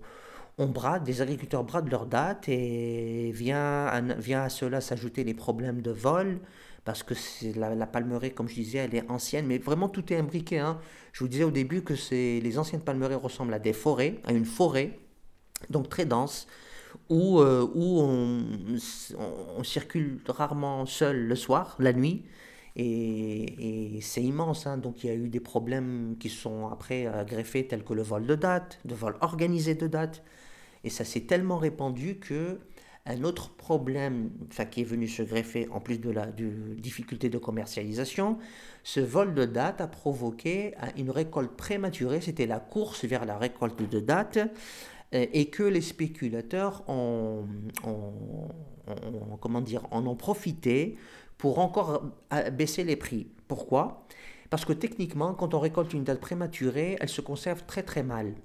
on 0.59 0.67
brade, 0.67 1.03
des 1.05 1.21
agriculteurs 1.21 1.63
bradent 1.63 1.89
leurs 1.89 2.05
dates 2.05 2.49
et 2.49 3.31
vient, 3.33 3.89
vient 4.17 4.43
à 4.43 4.49
cela 4.49 4.81
s'ajouter 4.81 5.23
les 5.23 5.33
problèmes 5.33 5.81
de 5.81 5.89
vol, 5.89 6.39
parce 6.83 7.01
que 7.01 7.13
la, 7.57 7.75
la, 7.75 7.87
palmeraie, 7.87 8.31
comme 8.31 8.49
je 8.49 8.55
disais, 8.55 8.79
elle 8.79 8.93
est 8.93 9.09
ancienne, 9.09 9.47
mais 9.47 9.57
vraiment 9.57 9.87
tout 9.87 10.11
est 10.11 10.17
imbriqué. 10.17 10.59
Hein. 10.59 10.77
Je 11.13 11.23
vous 11.23 11.29
disais 11.29 11.45
au 11.45 11.51
début 11.51 11.81
que 11.81 11.93
les 12.11 12.59
anciennes 12.59 12.81
palmeraies 12.81 13.15
ressemblent 13.15 13.53
à 13.53 13.59
des 13.59 13.71
forêts, 13.71 14.19
à 14.25 14.33
une 14.33 14.45
forêt, 14.45 14.99
donc 15.69 15.87
très 15.87 16.05
dense, 16.05 16.45
où, 17.09 17.39
euh, 17.39 17.65
où 17.73 18.01
on, 18.01 19.63
circule 19.63 20.19
rarement 20.27 20.85
seul 20.85 21.25
le 21.25 21.35
soir, 21.35 21.77
la 21.79 21.93
nuit. 21.93 22.25
Et, 22.75 23.99
c'est 24.01 24.23
immense. 24.23 24.67
Hein. 24.67 24.77
Donc 24.77 25.03
il 25.03 25.07
y 25.07 25.09
a 25.09 25.15
eu 25.15 25.29
des 25.29 25.39
problèmes 25.39 26.15
qui 26.19 26.29
sont 26.29 26.67
après 26.67 27.07
greffés, 27.25 27.65
tels 27.65 27.83
que 27.83 27.93
le 27.93 28.01
vol 28.01 28.25
de 28.25 28.35
date, 28.35 28.79
le 28.85 28.95
vol 28.95 29.15
organisé 29.21 29.75
de 29.75 29.87
date. 29.87 30.21
Et 30.83 30.89
ça 30.89 31.05
s'est 31.05 31.21
tellement 31.21 31.57
répandu 31.57 32.17
que 32.19 32.59
un 33.05 33.23
autre 33.23 33.49
problème 33.55 34.29
qui 34.71 34.81
est 34.81 34.83
venu 34.83 35.07
se 35.07 35.23
greffer, 35.23 35.67
en 35.71 35.79
plus 35.79 35.97
de 35.97 36.11
la 36.11 36.27
difficulté 36.27 37.29
de 37.29 37.37
commercialisation, 37.39 38.37
ce 38.83 38.99
vol 38.99 39.33
de 39.33 39.45
date 39.45 39.81
a 39.81 39.87
provoqué 39.87 40.75
une 40.95 41.09
récolte 41.09 41.55
prématurée. 41.55 42.21
C'était 42.21 42.45
la 42.45 42.59
course 42.59 43.05
vers 43.05 43.25
la 43.25 43.37
récolte 43.37 43.89
de 43.89 43.99
date. 43.99 44.39
Euh, 45.13 45.25
et 45.33 45.49
que 45.49 45.63
les 45.63 45.81
spéculateurs 45.81 46.83
ont, 46.87 47.45
comment 49.41 49.61
dire, 49.61 49.87
en 49.91 50.05
ont 50.05 50.15
profité 50.15 50.97
pour 51.37 51.59
encore 51.59 52.11
euh, 52.33 52.49
baisser 52.51 52.83
les 52.83 52.95
prix. 52.95 53.27
Pourquoi? 53.47 54.05
Parce 54.51 54.65
que 54.65 54.73
techniquement, 54.73 55.33
quand 55.33 55.53
on 55.53 55.59
récolte 55.59 55.93
une 55.93 56.03
date 56.03 56.19
prématurée, 56.19 56.97
elle 56.99 57.09
se 57.09 57.21
conserve 57.21 57.63
très 57.65 57.81
très 57.83 58.03
mal. 58.03 58.35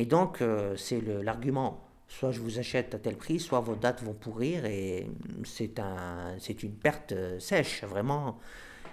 Et 0.00 0.06
donc, 0.06 0.40
euh, 0.40 0.78
c'est 0.78 1.02
l'argument. 1.02 1.84
Soit 2.08 2.32
je 2.32 2.40
vous 2.40 2.58
achète 2.58 2.94
à 2.94 2.98
tel 2.98 3.16
prix, 3.16 3.38
soit 3.38 3.60
vos 3.60 3.74
dates 3.74 4.02
vont 4.02 4.14
pourrir 4.14 4.64
et 4.64 5.06
c'est 5.44 5.78
un, 5.78 6.38
une 6.62 6.72
perte 6.72 7.12
sèche, 7.38 7.84
vraiment. 7.84 8.38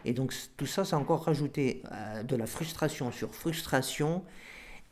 Et 0.04 0.12
donc 0.13 0.34
tout 0.58 0.65
ça, 0.65 0.84
ça 0.84 0.98
a 0.98 1.00
encore 1.00 1.24
rajouté 1.24 1.82
de 2.28 2.36
la 2.36 2.46
frustration 2.46 3.12
sur 3.12 3.34
frustration 3.34 4.24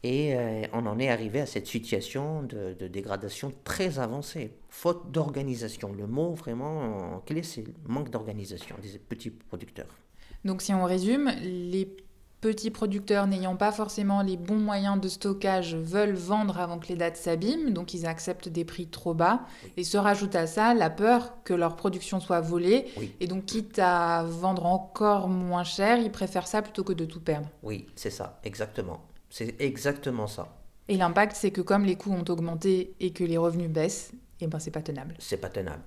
et 0.04 0.36
euh, 0.36 0.62
on 0.72 0.86
en 0.86 1.00
est 1.00 1.10
arrivé 1.10 1.42
à 1.42 1.46
cette 1.46 1.68
situation 1.68 2.44
de, 2.44 2.88
dégradation 2.88 3.52
très 3.66 4.00
avancée, 4.00 4.54
faute 4.70 5.12
d'organisation. 5.12 5.92
Le 5.94 6.08
mot 6.08 6.34
vraiment 6.34 7.22
clé, 7.26 7.44
c'est 7.44 7.66
manque 7.88 8.10
d'organisation 8.10 8.76
des 8.82 8.98
petits 8.98 9.32
producteurs. 9.32 10.00
Donc 10.46 10.62
si 10.62 10.74
on 10.74 10.86
résume, 10.86 11.30
les 11.42 11.86
petits 12.46 12.70
producteurs 12.70 13.26
n'ayant 13.26 13.56
pas 13.56 13.72
forcément 13.72 14.22
les 14.22 14.38
bons 14.38 14.60
moyens 14.60 15.02
de 15.02 15.08
stockage 15.08 15.74
veulent 15.74 16.14
vendre 16.14 16.60
avant 16.60 16.78
que 16.78 16.90
les 16.90 16.96
dates 16.96 17.18
s'abîment, 17.18 17.72
donc 17.72 17.96
ils 17.96 18.06
acceptent 18.06 18.50
des 18.50 18.64
prix 18.64 18.86
trop 18.86 19.16
bas. 19.16 19.48
Et 19.78 19.84
se 19.84 19.98
rajoute 19.98 20.36
à 20.36 20.46
ça 20.46 20.76
la 20.76 20.92
peur 20.92 21.42
que 21.44 21.56
leur 21.56 21.76
production 21.76 22.20
soit 22.20 22.42
volée. 22.42 22.86
Et 23.20 23.26
donc 23.26 23.46
quitte 23.46 23.80
à 23.80 24.24
vendre 24.26 24.68
encore 24.68 25.28
moins 25.28 25.64
cher, 25.64 25.98
ils 25.98 26.12
préfèrent 26.12 26.46
ça 26.46 26.62
plutôt 26.62 26.84
que 26.84 26.94
de 26.94 27.06
tout 27.06 27.20
perdre. 27.20 27.50
Oui, 27.64 27.88
c'est 27.96 28.12
ça, 28.12 28.40
exactement. 28.44 29.02
C'est 29.32 29.60
exactement 29.60 30.28
ça. 30.28 30.56
Et 30.88 30.98
l'impact, 30.98 31.36
c'est 31.36 31.50
que 31.50 31.62
comme 31.62 31.84
les 31.84 31.96
coûts 31.96 32.14
ont 32.14 32.30
augmenté 32.30 32.94
et 33.00 33.10
que 33.10 33.24
les 33.24 33.38
revenus 33.38 33.72
baissent, 33.72 34.12
eh 34.40 34.46
ben 34.46 34.60
c'est 34.60 34.70
pas 34.70 34.84
tenable. 34.84 35.16
C'est 35.18 35.38
pas 35.38 35.50
tenable. 35.50 35.82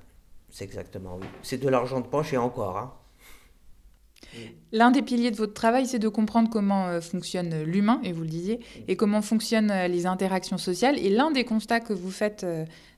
C'est 0.50 0.64
exactement 0.64 1.18
oui. 1.20 1.26
C'est 1.42 1.58
de 1.58 1.68
l'argent 1.68 2.00
de 2.00 2.08
poche 2.08 2.32
et 2.32 2.36
encore. 2.36 2.78
Hein. 2.78 2.92
L'un 4.72 4.90
des 4.90 5.02
piliers 5.02 5.30
de 5.30 5.36
votre 5.36 5.54
travail, 5.54 5.86
c'est 5.86 5.98
de 5.98 6.08
comprendre 6.08 6.50
comment 6.50 6.86
euh, 6.86 7.00
fonctionne 7.00 7.62
l'humain, 7.62 8.00
et 8.04 8.12
vous 8.12 8.22
le 8.22 8.28
disiez, 8.28 8.60
et 8.86 8.96
comment 8.96 9.22
fonctionnent 9.22 9.70
euh, 9.70 9.88
les 9.88 10.06
interactions 10.06 10.58
sociales. 10.58 10.98
Et 10.98 11.08
l'un 11.08 11.30
des 11.30 11.44
constats 11.44 11.80
que 11.80 11.92
vous 11.92 12.10
faites 12.10 12.44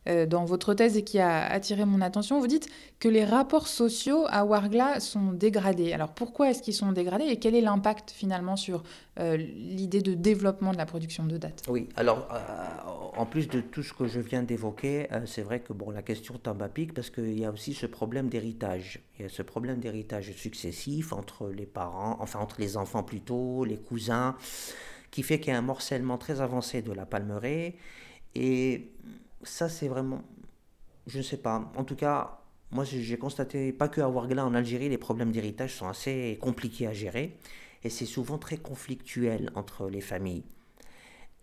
euh, 0.08 0.24
dans 0.24 0.46
votre 0.46 0.72
thèse 0.72 0.96
et 0.96 1.04
qui 1.04 1.18
a 1.18 1.44
attiré 1.44 1.84
mon 1.84 2.00
attention. 2.00 2.40
Vous 2.40 2.46
dites 2.46 2.68
que 3.00 3.08
les 3.08 3.24
rapports 3.24 3.68
sociaux 3.68 4.24
à 4.28 4.46
Wargla 4.46 4.98
sont 4.98 5.32
dégradés. 5.32 5.92
Alors 5.92 6.08
pourquoi 6.10 6.50
est-ce 6.50 6.62
qu'ils 6.62 6.74
sont 6.74 6.92
dégradés 6.92 7.24
et 7.24 7.38
quel 7.38 7.54
est 7.54 7.60
l'impact 7.60 8.10
finalement 8.10 8.56
sur 8.56 8.82
euh, 9.18 9.36
l'idée 9.36 10.00
de 10.00 10.14
développement 10.14 10.72
de 10.72 10.78
la 10.78 10.86
production 10.86 11.26
de 11.26 11.36
date 11.36 11.64
Oui, 11.68 11.88
alors 11.96 12.28
euh, 12.32 13.18
en 13.18 13.26
plus 13.26 13.46
de 13.48 13.60
tout 13.60 13.82
ce 13.82 13.92
que 13.92 14.06
je 14.06 14.20
viens 14.20 14.42
d'évoquer, 14.42 15.08
c'est 15.26 15.42
vrai 15.42 15.60
que 15.60 15.74
bon, 15.74 15.90
la 15.90 16.00
question 16.02 16.38
tombe 16.42 16.62
à 16.62 16.68
pic 16.68 16.94
parce 16.94 17.10
qu'il 17.10 17.38
y 17.38 17.44
a 17.44 17.50
aussi 17.50 17.74
ce 17.74 17.84
problème 17.84 18.30
d'héritage. 18.30 19.00
Il 19.18 19.22
y 19.22 19.26
a 19.26 19.28
ce 19.28 19.42
problème 19.42 19.80
d'héritage 19.80 20.32
successif 20.32 21.12
entre 21.12 21.48
les 21.48 21.66
parents, 21.66 22.16
enfin 22.20 22.38
entre 22.40 22.56
les 22.58 22.78
enfants 22.78 23.02
plutôt, 23.02 23.66
les 23.66 23.76
cousins, 23.76 24.34
qui 25.10 25.22
fait 25.22 25.40
qu'il 25.40 25.52
y 25.52 25.56
a 25.56 25.58
un 25.58 25.62
morcellement 25.62 26.16
très 26.16 26.40
avancé 26.40 26.80
de 26.80 26.92
la 26.92 27.04
palmeraie. 27.04 27.74
Et 28.34 28.92
ça, 29.42 29.68
c'est 29.68 29.88
vraiment. 29.88 30.22
Je 31.06 31.18
ne 31.18 31.22
sais 31.22 31.36
pas. 31.36 31.70
En 31.76 31.84
tout 31.84 31.96
cas, 31.96 32.40
moi, 32.70 32.84
j'ai 32.84 33.18
constaté, 33.18 33.72
pas 33.72 33.88
que 33.88 34.00
à 34.00 34.08
Ouargla, 34.08 34.46
en 34.46 34.54
Algérie, 34.54 34.88
les 34.88 34.98
problèmes 34.98 35.32
d'héritage 35.32 35.74
sont 35.74 35.88
assez 35.88 36.38
compliqués 36.40 36.86
à 36.86 36.92
gérer. 36.92 37.36
Et 37.82 37.90
c'est 37.90 38.06
souvent 38.06 38.38
très 38.38 38.58
conflictuel 38.58 39.50
entre 39.54 39.88
les 39.88 40.00
familles. 40.00 40.44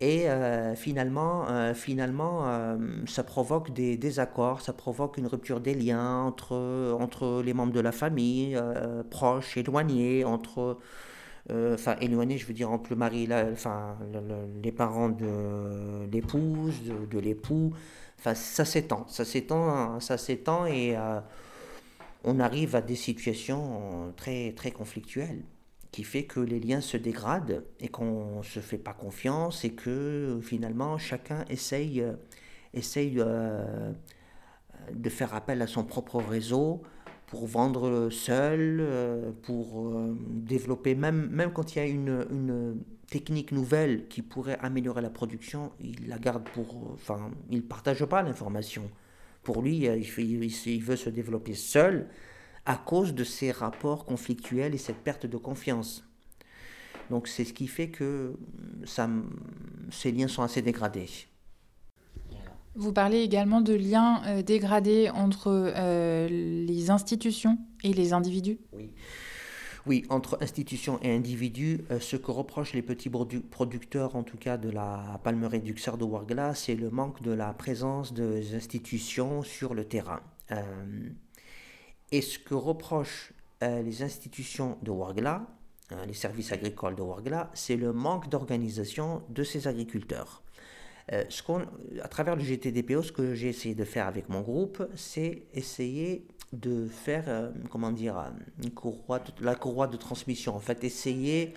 Et 0.00 0.30
euh, 0.30 0.76
finalement, 0.76 1.48
euh, 1.48 1.74
finalement 1.74 2.46
euh, 2.46 2.76
ça 3.06 3.24
provoque 3.24 3.72
des 3.72 3.96
désaccords, 3.96 4.60
ça 4.60 4.72
provoque 4.72 5.16
une 5.18 5.26
rupture 5.26 5.60
des 5.60 5.74
liens 5.74 6.22
entre, 6.22 6.96
entre 7.00 7.42
les 7.44 7.52
membres 7.52 7.72
de 7.72 7.80
la 7.80 7.90
famille, 7.90 8.56
proches, 9.10 9.56
éloignés, 9.56 10.24
entre, 10.24 10.78
enfin 11.50 11.96
éloignés, 12.00 12.38
je 12.38 12.46
veux 12.46 12.54
dire 12.54 12.70
entre 12.70 12.90
le 12.90 12.96
mari, 12.96 13.26
la, 13.26 13.46
enfin 13.50 13.96
les 14.62 14.72
parents 14.72 15.08
de 15.08 16.06
l'épouse, 16.10 16.74
de, 17.10 17.18
l'époux. 17.18 17.72
Enfin, 18.18 18.34
ça 18.34 18.64
s'étend, 18.64 19.06
ça 19.08 19.24
s'étend, 19.24 20.00
ça 20.00 20.18
s'étend 20.18 20.66
et 20.66 20.96
on 22.24 22.40
arrive 22.40 22.76
à 22.76 22.82
des 22.82 22.96
situations 22.96 24.12
très 24.16 24.52
très 24.52 24.70
conflictuelles 24.72 25.42
qui 25.90 26.04
fait 26.04 26.24
que 26.24 26.40
les 26.40 26.60
liens 26.60 26.80
se 26.80 26.96
dégradent 26.96 27.64
et 27.80 27.88
qu'on 27.88 28.38
ne 28.38 28.42
se 28.42 28.60
fait 28.60 28.78
pas 28.78 28.92
confiance 28.92 29.64
et 29.64 29.70
que 29.70 30.38
finalement 30.42 30.98
chacun 30.98 31.44
essaye, 31.48 32.02
euh, 32.02 32.12
essaye 32.74 33.14
euh, 33.18 33.92
de 34.92 35.10
faire 35.10 35.34
appel 35.34 35.62
à 35.62 35.66
son 35.66 35.84
propre 35.84 36.16
réseau 36.16 36.82
pour 37.28 37.46
vendre 37.46 38.10
seul, 38.10 38.78
euh, 38.80 39.30
pour 39.42 39.90
développer, 40.30 40.94
même, 40.94 41.28
même 41.30 41.52
quand 41.52 41.74
il 41.74 41.78
y 41.78 41.82
a 41.82 41.86
une, 41.86 42.26
une, 42.30 42.82
technique 43.10 43.52
nouvelle 43.52 44.06
qui 44.08 44.20
pourrait 44.20 44.58
améliorer 44.60 45.00
la 45.00 45.08
production, 45.08 45.72
il 45.80 46.08
la 46.08 46.18
garde 46.18 46.46
pour... 46.52 46.90
Enfin, 46.92 47.30
il 47.50 47.56
ne 47.56 47.62
partage 47.62 48.04
pas 48.04 48.22
l'information. 48.22 48.90
Pour 49.42 49.62
lui, 49.62 49.86
il 49.86 50.82
veut 50.82 50.96
se 50.96 51.08
développer 51.08 51.54
seul 51.54 52.08
à 52.66 52.76
cause 52.76 53.14
de 53.14 53.24
ces 53.24 53.50
rapports 53.50 54.04
conflictuels 54.04 54.74
et 54.74 54.78
cette 54.78 54.98
perte 54.98 55.24
de 55.24 55.38
confiance. 55.38 56.04
Donc 57.08 57.28
c'est 57.28 57.44
ce 57.44 57.54
qui 57.54 57.66
fait 57.66 57.88
que 57.88 58.34
ça, 58.84 59.08
ces 59.90 60.12
liens 60.12 60.28
sont 60.28 60.42
assez 60.42 60.60
dégradés. 60.60 61.08
Vous 62.78 62.92
parlez 62.92 63.22
également 63.22 63.60
de 63.60 63.74
liens 63.74 64.22
euh, 64.26 64.40
dégradés 64.40 65.10
entre 65.10 65.48
euh, 65.48 66.28
les 66.28 66.90
institutions 66.90 67.58
et 67.82 67.92
les 67.92 68.12
individus 68.12 68.58
Oui. 68.72 68.92
Oui, 69.86 70.04
entre 70.10 70.38
institutions 70.40 71.00
et 71.02 71.10
individus, 71.10 71.80
euh, 71.90 71.98
ce 71.98 72.14
que 72.14 72.30
reprochent 72.30 72.74
les 72.74 72.82
petits 72.82 73.10
producteurs, 73.10 74.14
en 74.14 74.22
tout 74.22 74.36
cas 74.36 74.58
de 74.58 74.70
la 74.70 75.20
palmeraie 75.24 75.58
du 75.58 75.72
de 75.72 76.04
Wargla, 76.04 76.54
c'est 76.54 76.76
le 76.76 76.88
manque 76.90 77.20
de 77.22 77.32
la 77.32 77.52
présence 77.52 78.12
des 78.12 78.54
institutions 78.54 79.42
sur 79.42 79.74
le 79.74 79.84
terrain. 79.84 80.20
Et 82.12 82.20
ce 82.20 82.38
que 82.38 82.54
reprochent 82.54 83.32
les 83.60 84.02
institutions 84.02 84.78
de 84.82 84.90
Wargla, 84.90 85.46
les 86.06 86.14
services 86.14 86.52
agricoles 86.52 86.96
de 86.96 87.02
Wargla, 87.02 87.50
c'est 87.54 87.76
le 87.76 87.92
manque 87.92 88.28
d'organisation 88.28 89.22
de 89.30 89.42
ces 89.42 89.68
agriculteurs. 89.68 90.42
Euh, 91.12 91.24
ce 91.28 91.42
à 92.02 92.08
travers 92.08 92.36
le 92.36 92.42
GTDPO, 92.42 93.02
ce 93.02 93.12
que 93.12 93.34
j'ai 93.34 93.48
essayé 93.48 93.74
de 93.74 93.84
faire 93.84 94.06
avec 94.06 94.28
mon 94.28 94.42
groupe, 94.42 94.86
c'est 94.94 95.44
essayer 95.54 96.26
de 96.52 96.86
faire, 96.86 97.24
euh, 97.28 97.50
comment 97.70 97.92
dire, 97.92 98.32
une 98.62 98.70
courroie 98.70 99.20
la 99.40 99.54
courroie 99.54 99.86
de 99.86 99.96
transmission. 99.96 100.54
En 100.54 100.60
fait, 100.60 100.84
essayer, 100.84 101.54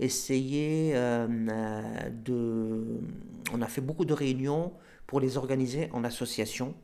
essayer 0.00 0.92
de... 0.92 3.00
On 3.52 3.62
a 3.62 3.66
fait 3.66 3.80
beaucoup 3.80 4.04
de 4.04 4.14
réunions 4.14 4.72
pour 5.06 5.20
les 5.20 5.36
organiser 5.36 5.88
en 5.92 6.04
association 6.04 6.74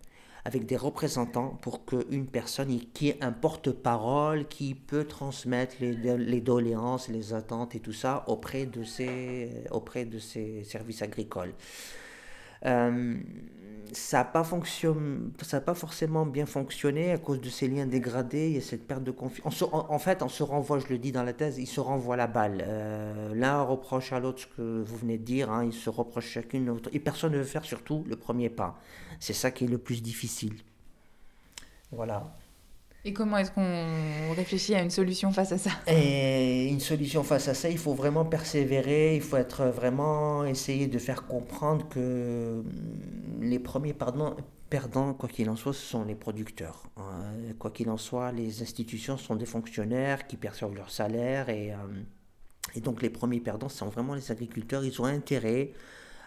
avec 0.45 0.66
des 0.66 0.76
représentants 0.76 1.59
pour 1.62 1.84
qu'une 1.84 2.26
personne 2.26 2.78
qui 2.93 3.09
ait 3.09 3.18
un 3.22 3.32
porte-parole 3.32 4.47
qui 4.49 4.74
peut 4.74 5.05
transmettre 5.05 5.76
les, 5.80 6.41
doléances, 6.41 7.09
les 7.09 7.34
attentes 7.34 7.74
et 7.74 7.80
tout 7.80 7.93
ça 7.93 8.24
auprès 8.26 8.66
de 8.66 8.82
auprès 9.70 10.05
de 10.05 10.18
ces 10.18 10.64
services 10.64 11.03
agricoles. 11.03 11.55
Euh, 12.67 13.17
ça 13.93 14.19
n'a 14.19 14.25
pas, 14.25 14.45
pas 14.45 15.75
forcément 15.75 16.27
bien 16.27 16.47
fonctionné 16.47 17.13
à 17.13 17.19
cause 17.19 17.41
de 17.41 17.49
ces 17.49 17.69
liens 17.69 17.87
dégradés, 17.87 18.49
il 18.49 18.55
y 18.55 18.59
a 18.59 18.61
cette 18.61 18.87
perte 18.87 19.03
de 19.03 19.11
confiance. 19.11 19.65
En, 19.73 19.99
fait, 19.99 20.23
on 20.23 20.29
se 20.29 20.43
renvoie, 20.43 20.79
je 20.79 20.89
le 20.89 20.99
dis 20.99 21.13
dans 21.13 21.23
la 21.23 21.33
thèse, 21.33 21.59
ils 21.59 21.67
se 21.67 21.81
renvoient 21.81 22.17
la 22.17 22.27
balle. 22.27 22.65
Euh, 22.67 23.35
l'un 23.35 23.63
reproche 23.63 24.13
à 24.13 24.21
l'autre 24.21 24.41
ce 24.41 24.47
que 24.47 24.83
vous 24.83 24.97
venez 24.97 25.19
de 25.19 25.25
dire, 25.25 25.51
hein, 25.51 25.65
ils 25.65 25.73
se 25.73 25.91
reprochent 25.91 26.29
chacune 26.29 26.79
et 26.93 27.01
personne 27.01 27.33
ne 27.33 27.39
veut 27.39 27.45
faire 27.45 27.65
surtout 27.65 28.05
le 28.09 28.17
premier 28.17 28.51
pas. 28.51 28.79
C'est 29.21 29.33
ça 29.33 29.51
qui 29.51 29.65
est 29.65 29.69
le 29.69 29.79
plus 29.79 30.03
difficile. 30.03 30.57
Voilà. 31.93 32.35
Et 33.09 33.15
comment 33.15 33.39
est-ce 33.39 33.51
qu'on 33.53 34.35
réfléchit 34.37 34.75
à 34.75 34.83
une 34.83 34.91
solution 34.91 35.33
face 35.33 35.53
à 35.53 35.57
ça 35.57 35.71
Et 35.87 36.69
une 36.69 36.79
solution 36.79 37.23
face 37.23 37.49
à 37.49 37.55
ça, 37.55 37.71
il 37.71 37.79
faut 37.79 37.95
vraiment 37.95 38.27
persévérer, 38.27 39.17
il 39.17 39.23
faut 39.23 39.39
être 39.39 39.65
vraiment 39.65 40.45
essayer 40.45 40.89
de 40.89 40.99
faire 40.99 41.27
comprendre 41.27 41.89
que 41.89 42.63
les 43.41 43.59
premiers 43.59 43.95
pardon, 43.95 44.37
perdants, 44.69 45.15
quoi 45.15 45.31
qu'il 45.31 45.49
en 45.49 45.57
soit, 45.57 45.73
ce 45.73 45.81
sont 45.81 46.05
les 46.05 46.17
producteurs. 46.17 46.83
Hein. 46.99 47.33
Quoi 47.59 47.71
qu'il 47.71 47.89
en 47.89 47.97
soit, 47.97 48.31
les 48.31 48.61
institutions 48.61 49.17
sont 49.17 49.37
des 49.37 49.47
fonctionnaires 49.47 50.27
qui 50.27 50.37
perçoivent 50.37 50.75
leur 50.75 50.91
salaire 50.91 51.49
et, 51.49 51.73
euh, 51.73 51.77
et 52.75 52.83
donc 52.83 53.01
les 53.01 53.09
premiers 53.09 53.41
perdants 53.41 53.71
sont 53.71 53.89
vraiment 53.89 54.13
les 54.13 54.31
agriculteurs. 54.31 54.85
Ils 54.85 55.01
ont 55.01 55.07
intérêt 55.07 55.73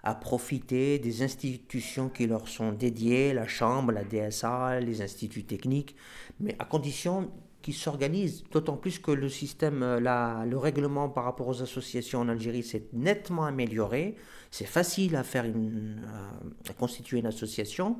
à 0.04 0.16
profiter 0.16 1.00
des 1.00 1.22
institutions 1.22 2.10
qui 2.10 2.28
leur 2.28 2.48
sont 2.48 2.72
dédiées, 2.72 3.34
la 3.34 3.48
Chambre, 3.48 3.92
la 3.92 4.04
DSA, 4.04 4.80
les 4.80 5.02
instituts 5.02 5.44
techniques, 5.44 5.96
mais 6.40 6.56
à 6.60 6.66
condition 6.66 7.30
qu'ils 7.62 7.76
s'organisent, 7.76 8.44
d'autant 8.52 8.76
plus 8.76 9.00
que 9.00 9.12
le 9.12 9.30
système, 9.30 9.84
euh, 9.84 10.46
le 10.46 10.58
règlement 10.58 11.10
par 11.10 11.26
rapport 11.26 11.48
aux 11.48 11.62
associations 11.62 12.20
en 12.20 12.30
Algérie 12.30 12.64
s'est 12.64 12.88
nettement 12.94 13.46
amélioré. 13.46 14.16
C'est 14.50 14.66
facile 14.66 15.16
à 15.16 15.24
faire 15.24 15.46
une, 15.46 16.02
euh, 16.04 16.70
à 16.70 16.74
constituer 16.74 17.20
une 17.20 17.28
association. 17.28 17.98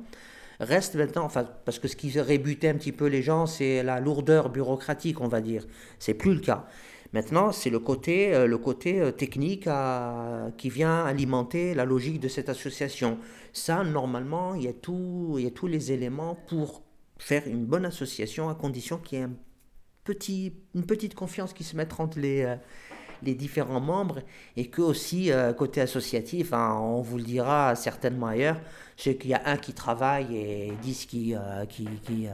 Reste 0.60 0.94
maintenant, 0.96 1.24
enfin, 1.24 1.48
parce 1.64 1.78
que 1.78 1.88
ce 1.88 1.96
qui 1.96 2.18
rébutait 2.20 2.68
un 2.68 2.74
petit 2.74 2.92
peu 2.92 3.06
les 3.06 3.22
gens, 3.22 3.46
c'est 3.46 3.82
la 3.82 4.00
lourdeur 4.00 4.50
bureaucratique, 4.50 5.20
on 5.20 5.28
va 5.28 5.40
dire. 5.40 5.66
C'est 5.98 6.14
plus 6.14 6.34
le 6.34 6.40
cas. 6.40 6.66
Maintenant, 7.12 7.52
c'est 7.52 7.68
le 7.68 7.78
côté, 7.78 8.34
euh, 8.34 8.46
le 8.46 8.56
côté 8.56 9.00
euh, 9.00 9.10
technique 9.10 9.68
qui 10.56 10.70
vient 10.70 11.04
alimenter 11.04 11.74
la 11.74 11.84
logique 11.84 12.20
de 12.20 12.28
cette 12.28 12.48
association. 12.48 13.18
Ça, 13.52 13.84
normalement, 13.84 14.54
il 14.54 14.62
y 14.62 14.68
a, 14.68 14.72
tout, 14.72 15.34
il 15.36 15.44
y 15.44 15.46
a 15.46 15.50
tous 15.50 15.66
les 15.66 15.92
éléments 15.92 16.36
pour 16.48 16.82
faire 17.18 17.46
une 17.46 17.66
bonne 17.66 17.84
association 17.84 18.48
à 18.48 18.54
condition 18.54 18.96
qu'il 18.96 19.18
y 19.18 19.22
ait 19.22 20.52
une 20.74 20.86
petite 20.86 21.14
confiance 21.14 21.52
qui 21.52 21.64
se 21.64 21.76
mette 21.76 22.00
entre 22.00 22.18
les, 22.18 22.42
euh, 22.42 22.56
les 23.22 23.34
différents 23.34 23.80
membres 23.80 24.20
et 24.56 24.66
que 24.66 24.82
aussi 24.82 25.30
côté 25.56 25.80
associatif, 25.80 26.52
hein, 26.52 26.76
on 26.80 27.02
vous 27.02 27.18
le 27.18 27.22
dira 27.22 27.76
certainement 27.76 28.26
ailleurs, 28.26 28.60
c'est 28.96 29.16
qu'il 29.16 29.30
y 29.30 29.34
a 29.34 29.42
un 29.44 29.56
qui 29.58 29.74
travaille 29.74 30.36
et 30.36 30.72
dix 30.82 31.06
qui, 31.06 31.36
qui, 31.68 31.86
qui, 32.02 32.28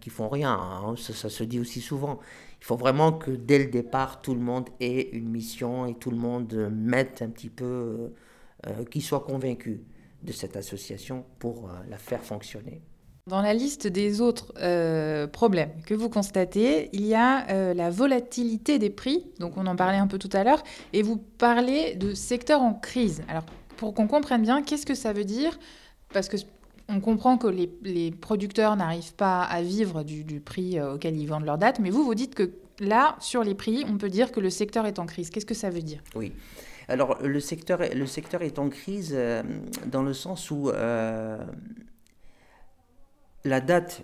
qui, 0.00 0.10
font 0.10 0.30
rien. 0.30 0.54
Hein. 0.54 0.94
ça, 0.96 1.28
se 1.28 1.44
dit 1.44 1.60
aussi 1.60 1.82
souvent. 1.82 2.20
Il 2.60 2.64
faut 2.66 2.76
vraiment 2.76 3.12
que 3.12 3.30
dès 3.30 3.58
le 3.58 3.70
départ, 3.70 4.20
tout 4.20 4.34
le 4.34 4.40
monde 4.40 4.68
ait 4.80 5.08
une 5.12 5.28
mission 5.28 5.86
et 5.86 5.94
tout 5.94 6.10
le 6.10 6.16
monde 6.16 6.70
mette 6.72 7.22
un 7.22 7.28
petit 7.28 7.48
peu, 7.48 7.64
euh, 7.64 8.08
euh 8.66 8.84
qu'il 8.84 9.02
soit 9.02 9.20
convaincu 9.20 9.82
de 10.22 10.32
cette 10.32 10.56
association 10.56 11.24
pour 11.38 11.70
euh, 11.70 11.72
la 11.88 11.96
faire 11.96 12.22
fonctionner. 12.22 12.82
Dans 13.26 13.40
la 13.42 13.54
liste 13.54 13.86
des 13.86 14.20
autres 14.20 14.52
problèmes 15.26 15.70
que 15.86 15.94
vous 15.94 16.08
constatez, 16.08 16.88
il 16.92 17.06
y 17.06 17.14
a 17.14 17.74
la 17.74 17.90
volatilité 17.90 18.78
des 18.80 18.90
prix, 18.90 19.24
donc 19.38 19.56
on 19.56 19.66
en 19.66 19.76
parlait 19.76 19.98
un 19.98 20.08
peu 20.08 20.18
tout 20.18 20.30
à 20.32 20.42
l'heure, 20.42 20.64
et 20.92 21.02
vous 21.02 21.16
parlez 21.16 21.94
de 21.94 22.12
secteur 22.12 22.60
en 22.60 22.74
crise. 22.74 23.22
Alors 23.28 23.44
pour 23.76 23.94
qu'on 23.94 24.08
comprenne 24.08 24.42
bien, 24.42 24.62
qu'est-ce 24.62 24.84
que 24.84 24.94
ça 24.94 25.12
veut 25.12 25.24
dire? 25.24 25.58
Parce 26.12 26.28
que 26.28 26.38
on 26.90 27.00
comprend 27.00 27.38
que 27.38 27.46
les, 27.46 28.10
producteurs 28.10 28.76
n'arrivent 28.76 29.14
pas 29.14 29.42
à 29.42 29.62
vivre 29.62 30.02
du, 30.02 30.40
prix 30.40 30.78
euh, 30.78 30.94
auquel 30.94 31.16
ils 31.16 31.26
vendent 31.26 31.44
leurs 31.44 31.58
dates, 31.58 31.78
mais 31.78 31.90
vous, 31.90 32.04
vous 32.04 32.14
dites 32.14 32.34
que 32.34 32.50
là, 32.80 33.16
sur 33.20 33.44
les 33.44 33.54
prix, 33.54 33.84
on 33.88 33.96
peut 33.96 34.10
dire 34.10 34.32
que 34.32 34.40
le 34.40 34.50
secteur 34.50 34.86
est 34.86 34.98
en 34.98 35.06
crise. 35.06 35.30
Qu'est-ce 35.30 35.46
que 35.46 35.54
ça 35.54 35.70
veut 35.70 35.82
dire? 35.82 36.02
Oui. 36.14 36.32
Alors, 36.88 37.18
le 37.22 37.38
secteur, 37.38 37.82
est 37.82 38.58
en 38.58 38.68
crise 38.68 39.12
euh, 39.14 39.42
dans 39.86 40.02
le 40.02 40.12
sens 40.12 40.50
où 40.50 40.70
euh, 40.70 41.38
la 43.44 43.60
date, 43.60 44.02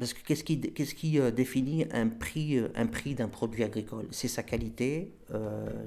parce 0.00 0.14
que 0.14 0.22
qu'est-ce 0.24 0.42
qui, 0.42 0.58
qu'est-ce 0.58 0.94
qui 0.94 1.20
euh, 1.20 1.30
définit 1.30 1.84
un 1.92 2.08
prix, 2.08 2.56
euh, 2.56 2.68
un 2.74 2.86
prix 2.86 3.14
d'un 3.14 3.28
produit 3.28 3.62
agricole? 3.62 4.06
C'est 4.10 4.28
sa 4.28 4.42
qualité, 4.42 5.12
euh, 5.30 5.86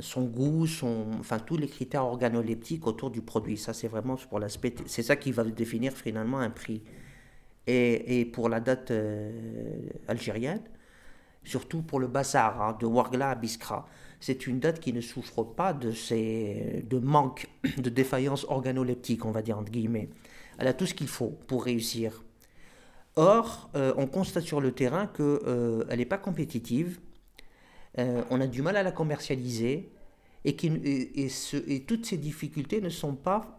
son 0.00 0.24
goût, 0.24 0.66
son, 0.66 1.10
enfin 1.20 1.38
tous 1.38 1.58
les 1.58 1.68
critères 1.68 2.04
organoleptiques 2.04 2.86
autour 2.86 3.10
du 3.10 3.20
produit. 3.20 3.58
Ça, 3.58 3.74
c'est 3.74 3.88
vraiment 3.88 4.16
pour 4.16 4.38
l'aspect, 4.38 4.74
c'est 4.86 5.02
ça 5.02 5.16
qui 5.16 5.32
va 5.32 5.44
définir 5.44 5.92
finalement 5.92 6.38
un 6.38 6.48
prix. 6.48 6.82
Et, 7.66 8.20
et 8.20 8.24
pour 8.24 8.48
la 8.48 8.58
date 8.58 8.90
algérienne, 10.08 10.62
surtout 11.44 11.82
pour 11.82 12.00
le 12.00 12.08
bazar 12.08 12.60
hein, 12.60 12.76
de 12.80 12.86
Wargla 12.86 13.30
à 13.30 13.34
Biskra, 13.34 13.86
c'est 14.18 14.46
une 14.46 14.60
date 14.60 14.80
qui 14.80 14.92
ne 14.94 15.02
souffre 15.02 15.44
pas 15.44 15.74
de 15.74 15.90
ces, 15.92 16.84
de 16.88 16.98
manque, 16.98 17.48
de 17.76 17.90
défaillance 17.90 18.46
organoleptique, 18.48 19.26
on 19.26 19.30
va 19.30 19.42
dire 19.42 19.58
entre 19.58 19.70
guillemets. 19.70 20.08
Elle 20.58 20.68
a 20.68 20.72
tout 20.72 20.86
ce 20.86 20.94
qu'il 20.94 21.08
faut 21.08 21.38
pour 21.46 21.64
réussir. 21.64 22.24
Or, 23.16 23.70
euh, 23.74 23.92
on 23.96 24.06
constate 24.06 24.44
sur 24.44 24.60
le 24.60 24.72
terrain 24.72 25.06
qu'elle 25.06 25.38
euh, 25.46 25.96
n'est 25.96 26.06
pas 26.06 26.18
compétitive, 26.18 26.98
euh, 27.98 28.22
on 28.30 28.40
a 28.40 28.46
du 28.46 28.62
mal 28.62 28.76
à 28.76 28.82
la 28.82 28.92
commercialiser 28.92 29.90
et, 30.44 30.56
toutes 31.86 32.06
ces 32.06 32.16
difficultés 32.16 32.80
ne 32.80 32.88
sont, 32.88 33.14
pas, 33.14 33.58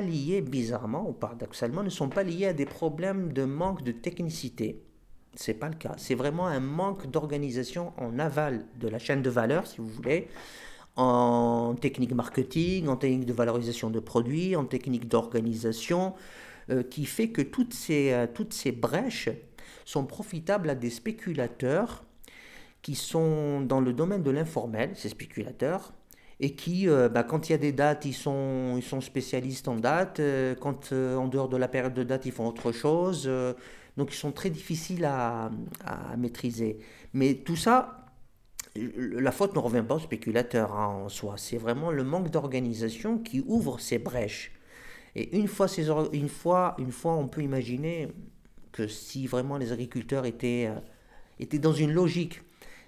liées, 0.00 0.40
bizarrement 0.40 1.08
ou 1.08 1.12
paradoxalement, 1.12 1.82
ne 1.82 1.88
sont 1.88 2.08
pas 2.08 2.22
liées 2.22 2.46
à 2.46 2.52
des 2.52 2.66
problèmes 2.66 3.32
de 3.32 3.44
manque 3.44 3.82
de 3.82 3.92
technicité. 3.92 4.82
Ce 5.34 5.50
n'est 5.50 5.56
pas 5.56 5.68
le 5.68 5.74
cas. 5.74 5.94
C'est 5.96 6.14
vraiment 6.14 6.46
un 6.46 6.60
manque 6.60 7.10
d'organisation 7.10 7.92
en 7.96 8.18
aval 8.18 8.66
de 8.78 8.88
la 8.88 8.98
chaîne 8.98 9.22
de 9.22 9.30
valeur, 9.30 9.66
si 9.66 9.78
vous 9.78 9.88
voulez, 9.88 10.28
en 10.96 11.74
technique 11.74 12.12
marketing, 12.12 12.88
en 12.88 12.96
technique 12.96 13.24
de 13.24 13.32
valorisation 13.32 13.88
de 13.90 13.98
produits, 13.98 14.54
en 14.54 14.66
technique 14.66 15.08
d'organisation, 15.08 16.12
qui 16.80 17.04
fait 17.04 17.28
que 17.28 17.42
toutes 17.42 17.74
ces, 17.74 18.12
euh, 18.12 18.26
toutes 18.32 18.54
ces 18.54 18.72
brèches 18.72 19.28
sont 19.84 20.06
profitables 20.06 20.70
à 20.70 20.74
des 20.74 20.90
spéculateurs 20.90 22.04
qui 22.80 22.94
sont 22.94 23.60
dans 23.60 23.80
le 23.80 23.92
domaine 23.92 24.22
de 24.22 24.30
l'informel, 24.30 24.92
ces 24.94 25.08
spéculateurs, 25.08 25.92
et 26.40 26.54
qui, 26.54 26.88
euh, 26.88 27.08
bah, 27.08 27.22
quand 27.24 27.48
il 27.48 27.52
y 27.52 27.54
a 27.54 27.58
des 27.58 27.72
dates, 27.72 28.04
ils 28.04 28.14
sont, 28.14 28.74
ils 28.76 28.82
sont 28.82 29.00
spécialistes 29.00 29.68
en 29.68 29.76
dates, 29.76 30.20
quand 30.60 30.92
en 30.92 31.28
dehors 31.28 31.48
de 31.48 31.56
la 31.56 31.68
période 31.68 31.94
de 31.94 32.02
date, 32.02 32.26
ils 32.26 32.32
font 32.32 32.46
autre 32.46 32.72
chose, 32.72 33.30
donc 33.96 34.12
ils 34.12 34.16
sont 34.16 34.32
très 34.32 34.50
difficiles 34.50 35.04
à, 35.04 35.50
à 35.84 36.16
maîtriser. 36.16 36.78
Mais 37.12 37.34
tout 37.34 37.56
ça, 37.56 38.06
la 38.74 39.32
faute 39.32 39.54
ne 39.54 39.60
revient 39.60 39.84
pas 39.86 39.96
aux 39.96 40.00
spéculateurs 40.00 40.74
hein, 40.74 40.86
en 41.04 41.08
soi, 41.08 41.34
c'est 41.36 41.58
vraiment 41.58 41.90
le 41.90 42.04
manque 42.04 42.30
d'organisation 42.30 43.18
qui 43.18 43.42
ouvre 43.46 43.78
ces 43.80 43.98
brèches. 43.98 44.52
Et 45.14 45.36
une 45.36 45.48
fois, 45.48 45.68
ces, 45.68 45.88
une, 46.12 46.28
fois, 46.28 46.74
une 46.78 46.92
fois, 46.92 47.14
on 47.14 47.28
peut 47.28 47.42
imaginer 47.42 48.08
que 48.72 48.88
si 48.88 49.26
vraiment 49.26 49.58
les 49.58 49.72
agriculteurs 49.72 50.24
étaient, 50.24 50.66
euh, 50.68 50.80
étaient 51.38 51.58
dans 51.58 51.72
une 51.72 51.92
logique, 51.92 52.40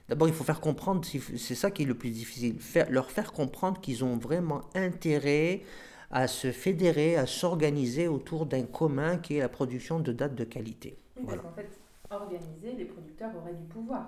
d'abord 0.09 0.29
il 0.29 0.35
faut 0.35 0.45
faire 0.45 0.61
comprendre, 0.61 1.05
c'est 1.05 1.55
ça 1.55 1.70
qui 1.70 1.83
est 1.83 1.87
le 1.87 1.95
plus 1.95 2.11
difficile, 2.11 2.59
faire, 2.59 2.91
leur 2.91 3.11
faire 3.11 3.33
comprendre 3.33 3.81
qu'ils 3.81 4.05
ont 4.05 4.16
vraiment 4.16 4.62
intérêt 4.75 5.62
à 6.11 6.27
se 6.27 6.53
fédérer, 6.53 7.16
à 7.16 7.27
s'organiser 7.27 8.09
autour 8.09 8.47
d'un 8.47 8.62
commun 8.62 9.18
qui 9.18 9.37
est 9.37 9.41
la 9.41 9.49
production 9.49 10.01
de 10.01 10.12
dates 10.12 10.35
de 10.35 10.45
qualité. 10.45 10.97
voilà. 11.22 11.43
fait, 11.55 11.68
organiser, 12.11 12.72
les 12.79 12.85
producteurs 12.85 13.31
auraient 13.37 13.55
du 13.55 13.64
pouvoir 13.64 14.07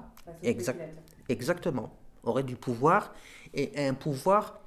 Exactement, 1.28 1.90
auraient 2.22 2.42
du 2.42 2.56
pouvoir 2.56 3.14
et 3.54 3.72
un 3.76 3.94
pouvoir, 3.94 4.60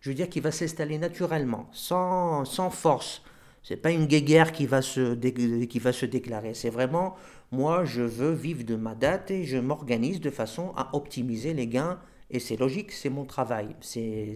je 0.00 0.10
veux 0.10 0.14
dire, 0.14 0.28
qui 0.28 0.40
va 0.40 0.50
s'installer 0.50 0.98
naturellement, 0.98 1.68
sans, 1.72 2.44
sans 2.44 2.70
force. 2.70 3.22
C'est 3.62 3.76
pas 3.76 3.90
une 3.90 4.06
guéguerre 4.06 4.52
qui 4.52 4.66
va 4.66 4.80
se, 4.80 5.14
qui 5.64 5.78
va 5.80 5.92
se 5.92 6.06
déclarer. 6.06 6.54
C'est 6.54 6.70
vraiment, 6.70 7.16
moi, 7.50 7.84
je 7.84 8.02
veux 8.02 8.32
vivre 8.32 8.64
de 8.64 8.76
ma 8.76 8.94
date 8.94 9.30
et 9.30 9.44
je 9.44 9.56
m'organise 9.56 10.20
de 10.20 10.30
façon 10.30 10.72
à 10.76 10.94
optimiser 10.94 11.52
les 11.52 11.66
gains. 11.66 11.98
Et 12.30 12.38
c'est 12.38 12.56
logique, 12.56 12.92
c'est 12.92 13.10
mon 13.10 13.24
travail. 13.24 13.74
C'est, 13.80 14.34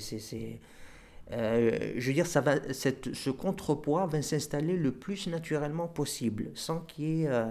euh, 1.33 1.93
je 1.97 2.07
veux 2.09 2.13
dire, 2.13 2.27
ça 2.27 2.41
va, 2.41 2.57
cette, 2.73 3.15
ce 3.15 3.31
contrepoids 3.31 4.07
va 4.07 4.21
s'installer 4.23 4.77
le 4.77 4.93
plus 4.93 5.29
naturellement 5.29 5.87
possible, 5.87 6.51
sans 6.55 6.81
qu'il 6.81 7.05
y 7.05 7.23
ait 7.23 7.29
euh, 7.29 7.47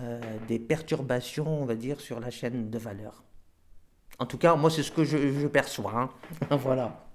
euh, 0.00 0.20
des 0.46 0.58
perturbations, 0.58 1.62
on 1.62 1.64
va 1.64 1.74
dire, 1.74 2.00
sur 2.00 2.20
la 2.20 2.30
chaîne 2.30 2.70
de 2.70 2.78
valeur. 2.78 3.24
En 4.18 4.26
tout 4.26 4.38
cas, 4.38 4.56
moi, 4.56 4.70
c'est 4.70 4.82
ce 4.82 4.92
que 4.92 5.04
je, 5.04 5.46
perçois. 5.46 6.10
Hein. 6.50 6.56
voilà. 6.56 7.07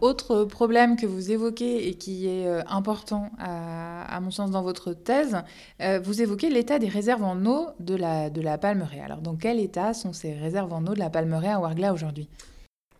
Autre 0.00 0.44
problème 0.44 0.96
que 0.96 1.04
vous 1.04 1.30
évoquez 1.30 1.88
et 1.88 1.94
qui 1.94 2.26
est 2.26 2.46
euh, 2.46 2.62
important 2.68 3.30
à, 3.38 4.18
mon 4.22 4.30
sens 4.30 4.50
dans 4.50 4.62
votre 4.62 4.94
thèse, 4.94 5.36
euh, 5.82 6.00
vous 6.02 6.22
évoquez 6.22 6.48
l'état 6.48 6.78
des 6.78 6.88
réserves 6.88 7.22
en 7.22 7.44
eau 7.44 7.66
de 7.80 7.96
la, 7.96 8.30
de 8.30 8.40
la 8.40 8.56
palmeraie. 8.56 9.00
Alors 9.00 9.20
dans 9.20 9.36
quel 9.36 9.60
état 9.60 9.92
sont 9.92 10.14
ces 10.14 10.32
réserves 10.32 10.72
en 10.72 10.86
eau 10.86 10.94
de 10.94 10.98
la 10.98 11.10
palmeraie 11.10 11.50
à 11.50 11.60
Wargla 11.60 11.92
aujourd'hui? 11.92 12.28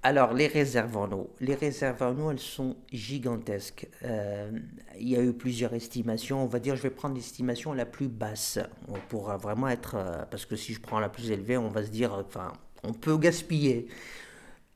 Alors, 0.02 0.32
les 0.32 0.46
réserves 0.46 0.96
en 0.96 1.10
eau. 1.12 1.30
Les 1.40 1.54
réserves 1.54 2.02
en 2.02 2.18
eau, 2.18 2.30
elles 2.30 2.38
sont 2.38 2.74
gigantesques. 2.90 3.86
Euh, 4.02 4.50
il 4.98 5.10
y 5.10 5.16
a 5.16 5.22
eu 5.22 5.34
plusieurs 5.34 5.74
estimations. 5.74 6.42
On 6.42 6.46
va 6.46 6.58
dire, 6.58 6.74
je 6.74 6.82
vais 6.82 6.90
prendre 6.90 7.14
l'estimation 7.14 7.74
la 7.74 7.84
plus 7.84 8.08
basse 8.08 8.58
pour 9.10 9.30
vraiment 9.36 9.68
être. 9.68 9.98
Parce 10.30 10.46
que 10.46 10.56
si 10.56 10.72
je 10.72 10.80
prends 10.80 11.00
la 11.00 11.10
plus 11.10 11.30
élevée, 11.30 11.58
on 11.58 11.68
va 11.68 11.84
se 11.84 11.90
dire. 11.90 12.14
Enfin, 12.14 12.54
on 12.82 12.94
peut 12.94 13.18
gaspiller. 13.18 13.88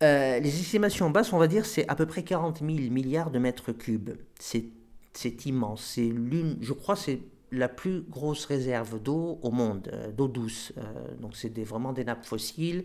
Euh, 0.04 0.38
les 0.38 0.60
estimations 0.60 1.10
basses, 1.10 1.32
on 1.32 1.38
va 1.38 1.48
dire, 1.48 1.66
c'est 1.66 1.88
à 1.88 1.94
peu 1.94 2.06
près 2.06 2.22
40 2.22 2.58
000 2.58 2.70
milliards 2.90 3.30
de 3.30 3.38
mètres 3.38 3.72
cubes. 3.72 4.10
C'est 4.38 5.46
immense. 5.46 5.82
C'est 5.94 6.02
l'une, 6.02 6.58
je 6.60 6.72
crois, 6.72 6.96
c'est 6.96 7.20
la 7.50 7.68
plus 7.68 8.02
grosse 8.02 8.44
réserve 8.46 9.00
d'eau 9.00 9.38
au 9.42 9.50
monde, 9.50 9.90
d'eau 10.16 10.28
douce. 10.28 10.72
donc, 11.20 11.36
c'est 11.36 11.56
vraiment 11.62 11.92
des 11.92 12.04
nappes 12.04 12.26
fossiles 12.26 12.84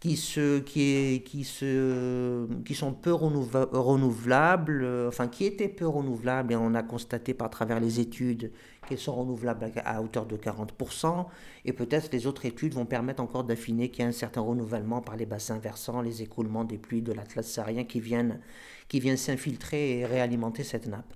qui, 0.00 0.16
se, 0.16 0.60
qui, 0.60 0.82
est, 0.82 1.24
qui, 1.24 1.42
se, 1.42 2.46
qui 2.62 2.74
sont 2.74 2.92
peu 2.92 3.12
renouvelables, 3.12 4.84
euh, 4.84 5.08
enfin 5.08 5.26
qui 5.26 5.44
étaient 5.44 5.68
peu 5.68 5.88
renouvelables, 5.88 6.52
et 6.52 6.56
on 6.56 6.74
a 6.74 6.84
constaté 6.84 7.34
par 7.34 7.50
travers 7.50 7.80
les 7.80 7.98
études 7.98 8.52
qu'elles 8.88 8.98
sont 8.98 9.16
renouvelables 9.16 9.72
à, 9.84 10.00
hauteur 10.00 10.26
de 10.26 10.36
40%, 10.36 11.26
et 11.64 11.72
peut-être 11.72 12.12
les 12.12 12.28
autres 12.28 12.46
études 12.46 12.74
vont 12.74 12.86
permettre 12.86 13.20
encore 13.20 13.42
d'affiner 13.42 13.90
qu'il 13.90 14.02
y 14.02 14.06
a 14.06 14.08
un 14.08 14.12
certain 14.12 14.40
renouvellement 14.40 15.00
par 15.00 15.16
les 15.16 15.26
bassins 15.26 15.58
versants, 15.58 16.00
les 16.00 16.22
écoulements 16.22 16.64
des 16.64 16.78
pluies 16.78 17.02
de 17.02 17.12
l'Atlas 17.12 17.46
saharien 17.46 17.84
qui 17.84 18.00
viennent, 18.00 18.40
qui 18.88 19.00
viennent 19.00 19.16
s'infiltrer 19.16 19.98
et 19.98 20.06
réalimenter 20.06 20.64
cette 20.64 20.86
nappe. 20.86 21.14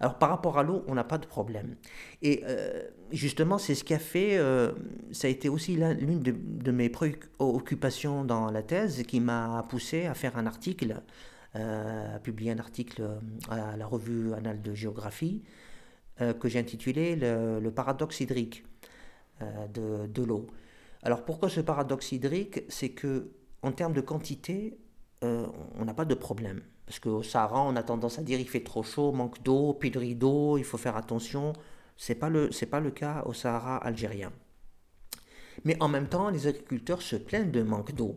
Alors 0.00 0.18
par 0.18 0.28
rapport 0.28 0.58
à 0.58 0.62
l'eau, 0.62 0.84
on 0.88 0.94
n'a 0.94 1.04
pas 1.04 1.18
de 1.18 1.26
problème. 1.26 1.76
Et 2.22 2.42
euh, 2.44 2.82
justement, 3.12 3.58
c'est 3.58 3.74
ce 3.74 3.84
qui 3.84 3.94
a 3.94 3.98
fait, 3.98 4.36
euh, 4.36 4.72
ça 5.12 5.28
a 5.28 5.30
été 5.30 5.48
aussi 5.48 5.76
l'une 5.76 6.20
de, 6.20 6.72
mes 6.72 6.88
préoccupations 6.88 8.24
dans 8.24 8.50
la 8.50 8.62
thèse 8.62 9.04
qui 9.04 9.20
m'a 9.20 9.64
poussé 9.68 10.06
à 10.06 10.14
faire 10.14 10.36
un 10.36 10.46
article, 10.46 11.00
euh, 11.56 12.16
à 12.16 12.18
publier 12.18 12.50
un 12.50 12.58
article 12.58 13.08
à 13.48 13.76
la 13.76 13.86
revue 13.86 14.34
Annales 14.34 14.62
de 14.62 14.74
géographie 14.74 15.42
que 16.38 16.48
j'ai 16.48 16.60
intitulé 16.60 17.16
le, 17.16 17.70
paradoxe 17.70 18.20
hydrique 18.20 18.64
de, 19.40 20.06
de 20.06 20.22
l'eau. 20.22 20.46
Alors 21.02 21.24
pourquoi 21.24 21.48
ce 21.48 21.60
paradoxe 21.60 22.12
hydrique? 22.12 22.62
C'est 22.68 22.90
que 22.90 23.32
en 23.62 23.72
termes 23.72 23.94
de 23.94 24.00
quantité, 24.00 24.78
on 25.22 25.84
n'a 25.84 25.94
pas 25.94 26.04
de 26.04 26.14
problème. 26.14 26.60
Parce 26.86 26.98
qu'au 26.98 27.22
Sahara, 27.22 27.62
on 27.62 27.76
a 27.76 27.82
tendance 27.82 28.18
à 28.18 28.22
dire 28.22 28.38
il 28.38 28.48
fait 28.48 28.62
trop 28.64 28.82
chaud, 28.82 29.12
manque 29.12 29.42
d'eau, 29.42 29.72
pénurie 29.72 30.14
d'eau, 30.14 30.58
il 30.58 30.64
faut 30.64 30.76
faire 30.78 30.96
attention. 30.96 31.52
Ce 31.96 32.12
n'est 32.12 32.18
pas, 32.18 32.28
le, 32.28 32.50
pas 32.70 32.80
le 32.80 32.90
cas 32.90 33.22
au 33.26 33.32
Sahara 33.32 33.76
algérien. 33.78 34.32
Mais 35.64 35.76
en 35.80 35.88
même 35.88 36.08
temps, 36.08 36.30
les 36.30 36.46
agriculteurs 36.46 37.00
se 37.00 37.16
plaignent 37.16 37.52
de 37.52 37.62
manque 37.62 37.94
d'eau. 37.94 38.16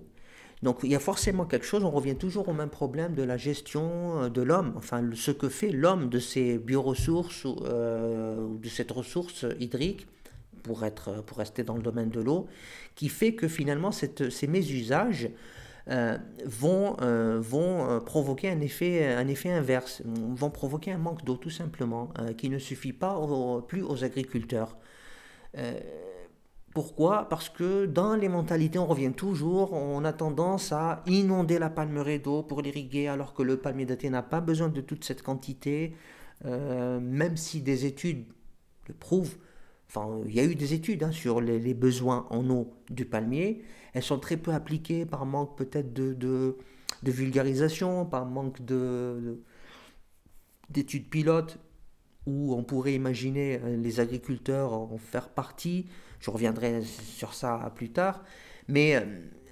Donc 0.64 0.80
il 0.84 0.90
y 0.90 0.96
a 0.96 1.00
forcément 1.00 1.46
quelque 1.46 1.66
chose, 1.66 1.84
on 1.84 1.92
revient 1.92 2.16
toujours 2.16 2.50
au 2.50 2.54
même 2.54 2.70
problème 2.70 3.14
de 3.14 3.22
la 3.22 3.38
gestion 3.38 4.24
euh, 4.24 4.30
de 4.30 4.42
l'homme, 4.42 4.74
enfin 4.76 5.08
ce 5.14 5.30
que 5.30 5.50
fait 5.50 5.70
l'homme 5.70 6.10
de 6.10 6.18
ces 6.18 6.58
bioressources 6.58 7.46
euh, 7.46 8.38
ou 8.40 8.58
de 8.58 8.68
cette 8.68 8.90
ressource 8.90 9.46
hydrique, 9.60 10.08
pour, 10.64 10.84
être, 10.84 11.24
pour 11.24 11.38
rester 11.38 11.64
dans 11.64 11.76
le 11.76 11.82
domaine 11.82 12.10
de 12.10 12.20
l'eau, 12.20 12.48
qui 12.96 13.08
fait 13.08 13.34
que 13.34 13.48
finalement 13.48 13.92
cette, 13.92 14.30
ces 14.30 14.48
mésusages 14.48 15.30
euh, 15.90 16.18
vont, 16.46 16.98
euh, 17.02 17.40
vont 17.40 17.90
euh, 17.90 18.00
provoquer 18.02 18.50
un 18.50 18.60
effet, 18.60 19.14
un 19.14 19.28
effet 19.30 19.52
inverse, 19.52 20.02
vont 20.06 20.50
provoquer 20.50 20.92
un 20.92 20.98
manque 20.98 21.24
d'eau 21.24 21.38
tout 21.38 21.50
simplement, 21.50 22.10
qui 22.38 22.50
ne 22.50 22.60
suffit 22.60 22.94
pas 22.94 23.18
plus 23.68 23.84
aux 23.84 24.04
agriculteurs. 24.04 24.78
Pourquoi? 26.74 27.28
Parce 27.30 27.50
que 27.50 27.86
dans 27.86 28.16
les 28.16 28.30
mentalités, 28.30 28.78
on 28.78 28.86
revient 28.86 29.14
toujours, 29.14 29.74
on 29.74 30.04
a 30.06 30.14
tendance 30.14 30.72
à 30.72 31.02
inonder 31.08 31.58
la 31.58 31.70
palmeraie 31.70 32.20
d'eau 32.20 32.44
pour 32.44 32.62
l'irriguer, 32.62 33.08
alors 33.08 33.34
que 33.34 33.42
le 33.42 33.58
palmier 33.58 33.86
daté 33.86 34.10
n'a 34.10 34.22
pas 34.22 34.42
besoin 34.42 34.68
de 34.68 34.82
toute 34.82 35.04
cette 35.04 35.24
quantité, 35.24 35.96
même 36.44 37.38
si 37.38 37.62
des 37.62 37.86
études 37.86 38.26
le 38.88 38.94
prouvent. 38.94 39.38
Enfin, 39.90 40.22
il 40.26 40.36
y 40.36 40.40
a 40.40 40.44
eu 40.44 40.56
des 40.56 40.74
études 40.74 41.04
hein, 41.04 41.12
sur 41.12 41.40
les, 41.42 41.74
besoins 41.74 42.28
en 42.30 42.50
eau 42.50 42.74
du 42.90 43.06
palmier, 43.06 43.64
elles 43.94 44.04
sont 44.04 44.20
très 44.20 44.38
peu 44.38 44.52
appliquées 44.52 45.06
par 45.06 45.26
manque 45.26 45.58
peut-être 45.58 45.94
de, 45.94 46.14
de, 46.14 46.56
vulgarisation, 47.04 48.06
par 48.06 48.26
manque 48.26 48.64
de, 48.66 49.42
d'études 50.70 51.10
pilotes, 51.10 51.58
où 52.26 52.54
on 52.54 52.64
pourrait 52.64 52.94
imaginer 52.94 53.60
euh, 53.64 53.78
les 53.78 54.02
agriculteurs 54.02 54.74
en 54.74 54.98
faire 54.98 55.30
partie. 55.30 55.86
Je 56.20 56.30
reviendrai 56.30 56.84
sur 56.84 57.34
ça 57.34 57.72
plus 57.76 57.92
tard. 57.92 58.24
Mais 58.68 58.96
euh, 58.96 59.06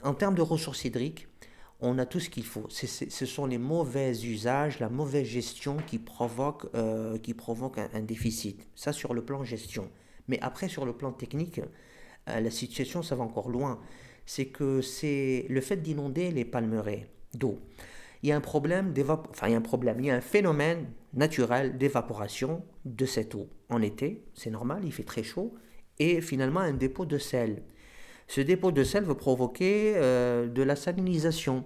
en 0.04 0.14
termes 0.14 0.36
de 0.36 0.42
ressources 0.42 0.84
hydriques, 0.84 1.28
on 1.80 1.98
a 1.98 2.06
tout 2.06 2.20
ce 2.20 2.30
qu'il 2.30 2.46
faut. 2.46 2.68
ce 2.70 3.26
sont 3.26 3.46
les 3.46 3.58
mauvais 3.58 4.12
usages, 4.24 4.80
la 4.80 4.90
mauvaise 4.90 5.28
gestion 5.28 5.78
qui 5.86 6.00
provoque, 6.00 6.68
euh, 6.74 7.18
qui 7.18 7.34
provoque 7.34 7.78
un, 7.78 8.02
déficit. 8.02 8.68
Ça 8.76 8.94
sur 8.94 9.14
le 9.14 9.24
plan 9.24 9.44
gestion. 9.44 9.90
Mais 10.28 10.40
après, 10.42 10.68
sur 10.68 10.86
le 10.86 10.94
plan 10.94 11.12
technique, 11.12 11.62
la 12.28 12.50
situation, 12.50 13.04
ça 13.04 13.16
va 13.16 13.24
encore 13.24 13.50
loin 13.50 13.80
c'est 14.26 14.46
que 14.46 14.82
c'est 14.82 15.46
le 15.50 15.62
fait 15.62 15.78
d'inonder 15.78 16.32
les 16.32 16.46
palmeraies 16.46 17.08
d'eau. 17.34 17.60
Il 18.24 18.30
y 18.30 18.32
a 18.32 18.36
un 18.36 18.42
problème 18.42 18.94
enfin 19.30 19.48
il 19.48 19.52
y 19.52 19.54
a 19.54 19.58
un 19.58 19.62
problème, 19.62 19.98
il 20.00 20.08
y 20.08 20.12
a 20.12 20.16
un 20.16 20.22
phénomène 20.22 20.88
naturel 21.14 21.78
d'évaporation 21.78 22.64
de 22.86 23.06
cette 23.06 23.36
eau. 23.36 23.48
En 23.70 23.82
été, 23.82 24.24
c'est 24.34 24.50
normal, 24.50 24.82
il 24.84 24.92
fait 24.92 25.04
très 25.04 25.24
chaud, 25.24 25.54
et 26.00 26.22
finalement 26.22 26.62
un 26.62 26.74
dépôt 26.74 27.06
de 27.06 27.18
sel. 27.18 27.64
Ce 28.28 28.42
dépôt 28.42 28.72
de 28.72 28.84
sel 28.84 29.04
va 29.04 29.14
provoquer 29.14 29.94
euh, 29.96 30.48
de 30.48 30.64
la 30.64 30.76
salinisation. 30.76 31.66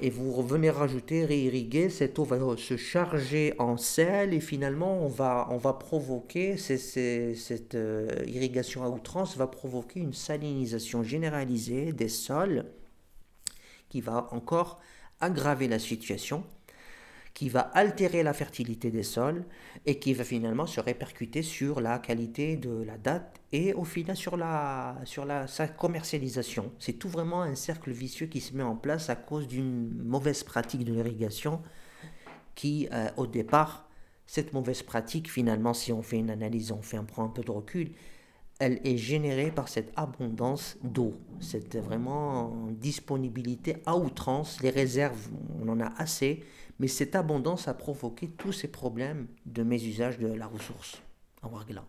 Et 0.00 0.10
vous 0.10 0.32
revenez 0.32 0.70
rajouter, 0.70 1.24
réirriguer, 1.24 1.90
cette 1.90 2.18
eau 2.18 2.24
va 2.24 2.38
se 2.56 2.76
charger 2.76 3.54
en 3.58 3.76
sel 3.76 4.32
et 4.32 4.40
finalement 4.40 5.04
on 5.04 5.08
va, 5.08 5.48
on 5.50 5.56
va 5.56 5.72
provoquer, 5.72 6.56
cette 6.56 7.74
euh, 7.74 8.08
irrigation 8.26 8.84
à 8.84 8.88
outrance 8.88 9.36
va 9.36 9.46
provoquer 9.46 10.00
une 10.00 10.14
salinisation 10.14 11.02
généralisée 11.02 11.92
des 11.92 12.08
sols 12.08 12.64
qui 13.88 14.00
va 14.00 14.28
encore 14.30 14.80
aggraver 15.20 15.66
la 15.66 15.78
situation 15.78 16.44
qui 17.34 17.48
va 17.48 17.60
altérer 17.60 18.22
la 18.22 18.32
fertilité 18.32 18.90
des 18.90 19.02
sols 19.02 19.44
et 19.86 19.98
qui 19.98 20.12
va 20.14 20.24
finalement 20.24 20.66
se 20.66 20.80
répercuter 20.80 21.42
sur 21.42 21.80
la 21.80 21.98
qualité 21.98 22.56
de 22.56 22.82
la 22.82 22.98
date 22.98 23.40
et 23.52 23.74
au 23.74 23.84
final 23.84 24.16
sur, 24.16 24.36
la, 24.36 24.96
sur 25.04 25.24
la, 25.24 25.46
sa 25.46 25.68
commercialisation. 25.68 26.72
C'est 26.78 26.94
tout 26.94 27.08
vraiment 27.08 27.42
un 27.42 27.54
cercle 27.54 27.92
vicieux 27.92 28.26
qui 28.26 28.40
se 28.40 28.56
met 28.56 28.62
en 28.62 28.76
place 28.76 29.08
à 29.08 29.16
cause 29.16 29.46
d'une 29.46 30.02
mauvaise 30.02 30.42
pratique 30.42 30.84
de 30.84 30.92
l'irrigation 30.92 31.62
qui, 32.54 32.88
euh, 32.92 33.08
au 33.16 33.26
départ, 33.26 33.88
cette 34.26 34.52
mauvaise 34.52 34.82
pratique, 34.82 35.30
finalement, 35.30 35.72
si 35.72 35.92
on 35.92 36.02
fait 36.02 36.18
une 36.18 36.30
analyse, 36.30 36.72
on, 36.72 36.82
fait, 36.82 36.98
on 36.98 37.04
prend 37.04 37.24
un 37.24 37.28
peu 37.28 37.42
de 37.42 37.50
recul, 37.50 37.92
elle 38.58 38.80
est 38.84 38.96
générée 38.96 39.50
par 39.50 39.68
cette 39.68 39.92
abondance 39.96 40.76
d'eau, 40.82 41.14
cette 41.40 41.76
vraiment 41.76 42.68
disponibilité 42.72 43.76
à 43.86 43.96
outrance. 43.96 44.60
Les 44.60 44.70
réserves, 44.70 45.28
on 45.62 45.68
en 45.68 45.80
a 45.80 45.92
assez, 45.96 46.42
mais 46.78 46.88
cette 46.88 47.14
abondance 47.14 47.68
a 47.68 47.74
provoqué 47.74 48.28
tous 48.28 48.52
ces 48.52 48.68
problèmes 48.68 49.26
de 49.46 49.62
mésusage 49.62 50.18
de 50.18 50.28
la 50.28 50.46
ressource 50.46 51.02
en 51.42 51.48
Wargla. 51.48 51.84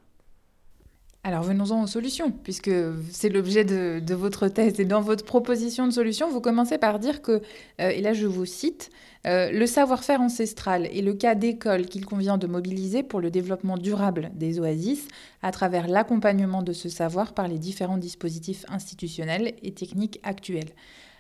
Alors 1.26 1.44
venons-en 1.44 1.84
aux 1.84 1.88
solutions, 1.88 2.32
puisque 2.32 2.72
c'est 3.12 3.28
l'objet 3.28 3.66
de, 3.66 4.14
votre 4.14 4.48
thèse. 4.48 4.80
Et 4.80 4.86
dans 4.86 5.02
votre 5.02 5.26
proposition 5.26 5.86
de 5.86 5.92
solution, 5.92 6.30
vous 6.30 6.40
commencez 6.40 6.78
par 6.78 6.98
dire 6.98 7.22
que, 7.22 7.42
euh, 7.82 7.90
et 7.90 8.02
là 8.02 8.14
je 8.14 8.26
vous 8.26 8.46
cite, 8.46 8.90
euh, 9.28 9.52
le 9.52 9.66
savoir-faire 9.68 10.22
ancestral 10.22 10.86
est 10.86 11.02
le 11.02 11.14
cas 11.14 11.36
d'école 11.36 11.88
qu'il 11.88 12.06
convient 12.06 12.38
de 12.38 12.48
mobiliser 12.48 13.04
pour 13.04 13.20
le 13.20 13.30
développement 13.32 13.78
durable 13.78 14.32
des 14.34 14.62
oasis 14.62 15.10
à 15.42 15.52
travers 15.52 15.90
l'accompagnement 15.90 16.64
de 16.64 16.72
ce 16.72 16.88
savoir 16.88 17.34
par 17.34 17.50
les 17.50 17.60
différents 17.60 17.98
dispositifs 17.98 18.66
institutionnels 18.70 19.56
et 19.62 19.74
techniques 19.74 20.22
actuels. 20.24 20.70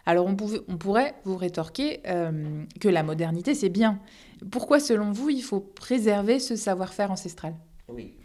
Alors 0.09 0.25
on, 0.25 0.35
on 0.67 0.77
pourrait 0.77 1.13
vous 1.23 1.37
rétorquer 1.37 1.99
euh, 2.07 2.63
que 2.81 2.89
la 2.89 3.03
modernité 3.03 3.53
c'est 3.53 3.69
bien. 3.69 3.99
Pourquoi 4.49 4.79
selon 4.79 5.11
vous 5.11 5.29
il 5.29 5.43
faut 5.43 5.59
préserver 5.59 6.39
ce 6.39 6.55
savoir-faire 6.55 7.11
ancestral? 7.11 7.53
Oui. 7.87 8.15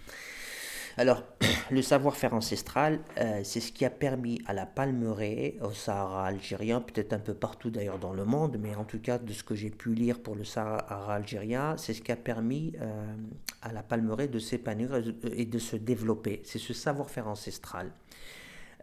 Alors, 0.97 1.23
le 1.71 1.83
savoir-faire 1.83 2.33
ancestral, 2.33 3.01
euh, 3.19 3.41
c'est 3.45 3.61
ce 3.61 3.71
qui 3.71 3.85
a 3.85 3.91
permis 3.91 4.41
à 4.47 4.55
la 4.55 4.65
palmeraie, 4.65 5.57
au 5.61 5.73
Sahara 5.73 6.27
algérien, 6.27 6.81
peut-être 6.81 7.13
un 7.13 7.19
peu 7.19 7.35
partout 7.35 7.69
d'ailleurs 7.69 7.99
dans 7.99 8.15
le 8.15 8.25
monde, 8.25 8.57
mais 8.59 8.75
en 8.75 8.85
tout 8.85 9.01
cas 9.01 9.19
de 9.19 9.35
ce 9.35 9.45
que 9.45 9.55
j'ai 9.55 9.69
pu 9.69 9.93
lire 9.93 10.21
pour 10.21 10.37
le 10.37 10.45
Sahara 10.45 11.15
algérien, 11.15 11.77
c'est 11.77 11.93
ce 11.93 12.01
qui 12.01 12.13
a 12.13 12.17
permis 12.17 12.73
euh, 12.81 13.15
à 13.61 13.75
la 13.75 13.83
palmeraie 13.83 14.29
de 14.29 14.39
s'épanouir 14.39 15.03
et 15.37 15.45
de 15.45 15.59
se 15.59 15.77
développer. 15.77 16.41
C'est 16.47 16.59
ce 16.59 16.73
savoir-faire 16.73 17.29
ancestral. 17.29 17.91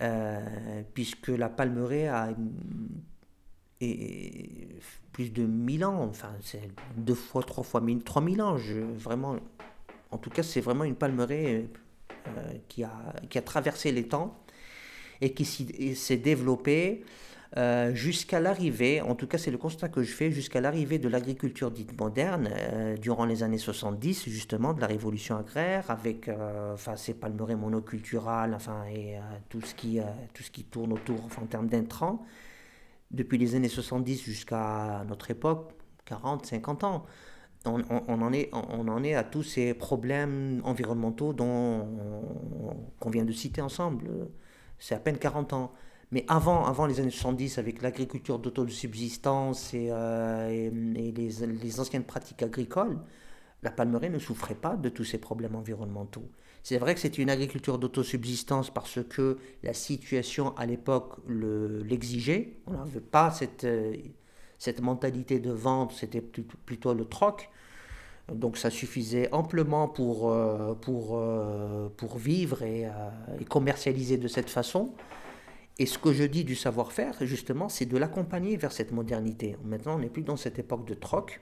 Euh, 0.02 0.82
puisque 0.96 1.28
la 1.28 1.48
palmeraie 1.48 2.08
a 2.08 2.30
plus 5.12 5.32
de 5.32 5.44
1000 5.44 5.86
ans, 5.86 6.04
enfin 6.10 6.34
c'est 6.42 6.70
deux 6.98 7.14
fois, 7.14 7.44
trois 7.44 7.64
fois, 7.64 7.84
3000 8.04 8.42
ans. 8.42 8.58
Je, 8.58 8.80
vraiment, 8.80 9.36
en 10.10 10.18
tout 10.18 10.32
cas, 10.32 10.42
c'est 10.42 10.62
vraiment 10.62 10.86
une 10.86 10.96
palmeraie 10.96 11.68
euh, 12.28 12.54
qui, 12.68 12.84
a, 12.84 13.14
qui 13.30 13.38
a 13.38 13.42
traversé 13.44 13.92
les 13.92 14.08
temps 14.08 14.44
et 15.20 15.34
qui 15.34 15.46
s'est 15.46 16.18
développée 16.18 17.04
euh, 17.58 17.94
jusqu'à 17.94 18.40
l'arrivée, 18.40 19.02
en 19.02 19.16
tout 19.16 19.28
cas 19.28 19.38
c'est 19.38 19.52
le 19.52 19.58
constat 19.58 19.90
que 19.90 20.04
je 20.04 20.12
fais, 20.12 20.32
jusqu'à 20.32 20.62
l'arrivée 20.62 21.00
de 21.00 21.10
l'agriculture 21.10 21.72
dite 21.72 22.00
moderne, 22.00 22.50
euh, 22.52 22.98
durant 22.98 23.26
les 23.26 23.44
années 23.44 23.58
70 23.58 24.30
justement, 24.30 24.74
de 24.74 24.82
la 24.82 24.88
révolution 24.88 25.38
agraire, 25.38 25.90
avec 25.92 26.30
enfin, 26.74 26.96
ces 26.96 27.14
palmeraies 27.14 27.56
monoculturales, 27.56 28.54
enfin, 28.54 28.86
et 28.86 29.18
tout, 29.50 29.62
ce 29.62 29.76
qui, 29.76 30.00
tout 30.34 30.44
ce 30.44 30.52
qui 30.52 30.64
tourne 30.64 30.94
autour 30.94 31.28
en 31.42 31.46
termes 31.46 31.68
d'intrants, 31.68 32.26
depuis 33.12 33.38
les 33.38 33.56
années 33.56 33.70
70 33.70 34.22
jusqu'à 34.24 35.04
notre 35.08 35.32
époque, 35.32 35.74
40, 36.06 36.46
50 36.46 36.84
ans 36.86 37.06
on, 37.66 38.22
en 38.22 38.34
est, 38.34 38.50
on, 38.54 38.88
en 38.88 39.04
est 39.04 39.14
à 39.14 39.24
tous 39.24 39.44
ces 39.44 39.74
problèmes 39.74 40.62
environnementaux 40.64 41.34
dont 41.34 41.88
qu'on 43.00 43.10
vient 43.10 43.26
de 43.26 43.32
citer 43.32 43.62
ensemble. 43.62 44.10
C'est 44.80 44.96
à 44.96 45.00
peine 45.00 45.18
40 45.18 45.54
ans. 45.54 45.74
Mais 46.12 46.26
avant, 46.28 46.66
avant 46.66 46.86
les 46.86 47.00
années 47.00 47.10
70, 47.10 47.58
avec 47.58 47.82
l'agriculture 47.82 48.40
d'autosubsistance 48.40 49.74
et, 49.74 49.88
euh, 49.92 50.50
et, 50.50 50.66
et 50.68 51.12
les, 51.12 51.80
anciennes 51.80 52.04
pratiques 52.04 52.44
agricoles, 52.44 53.00
la 53.64 53.72
palmeraie 53.72 54.10
ne 54.10 54.20
souffrait 54.20 54.56
pas 54.56 54.76
de 54.76 54.90
tous 54.90 55.06
ces 55.06 55.20
problèmes 55.20 55.56
environnementaux. 55.56 56.30
C'est 56.64 56.78
vrai 56.78 56.94
que 56.94 57.00
c'était 57.00 57.22
une 57.22 57.30
agriculture 57.30 57.80
d'autosubsistance 57.80 58.70
parce 58.70 59.00
que 59.04 59.38
la 59.64 59.74
situation 59.74 60.56
à 60.58 60.66
l'époque 60.66 61.18
l'exigeait. 61.28 62.58
on 62.68 62.74
n'avait 62.74 63.00
pas 63.00 63.32
cette, 63.32 63.64
euh, 63.64 63.96
cette 64.60 64.82
mentalité 64.82 65.40
de 65.40 65.52
vente, 65.52 65.94
c'était 65.94 66.22
plutôt 66.22 66.94
le 66.94 67.06
troc. 67.06 67.50
Donc 68.32 68.58
ça 68.58 68.70
suffisait 68.70 69.30
amplement 69.32 69.88
pour, 69.88 70.32
euh, 70.32 70.74
pour, 70.76 71.22
pour 71.98 72.18
vivre 72.18 72.60
euh, 72.62 72.90
et, 73.40 73.46
commercialiser 73.46 74.18
de 74.18 74.28
cette 74.28 74.50
façon. 74.50 74.94
Et 75.80 75.86
ce 75.86 75.98
que 75.98 76.14
je 76.14 76.24
dis 76.24 76.44
du 76.44 76.56
savoir-faire, 76.56 77.16
justement, 77.22 77.70
c'est 77.70 77.86
de 77.86 77.98
l'accompagner 77.98 78.58
vers 78.58 78.72
cette 78.72 78.92
modernité. 78.92 79.58
Maintenant, 79.64 79.96
on 79.96 80.00
n'est 80.00 80.10
plus 80.10 80.24
dans 80.24 80.38
cette 80.38 80.60
époque 80.60 80.86
de 80.86 80.94
troc, 80.94 81.42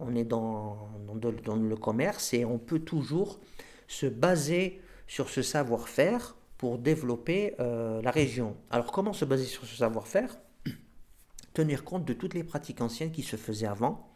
on 0.00 0.14
est 0.14 0.24
dans, 0.24 0.88
dans, 1.14 1.56
le 1.56 1.76
commerce 1.76 2.32
et 2.32 2.44
on 2.44 2.58
peut 2.58 2.78
toujours 2.78 3.40
se 3.88 4.06
baser 4.06 4.80
sur 5.06 5.28
ce 5.28 5.42
savoir-faire 5.42 6.36
pour 6.56 6.78
développer 6.78 7.54
la 7.58 8.10
région. 8.10 8.56
Alors 8.70 8.92
comment 8.92 9.12
se 9.12 9.24
baser 9.24 9.44
sur 9.44 9.64
ce 9.64 9.76
savoir-faire? 9.76 10.38
Tenir 11.52 11.84
compte 11.84 12.04
de 12.04 12.12
toutes 12.12 12.34
les 12.34 12.44
pratiques 12.44 12.80
anciennes 12.80 13.10
qui 13.10 13.22
se 13.22 13.36
faisaient 13.36 13.66
avant. 13.66 14.07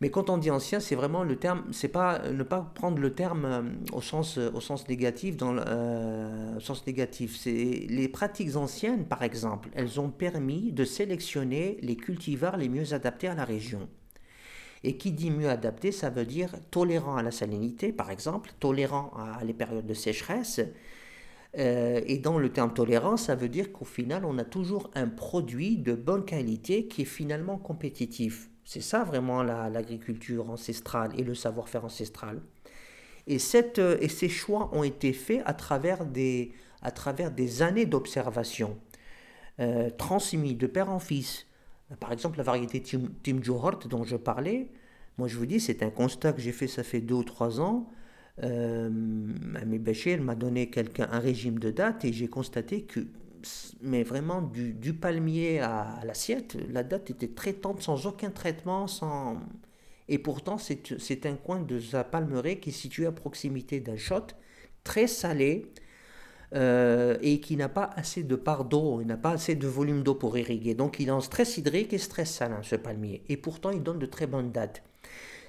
Mais 0.00 0.10
quand 0.10 0.30
on 0.30 0.38
dit 0.38 0.50
ancien, 0.50 0.78
c'est 0.78 0.94
vraiment 0.94 1.24
le 1.24 1.36
terme, 1.36 1.64
c'est 1.72 1.88
pas 1.88 2.30
ne 2.30 2.42
pas 2.44 2.70
prendre 2.74 2.98
le 2.98 3.14
terme 3.14 3.44
euh, 3.44 3.62
au 3.92 4.00
sens 4.00 4.38
au 4.38 4.60
sens 4.60 4.88
négatif 4.88 5.36
dans 5.36 5.52
le 5.52 5.62
euh, 5.66 6.60
sens 6.60 6.86
négatif. 6.86 7.36
C'est 7.36 7.86
les 7.88 8.08
pratiques 8.08 8.54
anciennes, 8.56 9.06
par 9.06 9.22
exemple, 9.22 9.68
elles 9.74 9.98
ont 9.98 10.10
permis 10.10 10.72
de 10.72 10.84
sélectionner 10.84 11.78
les 11.82 11.96
cultivars 11.96 12.56
les 12.56 12.68
mieux 12.68 12.92
adaptés 12.92 13.28
à 13.28 13.34
la 13.34 13.44
région. 13.44 13.88
Et 14.84 14.96
qui 14.96 15.10
dit 15.10 15.32
mieux 15.32 15.48
adapté, 15.48 15.90
ça 15.90 16.10
veut 16.10 16.26
dire 16.26 16.54
tolérant 16.70 17.16
à 17.16 17.22
la 17.22 17.32
salinité, 17.32 17.92
par 17.92 18.12
exemple, 18.12 18.52
tolérant 18.60 19.10
à 19.16 19.42
les 19.42 19.52
périodes 19.52 19.86
de 19.86 19.94
sécheresse, 19.94 20.60
euh, 21.56 22.00
et 22.06 22.18
dans 22.18 22.38
le 22.38 22.50
terme 22.50 22.72
tolérance, 22.72 23.24
ça 23.24 23.34
veut 23.34 23.48
dire 23.48 23.72
qu'au 23.72 23.84
final, 23.84 24.24
on 24.24 24.38
a 24.38 24.44
toujours 24.44 24.90
un 24.94 25.08
produit 25.08 25.78
de 25.78 25.94
bonne 25.94 26.24
qualité 26.24 26.86
qui 26.86 27.02
est 27.02 27.06
finalement 27.06 27.58
compétitif. 27.58 28.50
C'est 28.68 28.82
ça 28.82 29.02
vraiment 29.02 29.42
l'agriculture 29.42 30.50
ancestrale 30.50 31.18
et 31.18 31.24
le 31.24 31.34
savoir-faire 31.34 31.86
ancestral. 31.86 32.38
Et, 33.26 33.38
cette, 33.38 33.78
euh, 33.78 33.96
et 34.02 34.08
ces 34.08 34.28
choix 34.28 34.68
ont 34.74 34.82
été 34.82 35.14
faits 35.14 35.40
à 35.46 35.54
travers 35.54 36.04
des, 36.04 36.52
à 36.82 36.90
travers 36.90 37.30
des 37.30 37.62
années 37.62 37.86
d'observation, 37.86 38.76
euh, 39.58 39.88
transmis 39.96 40.54
de 40.54 40.66
père 40.66 40.90
en 40.90 40.98
fils. 40.98 41.46
Par 41.98 42.12
exemple, 42.12 42.36
la 42.36 42.44
variété 42.44 42.82
Tim, 42.82 43.04
Tim 43.22 43.42
Johort 43.42 43.78
dont 43.88 44.04
je 44.04 44.16
parlais, 44.16 44.68
moi 45.16 45.28
je 45.28 45.38
vous 45.38 45.46
dis, 45.46 45.60
c'est 45.60 45.82
un 45.82 45.88
constat 45.88 46.34
que 46.34 46.42
j'ai 46.42 46.52
fait, 46.52 46.66
ça 46.66 46.82
fait 46.82 47.00
deux 47.00 47.14
ou 47.14 47.24
trois 47.24 47.62
ans. 47.62 47.88
Euh, 48.42 48.90
Ami 49.62 49.78
Bachir 49.78 50.20
m'a 50.20 50.34
donné 50.34 50.68
quelqu'un 50.68 51.08
un 51.10 51.20
régime 51.20 51.58
de 51.58 51.70
date 51.70 52.04
et 52.04 52.12
j'ai 52.12 52.28
constaté 52.28 52.82
que, 52.82 53.00
mais 53.80 54.02
vraiment 54.02 54.42
du, 54.42 54.94
palmier 54.94 55.60
à, 55.60 56.00
l'assiette, 56.04 56.56
la 56.70 56.82
date 56.82 57.10
était 57.10 57.28
très 57.28 57.52
tendre, 57.52 57.82
sans 57.82 58.06
aucun 58.06 58.30
traitement, 58.30 58.86
sans... 58.86 59.38
Et 60.08 60.18
pourtant, 60.18 60.56
c'est 60.58 61.26
un 61.26 61.34
coin 61.34 61.60
de 61.60 61.78
sa 61.78 62.02
palmeraie 62.02 62.58
qui 62.58 62.70
est 62.70 62.72
situé 62.72 63.04
à 63.04 63.12
proximité 63.12 63.80
d'un 63.80 63.96
shot 63.96 64.28
très 64.82 65.06
salé 65.06 65.70
euh, 66.54 67.18
et 67.20 67.40
qui 67.40 67.56
n'a 67.56 67.68
pas 67.68 67.90
assez 67.94 68.22
de 68.22 68.34
part 68.34 68.64
d'eau, 68.64 69.02
il 69.02 69.06
n'a 69.06 69.18
pas 69.18 69.32
assez 69.32 69.54
de 69.54 69.68
volume 69.68 70.02
d'eau 70.02 70.14
pour 70.14 70.38
irriguer. 70.38 70.74
Donc 70.74 70.98
il 70.98 71.08
est 71.08 71.12
en 71.12 71.20
stress 71.20 71.58
hydrique 71.58 71.92
et 71.92 71.98
stress 71.98 72.32
salin, 72.32 72.62
ce 72.62 72.76
palmier. 72.76 73.22
Et 73.28 73.36
pourtant, 73.36 73.70
il 73.70 73.82
donne 73.82 73.98
de 73.98 74.06
très 74.06 74.26
bonnes 74.26 74.50
dates. 74.50 74.82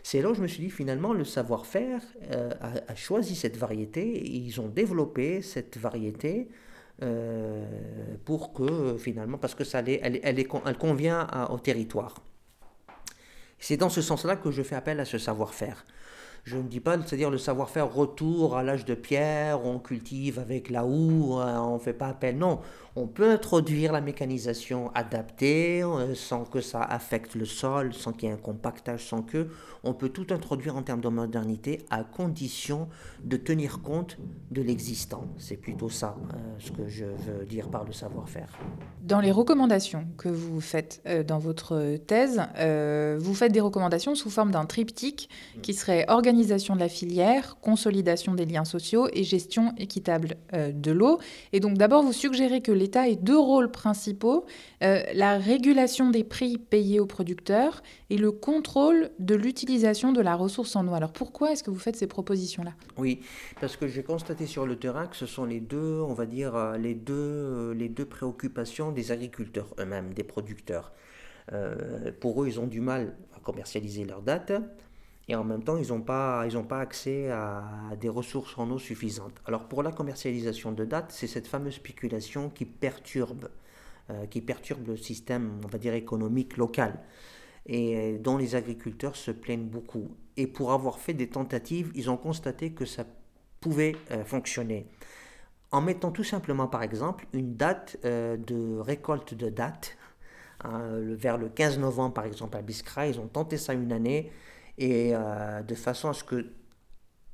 C'est 0.04 0.22
là 0.22 0.32
où 0.32 0.34
je 0.34 0.42
me 0.42 0.48
suis 0.48 0.64
dit 0.64 0.70
finalement 0.70 1.14
le 1.14 1.24
savoir-faire 1.24 2.02
euh, 2.32 2.52
a, 2.88 2.96
choisi 2.96 3.36
cette 3.36 3.58
variété 3.58 4.02
et 4.02 4.36
ils 4.36 4.60
ont 4.60 4.68
développé 4.68 5.42
cette 5.42 5.78
variété 5.78 6.50
euh, 7.02 7.66
pour 8.26 8.54
que 8.54 8.98
finalement, 8.98 9.38
parce 9.38 9.56
que 9.56 9.64
ça 9.64 9.80
elle, 9.80 10.20
elle, 10.24 10.46
elle 10.66 10.78
convient 10.78 11.28
au 11.50 11.58
territoire. 11.58 12.16
C'est 13.60 13.78
dans 13.78 13.90
ce 13.90 14.02
sens-là 14.02 14.36
que 14.36 14.52
je 14.52 14.64
fais 14.64 14.76
appel 14.76 15.00
à 15.00 15.06
ce 15.06 15.18
savoir-faire. 15.18 15.86
Je 16.46 16.58
ne 16.58 16.64
dis 16.64 16.80
pas, 16.80 16.98
c'est-à-dire 16.98 17.30
le 17.30 17.38
savoir-faire 17.38 17.94
retour 17.94 18.58
à 18.58 18.64
l'âge 18.64 18.86
de 18.86 18.96
pierre, 18.96 19.66
on 19.66 19.78
cultive 19.78 20.40
avec 20.40 20.70
la 20.70 20.86
houe, 20.86 21.36
hein, 21.36 21.62
on 21.62 21.74
ne 21.76 21.80
fait 21.80 21.94
pas 21.94 22.08
appel. 22.08 22.38
Non, 22.38 22.60
on 23.00 23.08
peut 23.08 23.32
introduire 23.32 23.94
la 23.94 24.02
mécanisation 24.02 24.92
adaptée 24.94 25.82
euh, 25.84 26.16
sans 26.16 26.44
que 26.44 26.60
ça 26.60 26.82
affecte 26.82 27.34
le 27.36 27.46
sol, 27.46 27.94
sans 27.94 28.12
qu'il 28.12 28.28
y 28.28 28.32
ait 28.32 28.36
un 28.36 28.38
compactage, 28.38 29.06
sans 29.08 29.22
que. 29.22 29.48
On 29.86 29.94
peut 29.94 30.10
tout 30.10 30.28
introduire 30.32 30.76
en 30.76 30.84
termes 30.84 31.00
de 31.00 31.08
modernité 31.08 31.86
à 31.90 32.04
condition 32.04 32.90
de 33.24 33.38
tenir 33.38 33.82
compte 33.82 34.18
de 34.52 34.62
l'existant. 34.62 35.24
C'est 35.38 35.56
plutôt 35.56 35.90
ça 35.90 36.18
euh, 36.34 36.38
ce 36.60 36.72
que 36.72 36.90
je 36.90 37.06
veux 37.06 37.46
dire 37.46 37.70
par 37.70 37.86
le 37.86 37.94
savoir-faire. 37.94 38.60
Dans 39.02 39.22
les 39.22 39.32
recommandations 39.32 40.06
que 40.18 40.28
vous 40.28 40.60
faites 40.60 41.02
euh, 41.06 41.24
dans 41.24 41.40
votre 41.40 41.96
thèse, 42.06 42.42
vous 43.20 43.34
faites 43.34 43.54
des 43.54 43.62
recommandations 43.62 44.16
sous 44.16 44.30
forme 44.30 44.52
d'un 44.52 44.66
triptyque 44.66 45.30
qui 45.62 45.74
serait 45.74 46.06
organisation 46.10 46.76
de 46.76 46.82
la 46.82 46.90
filière, 46.90 47.58
consolidation 47.62 48.34
des 48.34 48.46
liens 48.46 48.66
sociaux 48.66 49.08
et 49.14 49.24
gestion 49.24 49.74
équitable 49.78 50.36
de 50.54 50.92
l'eau. 50.92 51.20
Et 51.54 51.62
donc 51.62 51.78
d'abord, 51.78 52.04
vous 52.04 52.14
suggérez 52.14 52.62
que 52.62 52.72
l'État 52.90 53.08
ait 53.08 53.18
deux 53.18 53.38
rôles 53.38 53.70
principaux, 53.70 54.48
euh, 54.82 55.04
la 55.14 55.38
régulation 55.38 56.10
des 56.10 56.24
prix 56.24 56.58
payés 56.58 57.00
aux 57.00 57.06
producteurs 57.06 57.84
et 58.10 58.18
le 58.18 58.32
contrôle 58.32 59.12
de 59.20 59.36
l'utilisation 59.36 60.12
de 60.12 60.22
la 60.22 60.36
ressource 60.36 60.76
en 60.76 60.88
eau. 60.88 60.96
Alors 60.96 61.14
pourquoi 61.14 61.52
est-ce 61.52 61.64
que 61.64 61.70
vous 61.70 61.78
faites 61.78 61.96
ces 61.96 62.08
propositions-là? 62.08 62.74
Oui, 62.98 63.20
parce 63.62 63.78
que 63.78 63.88
j'ai 63.88 64.02
constaté 64.02 64.48
sur 64.48 64.66
le 64.66 64.76
terrain 64.76 65.06
que 65.06 65.16
ce 65.16 65.28
sont 65.28 65.46
les 65.46 65.60
deux, 65.60 66.02
on 66.02 66.14
va 66.14 66.26
dire, 66.26 66.56
euh, 66.56 66.78
les 66.78 66.96
deux, 66.96 67.14
euh, 67.14 67.74
les 67.76 67.90
deux 67.90 68.06
préoccupations 68.06 68.92
des 68.92 69.12
agriculteurs 69.12 69.68
eux-mêmes, 69.80 70.14
des 70.16 70.24
producteurs. 70.24 70.92
pour 72.20 72.44
eux, 72.44 72.48
ils 72.48 72.60
ont 72.60 72.68
du 72.68 72.80
mal 72.80 73.16
à 73.36 73.40
commercialiser 73.40 74.06
leurs 74.06 74.22
dates 74.22 74.52
et 75.30 75.36
en 75.36 75.44
même 75.44 75.64
temps, 75.64 75.78
ils 75.78 75.90
n'ont 75.90 76.02
pas, 76.02 76.48
pas 76.68 76.80
accès 76.80 77.30
à 77.30 77.64
des 78.02 78.10
ressources 78.10 78.58
en 78.58 78.70
eau 78.72 78.80
suffisantes. 78.80 79.40
Alors 79.46 79.68
pour 79.68 79.84
la 79.84 79.92
commercialisation 79.92 80.72
de 80.72 80.84
date, 80.86 81.12
c'est 81.12 81.28
cette 81.28 81.46
fameuse 81.46 81.76
spéculation 81.76 82.50
qui 82.50 82.66
perturbe, 82.66 83.50
euh, 84.10 84.26
qui 84.26 84.42
perturbe 84.42 84.88
le 84.88 84.98
système, 84.98 85.62
on 85.64 85.68
va 85.68 85.78
dire, 85.78 85.94
économique 85.94 86.58
local, 86.58 87.00
et 87.68 88.18
dont 88.18 88.38
les 88.38 88.56
agriculteurs 88.56 89.16
se 89.16 89.30
plaignent 89.30 89.68
beaucoup. 89.68 90.10
Et 90.36 90.48
pour 90.48 90.72
avoir 90.72 90.98
fait 90.98 91.14
des 91.14 91.28
tentatives, 91.28 91.92
ils 91.94 92.10
ont 92.10 92.18
constaté 92.18 92.72
que 92.72 92.86
ça 92.86 93.06
pouvait 93.62 93.96
euh, 94.10 94.26
fonctionner. 94.26 94.88
En 95.72 95.82
mettant 95.82 96.12
tout 96.12 96.24
simplement, 96.24 96.68
par 96.68 96.82
exemple, 96.82 97.28
une 97.34 97.56
date 97.56 98.00
euh, 98.04 98.36
de 98.36 98.80
récolte 98.80 99.36
de 99.36 99.50
date, 99.50 99.96
hein, 100.64 100.82
vers 101.04 101.38
le 101.38 101.50
15 101.50 101.78
novembre, 101.78 102.16
par 102.16 102.26
exemple, 102.26 102.58
à 102.58 102.64
Biskra, 102.64 103.06
ils 103.06 103.20
ont 103.20 103.28
tenté 103.28 103.58
ça 103.58 103.76
une 103.76 103.92
année 103.92 104.32
et 104.80 105.12
euh, 105.14 105.62
de 105.62 105.76
façon 105.76 106.10
à 106.10 106.14
ce 106.14 106.24
que, 106.24 106.48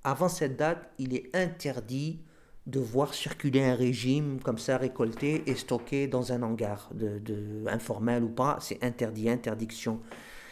avant 0.03 0.27
cette 0.27 0.57
date, 0.57 0.89
il 0.97 1.15
est 1.15 1.33
interdit 1.35 2.19
de 2.65 2.79
voir 2.79 3.13
circuler 3.13 3.63
un 3.63 3.75
régime 3.75 4.39
comme 4.41 4.57
ça 4.57 4.77
récolté 4.77 5.43
et 5.45 5.53
stocké 5.53 6.07
dans 6.07 6.31
un 6.31 6.41
hangar, 6.41 6.89
de, 6.95 7.63
informel 7.67 8.23
ou 8.23 8.29
pas, 8.29 8.57
c'est 8.59 8.83
interdit, 8.83 9.29
interdiction. 9.29 10.01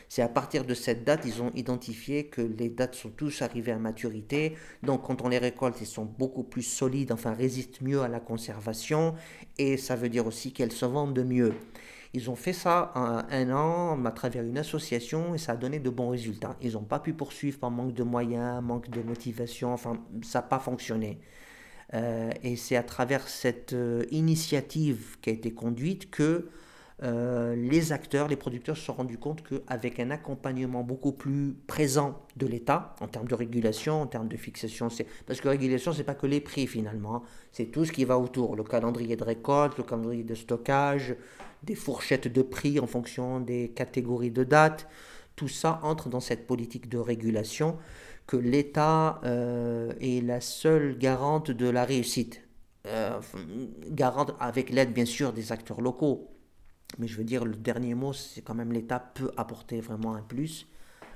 C'est 0.09 0.21
à 0.21 0.27
partir 0.27 0.63
de 0.63 0.75
cette 0.75 1.03
date, 1.03 1.21
ils 1.25 1.41
ont 1.41 1.49
identifié 1.55 2.27
que 2.27 2.41
les 2.41 2.69
dates 2.69 2.93
sont 2.93 3.09
tous 3.09 3.41
arrivées 3.41 3.71
à 3.71 3.79
maturité. 3.79 4.55
Donc 4.83 5.07
quand 5.07 5.23
on 5.23 5.29
les 5.29 5.39
récolte, 5.39 5.81
ils 5.81 5.87
sont 5.87 6.05
beaucoup 6.05 6.43
plus 6.43 6.61
solides, 6.61 7.11
enfin 7.11 7.33
résistent 7.33 7.81
mieux 7.81 8.01
à 8.01 8.07
la 8.07 8.19
conservation. 8.19 9.15
Et 9.57 9.77
ça 9.77 9.95
veut 9.95 10.09
dire 10.09 10.27
aussi 10.27 10.53
qu'elles 10.53 10.71
se 10.71 10.85
vendent 10.85 11.25
mieux. 11.25 11.53
Ils 12.15 12.29
ont 12.29 12.35
fait 12.35 12.53
ça 12.53 12.91
un, 12.95 13.51
an 13.51 14.05
à 14.05 14.11
travers 14.11 14.43
une 14.43 14.59
association 14.59 15.33
et 15.33 15.39
ça 15.39 15.53
a 15.53 15.55
donné 15.55 15.79
de 15.79 15.89
bons 15.89 16.09
résultats. 16.09 16.55
Ils 16.61 16.73
n'ont 16.73 16.83
pas 16.83 16.99
pu 16.99 17.13
poursuivre 17.13 17.57
par 17.57 17.71
manque 17.71 17.93
de 17.93 18.03
moyens, 18.03 18.63
manque 18.63 18.89
de 18.89 19.01
motivation, 19.01 19.73
enfin 19.73 19.97
ça 20.21 20.39
n'a 20.39 20.43
pas 20.43 20.59
fonctionné. 20.59 21.19
Euh, 21.95 22.31
et 22.43 22.55
c'est 22.55 22.75
à 22.75 22.83
travers 22.83 23.27
cette 23.27 23.73
euh, 23.73 24.03
initiative 24.11 25.17
qui 25.21 25.29
a 25.29 25.33
été 25.33 25.53
conduite 25.53 26.11
que 26.11 26.49
euh, 27.01 27.55
les 27.55 27.91
acteurs, 27.91 28.27
les 28.27 28.35
producteurs 28.35 28.77
se 28.77 28.83
sont 28.83 28.93
rendus 28.93 29.17
compte 29.17 29.43
qu'avec 29.43 29.99
un 29.99 30.11
accompagnement 30.11 30.83
beaucoup 30.83 31.11
plus 31.11 31.53
présent 31.67 32.21
de 32.37 32.45
l'État, 32.45 32.95
en 33.01 33.07
termes 33.07 33.27
de 33.27 33.35
régulation, 33.35 34.01
en 34.01 34.07
termes 34.07 34.27
de 34.27 34.37
fixation, 34.37 34.87
parce 35.25 35.41
que 35.41 35.47
régulation, 35.49 35.91
ce 35.91 35.97
n'est 35.97 36.03
pas 36.03 36.13
que 36.13 36.27
les 36.27 36.39
prix 36.39 36.67
finalement, 36.67 37.15
hein. 37.15 37.21
c'est 37.51 37.65
tout 37.65 37.85
ce 37.85 37.91
qui 37.91 38.05
va 38.05 38.17
autour, 38.17 38.55
le 38.55 38.63
calendrier 38.63 39.15
de 39.15 39.23
récolte, 39.23 39.77
le 39.77 39.83
calendrier 39.83 40.23
de 40.23 40.35
stockage, 40.35 41.15
des 41.63 41.75
fourchettes 41.75 42.27
de 42.27 42.41
prix 42.41 42.79
en 42.79 42.87
fonction 42.87 43.39
des 43.39 43.69
catégories 43.69 44.31
de 44.31 44.43
dates. 44.43 44.87
Tout 45.35 45.47
ça 45.47 45.79
entre 45.83 46.09
dans 46.09 46.19
cette 46.19 46.45
politique 46.45 46.89
de 46.89 46.97
régulation 46.97 47.77
que 48.27 48.37
l'État 48.37 49.19
euh, 49.23 49.93
est 49.99 50.23
la 50.25 50.41
seule 50.41 50.97
garante 50.97 51.51
de 51.51 51.69
la 51.69 51.85
réussite. 51.85 52.41
Euh, 52.85 53.19
garante 53.89 54.33
avec 54.39 54.69
l'aide 54.69 54.93
bien 54.93 55.05
sûr 55.05 55.33
des 55.33 55.51
acteurs 55.51 55.81
locaux. 55.81 56.29
Mais 56.99 57.07
je 57.07 57.17
veux 57.17 57.23
dire, 57.23 57.45
le 57.45 57.55
dernier 57.55 57.95
mot, 57.95 58.13
c'est 58.13 58.41
quand 58.41 58.53
même 58.53 58.71
l'État 58.71 58.99
peut 58.99 59.31
apporter 59.37 59.81
vraiment 59.81 60.13
un 60.13 60.21
plus. 60.21 60.67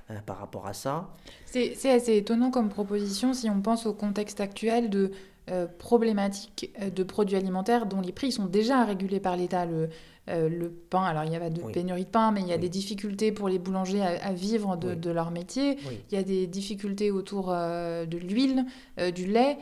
Euh, 0.09 0.19
par 0.25 0.39
rapport 0.39 0.67
à 0.67 0.73
ça. 0.73 1.09
C'est 1.45 1.91
assez 1.91 2.15
étonnant 2.15 2.49
comme 2.49 2.69
proposition 2.69 3.33
si 3.33 3.49
on 3.49 3.59
pense 3.61 3.85
au 3.85 3.93
contexte 3.93 4.39
actuel 4.39 4.89
de 4.89 5.11
problématiques 5.79 6.73
de 6.93 7.03
produits 7.03 7.35
alimentaires 7.35 7.85
dont 7.85 7.99
les 7.99 8.13
prix 8.13 8.31
sont 8.31 8.45
déjà 8.45 8.85
régulés 8.85 9.19
par 9.19 9.35
l'État. 9.35 9.65
Le, 9.65 9.89
euh, 10.29 10.49
le 10.49 10.69
pain, 10.69 11.03
alors 11.03 11.23
il 11.23 11.31
y 11.31 11.35
a 11.35 11.49
de 11.49 11.61
pénurie 11.71 12.03
de 12.03 12.09
pain, 12.09 12.31
mais 12.31 12.41
il 12.41 12.47
y 12.47 12.53
a 12.53 12.57
des 12.57 12.69
difficultés 12.69 13.31
pour 13.31 13.47
les 13.47 13.59
boulangers 13.59 14.01
à, 14.01 14.33
vivre 14.33 14.75
de, 14.75 15.09
leur 15.09 15.31
métier. 15.31 15.77
Il 16.11 16.15
y 16.15 16.17
a 16.17 16.23
des 16.23 16.47
difficultés 16.47 17.11
autour 17.11 17.49
euh, 17.49 18.05
de 18.05 18.17
l'huile, 18.17 18.65
euh, 18.99 19.11
du 19.11 19.25
lait. 19.25 19.57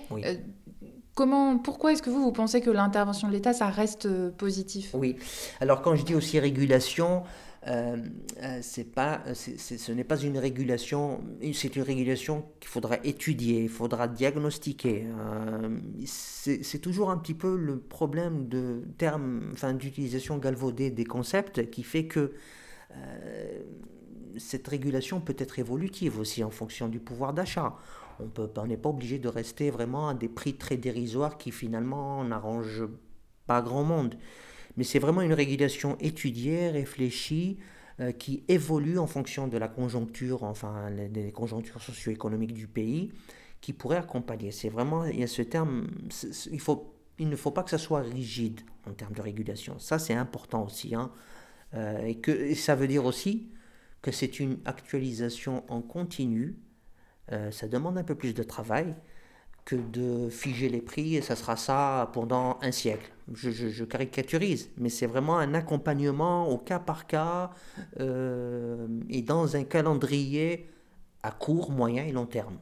Comment, 1.14 1.58
pourquoi 1.58 1.94
est-ce 1.94 2.02
que 2.02 2.10
vous, 2.10 2.22
vous 2.22 2.34
pensez 2.34 2.60
que 2.60 2.70
l'intervention 2.70 3.30
de 3.30 3.34
l'État, 3.34 3.54
ça 3.54 3.68
reste 3.68 4.10
positif? 4.32 4.90
Oui. 4.94 5.16
Alors 5.62 5.82
quand 5.82 5.96
je 5.96 6.04
dis 6.04 6.14
aussi 6.14 6.40
régulation, 6.40 7.24
euh, 7.68 7.98
euh, 8.44 8.60
c'est 8.62 8.84
pas, 8.84 9.24
ce 9.34 9.92
n'est 9.92 10.04
pas 10.04 10.20
une 10.20 10.38
régulation, 10.38 11.24
c'est 11.54 11.76
une 11.76 11.82
régulation 11.82 12.46
qu'il 12.60 12.70
faudra 12.70 12.98
étudier, 13.04 13.64
il 13.64 13.70
faudra 13.70 14.08
diagnostiquer. 14.08 15.08
Euh, 15.08 15.80
c'est 16.06 16.80
toujours 16.80 17.10
un 17.10 17.18
petit 17.18 17.34
peu 17.34 17.58
le 17.58 17.80
problème 17.80 18.48
de 18.48 18.84
termes, 19.00 19.50
enfin 19.54 19.74
d'utilisation 19.74 20.38
galvaudée 20.38 20.92
des 20.92 21.06
concepts 21.06 21.70
qui 21.72 21.82
fait 21.82 22.06
que 22.06 22.34
cette 24.38 24.68
régulation 24.68 25.20
peut 25.20 25.36
être 25.38 25.58
évolutive 25.60 26.20
aussi 26.20 26.44
en 26.44 26.52
fonction 26.52 26.88
du 26.88 27.00
pouvoir 27.00 27.34
d'achat. 27.34 27.76
On 28.20 28.68
n'est 28.68 28.78
pas 28.78 28.90
obligé 28.90 29.18
de 29.18 29.28
rester 29.28 29.72
vraiment 29.72 30.08
à 30.08 30.14
des 30.14 30.30
prix 30.30 30.56
très 30.56 30.78
dérisoires 30.78 31.38
qui 31.38 31.52
finalement 31.52 32.24
n'arrangent 32.24 32.88
pas 33.48 33.62
grand 33.62 33.84
monde 33.84 34.16
mais 34.78 34.84
c'est 34.84 35.00
vraiment 35.00 35.22
une 35.22 35.34
régulation 35.34 35.98
étudiée, 36.00 36.70
réfléchie, 36.70 37.58
euh, 38.02 38.12
qui 38.12 38.44
évolue 38.50 39.00
en 39.00 39.08
fonction 39.08 39.48
de 39.48 39.58
la 39.58 39.70
conjoncture, 39.70 40.44
enfin 40.44 40.92
des 40.92 41.32
conjonctures 41.32 41.82
socio-économiques 41.82 42.54
du 42.54 42.68
pays, 42.68 43.12
qui 43.62 43.74
pourrait 43.74 43.98
accompagner. 43.98 44.52
C'est 44.52 44.70
vraiment, 44.70 45.06
il 45.06 45.20
y 45.20 45.24
a 45.24 45.28
ce 45.28 45.42
terme, 45.42 45.88
il, 46.52 46.60
faut, 46.60 46.94
il 47.20 47.30
ne 47.30 47.36
faut 47.36 47.52
pas 47.52 47.64
que 47.64 47.70
ça 47.70 47.78
soit 47.78 48.02
rigide 48.02 48.62
en 48.86 48.94
termes 48.94 49.14
de 49.14 49.22
régulation. 49.22 49.80
Ça, 49.80 49.98
c'est 49.98 50.14
important 50.14 50.66
aussi. 50.66 50.94
Hein. 50.94 51.10
Euh, 51.74 52.04
et, 52.06 52.16
que, 52.16 52.54
ça 52.54 52.76
veut 52.76 52.88
dire 52.88 53.06
aussi 53.06 53.50
que 54.02 54.12
c'est 54.12 54.40
une 54.40 54.60
actualisation 54.66 55.64
en 55.70 55.82
continu. 55.82 56.58
Euh, 57.32 57.50
ça 57.50 57.68
demande 57.68 57.98
un 57.98 58.04
peu 58.04 58.16
plus 58.16 58.34
de 58.34 58.44
travail, 58.44 58.94
que 59.66 59.76
de 59.76 60.30
figer 60.30 60.70
les 60.70 60.82
prix 60.82 61.16
et 61.16 61.22
ça 61.22 61.36
sera 61.36 61.58
ça 61.58 62.10
pendant 62.14 62.60
un 62.62 62.72
siècle. 62.72 63.12
Je, 63.34 63.84
caricaturise, 63.84 64.70
mais 64.78 64.90
c'est 64.90 65.08
vraiment 65.08 65.40
un 65.40 65.56
accompagnement 65.56 66.48
au 66.48 66.60
cas 66.60 66.78
par 66.78 67.08
cas 67.08 67.50
euh, 68.00 68.88
et 69.10 69.24
dans 69.24 69.56
un 69.56 69.64
calendrier 69.64 70.70
à 71.24 71.32
court, 71.32 71.72
moyen 71.72 72.06
et 72.06 72.12
long 72.12 72.28
terme. 72.28 72.58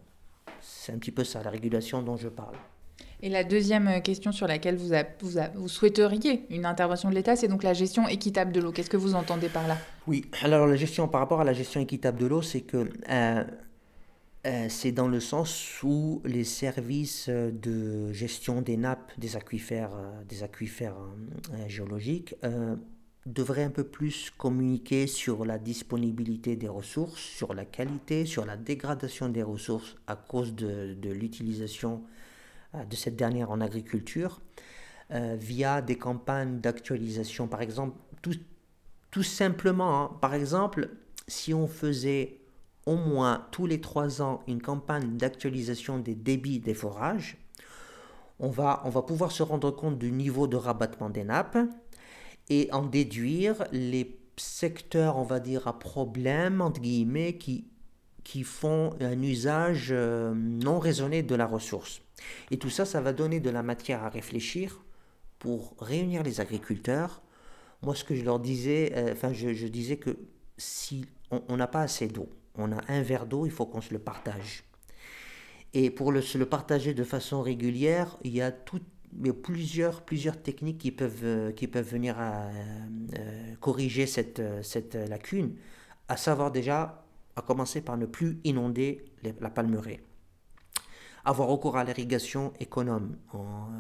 C'est 0.62 0.94
un 0.94 0.98
petit 0.98 1.12
peu 1.12 1.26
ça, 1.26 1.44
la 1.44 1.50
régulation 1.50 2.02
dont 2.02 2.16
je 2.16 2.30
parle. 2.30 2.56
Et 3.22 3.30
la 3.30 3.44
deuxième 3.44 4.02
question 4.02 4.32
sur 4.32 4.48
laquelle 4.48 4.78
vous, 4.78 4.92
vous, 5.22 5.40
vous 5.56 5.68
souhaiteriez 5.68 6.46
une 6.50 6.66
intervention 6.66 7.10
de 7.10 7.16
l'État, 7.16 7.36
c'est 7.36 7.50
donc 7.50 7.64
la 7.64 7.74
gestion 7.74 8.08
équitable 8.08 8.54
de 8.54 8.62
l'eau. 8.62 8.72
Qu'est-ce 8.72 8.90
que 8.90 8.98
vous 8.98 9.16
entendez 9.16 9.50
par 9.50 9.68
là? 9.68 9.78
Oui, 10.08 10.26
alors 10.42 10.68
la 10.68 10.76
gestion 10.78 11.10
par 11.10 11.20
rapport 11.20 11.42
à 11.42 11.44
la 11.44 11.54
gestion 11.54 11.82
équitable 11.82 12.20
de 12.20 12.26
l'eau, 12.26 12.42
c'est 12.42 12.62
que 12.62 12.90
euh, 13.10 13.44
euh, 14.46 14.68
c'est 14.68 14.92
dans 14.92 15.08
le 15.08 15.22
sens 15.22 15.82
où 15.84 16.22
les 16.26 16.44
services 16.44 17.30
de 17.30 18.12
gestion 18.12 18.62
des 18.62 18.76
nappes, 18.76 19.14
des 19.18 19.38
aquifères, 19.38 19.94
euh, 19.96 20.24
des 20.26 20.44
aquifères 20.44 20.98
euh, 20.98 21.68
géologiques 21.68 22.36
devraient 23.26 23.64
un 23.64 23.70
peu 23.70 23.86
plus 23.86 24.32
communiquer 24.32 25.08
sur 25.08 25.46
la 25.46 25.58
disponibilité 25.58 26.58
des 26.58 26.68
ressources, 26.68 27.22
sur 27.22 27.54
la 27.54 27.64
qualité, 27.64 28.26
sur 28.26 28.46
la 28.46 28.58
dégradation 28.58 29.30
des 29.30 29.44
ressources 29.44 29.96
à 30.08 30.18
cause 30.18 30.54
de, 30.54 30.94
l'utilisation 31.04 32.04
de 32.74 32.96
cette 32.98 33.16
dernière 33.16 33.50
en 33.50 33.62
agriculture, 33.62 34.42
via 35.10 35.82
des 35.82 35.98
campagnes 35.98 36.60
d'actualisation, 36.60 37.48
par 37.48 37.62
exemple, 37.62 37.96
tout, 38.22 39.24
simplement, 39.24 40.04
hein. 40.04 40.18
par 40.20 40.34
exemple, 40.34 40.90
si 41.30 41.54
on 41.54 41.70
faisait 41.70 42.43
au 42.86 42.96
moins 42.96 43.48
tous 43.52 43.66
les 43.66 43.82
trois 43.82 44.22
ans 44.22 44.42
une 44.48 44.62
campagne 44.62 45.18
d'actualisation 45.18 46.00
des 46.00 46.16
débits 46.16 46.60
des 46.60 46.74
forages. 46.74 47.38
On 48.40 48.50
va, 48.50 48.82
on 48.86 48.90
va 48.90 49.02
pouvoir 49.02 49.32
se 49.32 49.44
rendre 49.44 49.72
compte 49.72 49.98
du 49.98 50.12
niveau 50.12 50.48
de 50.48 50.58
rabattement 50.58 51.10
des 51.10 51.24
nappes 51.24 51.58
et 52.50 52.70
en 52.72 52.84
déduire 52.84 53.64
les 53.72 54.20
secteurs, 54.38 55.18
on 55.18 55.24
va 55.24 55.40
dire, 55.40 55.68
à 55.68 55.80
problème, 55.80 56.62
entre 56.62 56.82
guillemets, 56.82 57.38
qui, 57.38 57.68
qui 58.24 58.44
font 58.44 58.96
un 59.00 59.22
usage 59.22 59.90
euh, 59.92 60.34
non 60.36 60.80
raisonné 60.80 61.24
de 61.24 61.36
la 61.36 61.46
ressource. 61.46 62.02
Et 62.52 62.58
tout 62.58 62.70
ça, 62.70 62.86
ça 62.86 63.02
va 63.02 63.14
donner 63.14 63.40
de 63.40 63.50
la 63.50 63.64
matière 63.64 64.04
à 64.04 64.10
réfléchir 64.10 64.84
pour 65.40 65.76
réunir 65.80 66.24
les 66.24 66.42
agriculteurs. 66.42 67.22
Moi, 67.82 67.96
ce 67.96 68.04
que 68.04 68.16
je 68.16 68.24
leur 68.24 68.40
disais, 68.40 68.94
euh, 68.96 69.14
enfin, 69.14 69.34
je, 69.34 69.68
disais 69.68 69.98
que 69.98 70.18
si 70.58 71.06
on 71.32 71.58
n'a 71.58 71.68
pas 71.68 71.82
assez 71.82 72.08
d'eau, 72.08 72.30
on 72.56 72.72
a 72.72 72.80
un 72.88 73.02
verre 73.02 73.26
d'eau, 73.26 73.46
il 73.46 73.52
faut 73.52 73.66
qu'on 73.66 73.82
se 73.82 73.94
le 73.94 74.00
partage. 74.00 74.64
Et 75.74 75.90
pour 75.90 76.12
le, 76.12 76.22
se 76.22 76.38
le 76.38 76.46
partager 76.46 76.94
de 76.94 77.04
façon 77.04 77.42
régulière, 77.42 78.18
il 78.24 78.34
y 78.34 78.42
a 78.42 78.52
tout, 78.52 78.82
plusieurs, 79.42 80.04
plusieurs 80.04 80.42
techniques 80.42 80.78
qui 80.78 80.92
peuvent, 80.92 81.24
euh, 81.24 81.52
qui 81.52 81.68
peuvent 81.68 81.90
venir 81.90 82.20
à, 82.20 82.50
euh, 83.18 83.56
corriger 83.60 84.06
cette, 84.06 84.42
cette 84.64 84.96
lacune, 84.96 85.56
à 86.08 86.18
savoir 86.18 86.52
déjà, 86.52 87.06
à 87.36 87.42
commencer 87.42 87.82
par 87.82 87.98
ne 87.98 88.06
plus 88.06 88.40
inonder 88.44 89.06
la 89.42 89.50
palmeraie 89.50 90.02
avoir 91.26 91.48
recours 91.48 91.78
à 91.78 91.84
l'irrigation 91.84 92.52
économe, 92.60 93.16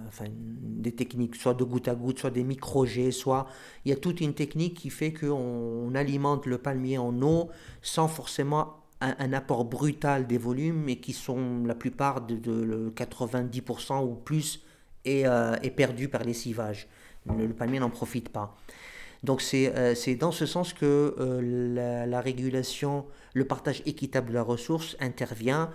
enfin, 0.07 0.25
des 0.29 0.93
techniques, 0.93 1.35
soit 1.35 1.53
de 1.53 1.63
goutte 1.63 1.87
à 1.87 1.95
goutte, 1.95 2.19
soit 2.19 2.29
des 2.29 2.43
micro-jets, 2.43 3.11
soit 3.11 3.47
il 3.83 3.89
y 3.89 3.91
a 3.91 3.97
toute 3.97 4.21
une 4.21 4.33
technique 4.33 4.75
qui 4.75 4.89
fait 4.89 5.11
qu'on 5.11 5.93
alimente 5.93 6.45
le 6.45 6.57
palmier 6.57 6.97
en 6.97 7.21
eau 7.21 7.49
sans 7.81 8.07
forcément 8.07 8.83
un, 9.01 9.33
apport 9.33 9.65
brutal 9.65 10.27
des 10.27 10.37
volumes, 10.37 10.83
mais 10.85 10.95
qui 10.95 11.11
sont 11.11 11.63
la 11.65 11.75
plupart 11.75 12.21
de, 12.21 12.93
90% 12.95 14.05
ou 14.05 14.15
plus 14.15 14.63
est, 15.03 15.25
euh, 15.25 15.55
est, 15.61 15.71
perdu 15.71 16.07
par 16.07 16.23
les 16.23 16.33
civages. 16.33 16.87
Le, 17.25 17.49
palmier 17.49 17.79
n'en 17.79 17.89
profite 17.89 18.29
pas. 18.29 18.55
Donc 19.23 19.41
c'est 19.41 19.73
euh, 19.75 20.15
dans 20.17 20.31
ce 20.31 20.45
sens 20.45 20.73
que 20.73 21.15
euh, 21.19 21.41
la, 21.73 22.05
la, 22.05 22.21
régulation, 22.21 23.05
le 23.33 23.45
partage 23.45 23.81
équitable 23.85 24.29
de 24.29 24.33
la 24.33 24.43
ressource 24.43 24.95
intervient 24.99 25.69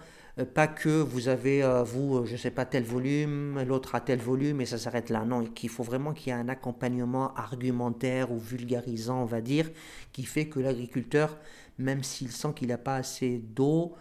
pas 0.45 0.69
que 0.69 0.89
vous 0.89 1.29
avez, 1.29 1.63
euh, 1.63 1.83
vous, 1.83 2.19
euh, 2.19 2.25
je 2.25 2.33
ne 2.33 2.37
sais 2.37 2.51
pas, 2.51 2.65
tel 2.65 2.85
volume, 2.85 3.61
l'autre 3.63 3.95
a 3.95 4.01
tel 4.01 4.21
volume 4.21 4.61
et 4.61 4.67
ça 4.67 4.79
s'arrête 4.79 5.11
là. 5.11 5.25
Non, 5.25 5.45
qu'il 5.45 5.69
faut 5.69 5.83
vraiment 5.83 6.13
qu'il 6.13 6.29
y 6.29 6.37
ait 6.37 6.39
un 6.39 6.49
accompagnement 6.49 7.35
argumentaire 7.35 8.31
ou 8.31 8.39
vulgarisant, 8.39 9.23
on 9.23 9.25
va 9.25 9.41
dire, 9.41 9.71
qui 10.13 10.25
fait 10.25 10.47
que 10.47 10.61
l'agriculteur, 10.61 11.39
même 11.79 12.03
s'il 12.03 12.31
sent 12.31 12.53
qu'il 12.55 12.69
n'a 12.69 12.79
pas 12.79 12.97
assez 12.97 13.39
d'eau, 13.39 13.95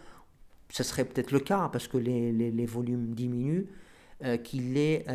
ce 0.69 0.83
serait 0.83 1.05
peut-être 1.05 1.31
le 1.31 1.39
cas 1.39 1.69
parce 1.71 1.87
que 1.87 1.97
les, 1.97 2.31
les, 2.31 2.65
volumes 2.65 3.13
diminuent, 3.13 3.67
qu'il 4.43 4.77
est 4.77 5.05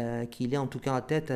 en 0.57 0.67
tout 0.67 0.79
cas 0.79 0.97
en 0.97 1.01
tête, 1.03 1.31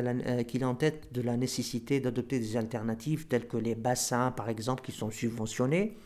qu'il 0.47 0.61
est 0.61 0.65
en 0.65 0.73
tête 0.73 1.13
de 1.13 1.21
la 1.21 1.37
nécessité 1.37 1.99
d'adopter 1.99 2.39
des 2.39 2.57
alternatives 2.57 3.27
telles 3.27 3.47
que 3.47 3.57
les 3.57 3.75
bassins, 3.75 4.31
par 4.31 4.49
exemple, 4.49 4.83
qui 4.83 4.91
sont 4.91 5.11
subventionnés. 5.11 5.97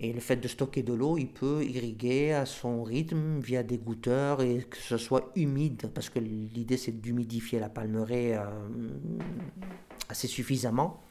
Et 0.00 0.12
le 0.12 0.20
fait 0.20 0.36
de 0.36 0.46
stocker 0.46 0.82
de 0.82 0.92
l'eau, 0.92 1.18
il 1.18 1.26
peut 1.26 1.64
irriguer 1.64 2.32
à 2.32 2.46
son 2.46 2.84
rythme 2.84 3.40
via 3.40 3.64
des 3.64 3.78
goutteurs 3.78 4.42
et 4.42 4.64
que 4.70 4.76
ce 4.76 4.96
soit 4.96 5.32
humide, 5.34 5.90
parce 5.92 6.08
que 6.08 6.20
l'idée 6.20 6.76
c'est 6.76 7.00
d'humidifier 7.00 7.58
la 7.58 7.68
palmeraie 7.68 8.36
euh, 8.36 8.44
assez 10.08 10.28
suffisamment, 10.28 11.02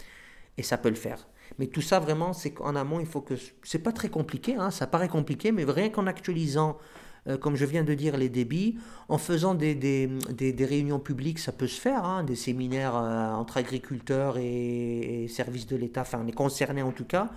et 0.57 0.63
ça 0.63 0.77
peut 0.77 0.89
le 0.89 0.95
faire. 0.95 1.27
Mais 1.59 1.67
tout 1.67 1.81
ça 1.81 1.99
vraiment, 1.99 2.31
c'est 2.31 2.51
qu'en 2.51 2.75
amont, 2.75 3.01
il 3.01 3.05
faut 3.05 3.21
que... 3.21 3.33
C'est 3.63 3.79
pas 3.79 3.91
très 3.91 4.09
compliqué, 4.09 4.55
hein, 4.55 4.71
ça 4.71 4.87
paraît 4.87 5.09
compliqué, 5.09 5.51
mais 5.51 5.65
rien 5.65 5.89
qu'en 5.89 6.07
actualisant, 6.07 6.77
euh, 7.27 7.37
comme 7.37 7.57
je 7.57 7.65
viens 7.65 7.83
de 7.83 7.93
dire, 7.93 8.15
les 8.15 8.29
débits, 8.29 8.77
en 9.09 9.17
faisant 9.17 9.53
des, 9.53 9.75
des, 9.75 10.07
des, 10.31 10.65
réunions 10.65 10.99
publiques, 10.99 11.39
ça 11.39 11.51
peut 11.51 11.67
se 11.67 11.79
faire, 11.79 12.05
hein, 12.05 12.23
des 12.23 12.37
séminaires 12.37 12.95
euh, 12.95 13.31
entre 13.33 13.57
agriculteurs 13.57 14.37
et, 14.37 15.23
et 15.23 15.27
services 15.27 15.67
de 15.67 15.75
l'État, 15.75 16.01
enfin 16.01 16.23
les 16.23 16.31
concernés 16.31 16.83
en 16.83 16.93
tout 16.93 17.05
cas, 17.05 17.31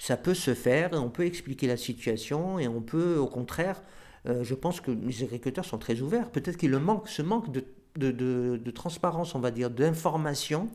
ça 0.00 0.16
peut 0.16 0.32
se 0.32 0.54
faire, 0.54 0.88
on 0.94 1.10
peut 1.10 1.26
expliquer 1.26 1.66
la 1.66 1.76
situation, 1.76 2.58
et 2.58 2.66
on 2.66 2.80
peut, 2.80 3.18
au 3.18 3.26
contraire, 3.26 3.82
euh, 4.26 4.42
je 4.42 4.54
pense 4.54 4.80
que 4.80 4.90
les 4.90 5.22
agriculteurs 5.24 5.66
sont 5.66 5.76
très 5.76 6.00
ouverts. 6.00 6.30
Peut-être 6.30 6.56
qu'il 6.56 6.74
manque, 6.78 7.06
ce 7.06 7.20
manque 7.20 7.52
de, 7.52 7.62
de, 7.96 8.10
de, 8.56 8.70
transparence, 8.70 9.34
on 9.34 9.40
va 9.40 9.50
dire, 9.50 9.68
d'information, 9.68 10.70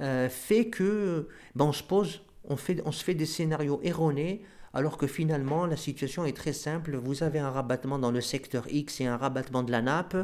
euh, 0.00 0.28
fait 0.28 0.68
que 0.68 1.26
ben, 1.56 1.64
on 1.64 1.72
se 1.72 1.82
pose, 1.82 2.22
on, 2.44 2.56
fait, 2.56 2.80
on 2.84 2.92
se 2.92 3.02
fait 3.02 3.14
des 3.14 3.26
scénarios 3.26 3.80
erronés, 3.82 4.44
alors 4.72 4.98
que 4.98 5.08
finalement 5.08 5.66
la 5.66 5.76
situation 5.76 6.24
est 6.24 6.36
très 6.36 6.52
simple. 6.52 6.94
Vous 6.94 7.24
avez 7.24 7.40
un 7.40 7.50
rabattement 7.50 7.98
dans 7.98 8.12
le 8.12 8.20
secteur 8.20 8.72
X 8.72 9.00
et 9.00 9.06
un 9.06 9.16
rabattement 9.16 9.64
de 9.64 9.72
la 9.72 9.82
nappe. 9.82 10.16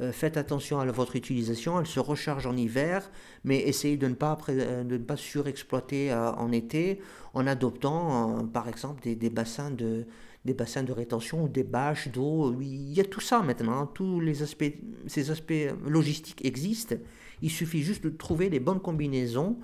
Euh, 0.00 0.10
faites 0.10 0.36
attention 0.36 0.80
à 0.80 0.86
votre 0.86 1.14
utilisation, 1.14 1.78
elle 1.78 1.86
se 1.86 2.00
recharge 2.00 2.46
en 2.46 2.56
hiver, 2.56 3.10
mais 3.44 3.60
essayez 3.60 3.96
de 3.96 4.08
ne 4.08 4.14
pas, 4.14 4.36
euh, 4.48 4.82
ne 4.82 4.98
pas 4.98 5.16
surexploiter 5.16 6.10
euh, 6.10 6.32
en 6.32 6.50
été 6.50 7.00
en 7.32 7.46
adoptant 7.46 8.44
par 8.52 8.68
exemple 8.68 9.02
des, 9.02 9.14
des, 9.14 9.30
bassins 9.30 9.70
de, 9.70 10.06
des 10.44 10.54
bassins 10.54 10.82
de 10.82 10.92
rétention 10.92 11.44
ou 11.44 11.48
des 11.48 11.64
bâches 11.64 12.08
d'eau. 12.08 12.56
Il 12.60 12.92
y 12.92 13.00
a 13.00 13.04
tout 13.04 13.20
ça 13.20 13.42
maintenant, 13.42 13.82
hein. 13.82 13.90
tous 13.92 14.20
les 14.20 14.42
aspects, 14.42 14.72
ces 15.06 15.30
aspects 15.30 15.52
logistiques 15.86 16.44
existent. 16.44 16.96
Il 17.42 17.50
suffit 17.50 17.82
juste 17.82 18.04
de 18.04 18.10
trouver 18.10 18.50
les 18.50 18.60
bonnes 18.60 18.80
combinaisons 18.80 19.58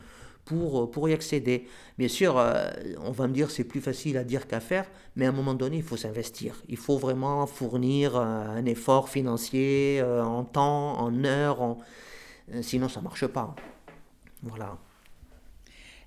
pour, 0.51 0.83
euh, 0.83 0.91
pour 0.91 1.09
y 1.09 1.13
accéder. 1.13 1.69
Bien 1.97 2.09
sûr, 2.09 2.37
euh, 2.37 2.71
on 3.05 3.13
va 3.13 3.29
me 3.29 3.33
dire 3.33 3.51
c'est 3.53 3.65
plus 3.65 3.81
facile 3.81 4.17
à 4.19 4.25
dire 4.25 4.49
qu'à 4.49 4.59
faire, 4.59 4.87
mais 5.15 5.27
à 5.27 5.29
un 5.29 5.33
moment 5.33 5.55
donné, 5.55 5.77
il 5.77 5.83
faut 5.83 5.97
s'investir. 5.97 6.61
Il 6.69 6.77
faut 6.77 6.99
vraiment 6.99 7.47
fournir 7.47 8.17
euh, 8.17 8.21
un 8.59 8.65
effort 8.67 9.09
financier 9.09 10.03
en 10.03 10.45
temps, 10.45 10.99
en 10.99 11.25
heures, 11.25 11.63
en... 11.63 11.79
sinon 12.63 12.89
ça 12.89 13.01
ne 13.01 13.05
marche 13.05 13.27
pas. 13.27 13.55
Voilà. 14.43 14.77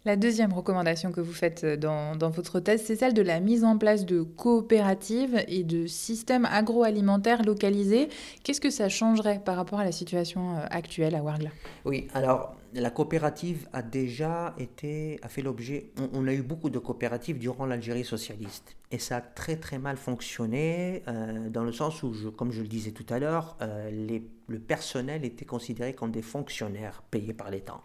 La 0.05 0.17
deuxième 0.17 0.51
recommandation 0.51 1.13
que 1.13 1.21
vous 1.21 1.31
faites 1.31 1.65
dans, 1.65 2.17
dans 2.17 2.29
votre 2.29 2.59
thèse, 2.59 2.83
c'est 2.83 2.97
celle 2.97 3.13
de 3.13 3.21
la 3.21 3.39
mise 3.39 3.63
en 3.63 3.77
place 3.77 4.05
de 4.05 4.21
coopératives 4.23 5.41
et 5.47 5.63
de 5.63 5.87
systèmes 5.87 6.45
agroalimentaires 6.45 7.43
localisés. 7.43 8.09
Qu'est-ce 8.43 8.59
que 8.59 8.69
ça 8.69 8.89
changerait 8.89 9.39
par 9.39 9.55
rapport 9.55 9.79
à 9.79 9.85
la 9.85 9.93
situation 9.93 10.57
actuelle 10.69 11.15
à 11.15 11.23
Wargla? 11.23 11.51
Oui, 11.85 12.07
alors 12.13 12.53
la 12.73 12.89
coopérative 12.89 13.67
a 13.73 13.81
déjà 13.81 14.55
été, 14.57 15.19
a 15.21 15.29
fait 15.29 15.41
l'objet, 15.41 15.91
on, 16.13 16.27
a 16.27 16.33
eu 16.33 16.41
beaucoup 16.41 16.69
de 16.69 16.79
coopératives 16.79 17.37
durant 17.37 17.65
l'Algérie 17.65 18.03
socialiste. 18.03 18.75
Et 18.91 18.99
ça 18.99 19.17
a 19.17 19.21
très 19.21 19.57
très 19.57 19.77
mal 19.77 19.97
fonctionné, 19.97 21.03
euh, 21.07 21.49
dans 21.49 21.63
le 21.63 21.71
sens 21.71 22.03
où, 22.03 22.13
comme 22.35 22.51
je 22.51 22.61
le 22.61 22.67
disais 22.67 22.91
tout 22.91 23.05
à 23.09 23.19
l'heure, 23.19 23.57
euh, 23.61 24.19
le 24.47 24.59
personnel 24.59 25.25
était 25.25 25.45
considéré 25.45 25.93
comme 25.93 26.11
des 26.11 26.21
fonctionnaires 26.21 27.03
payés 27.09 27.33
par 27.33 27.49
l'État. 27.49 27.81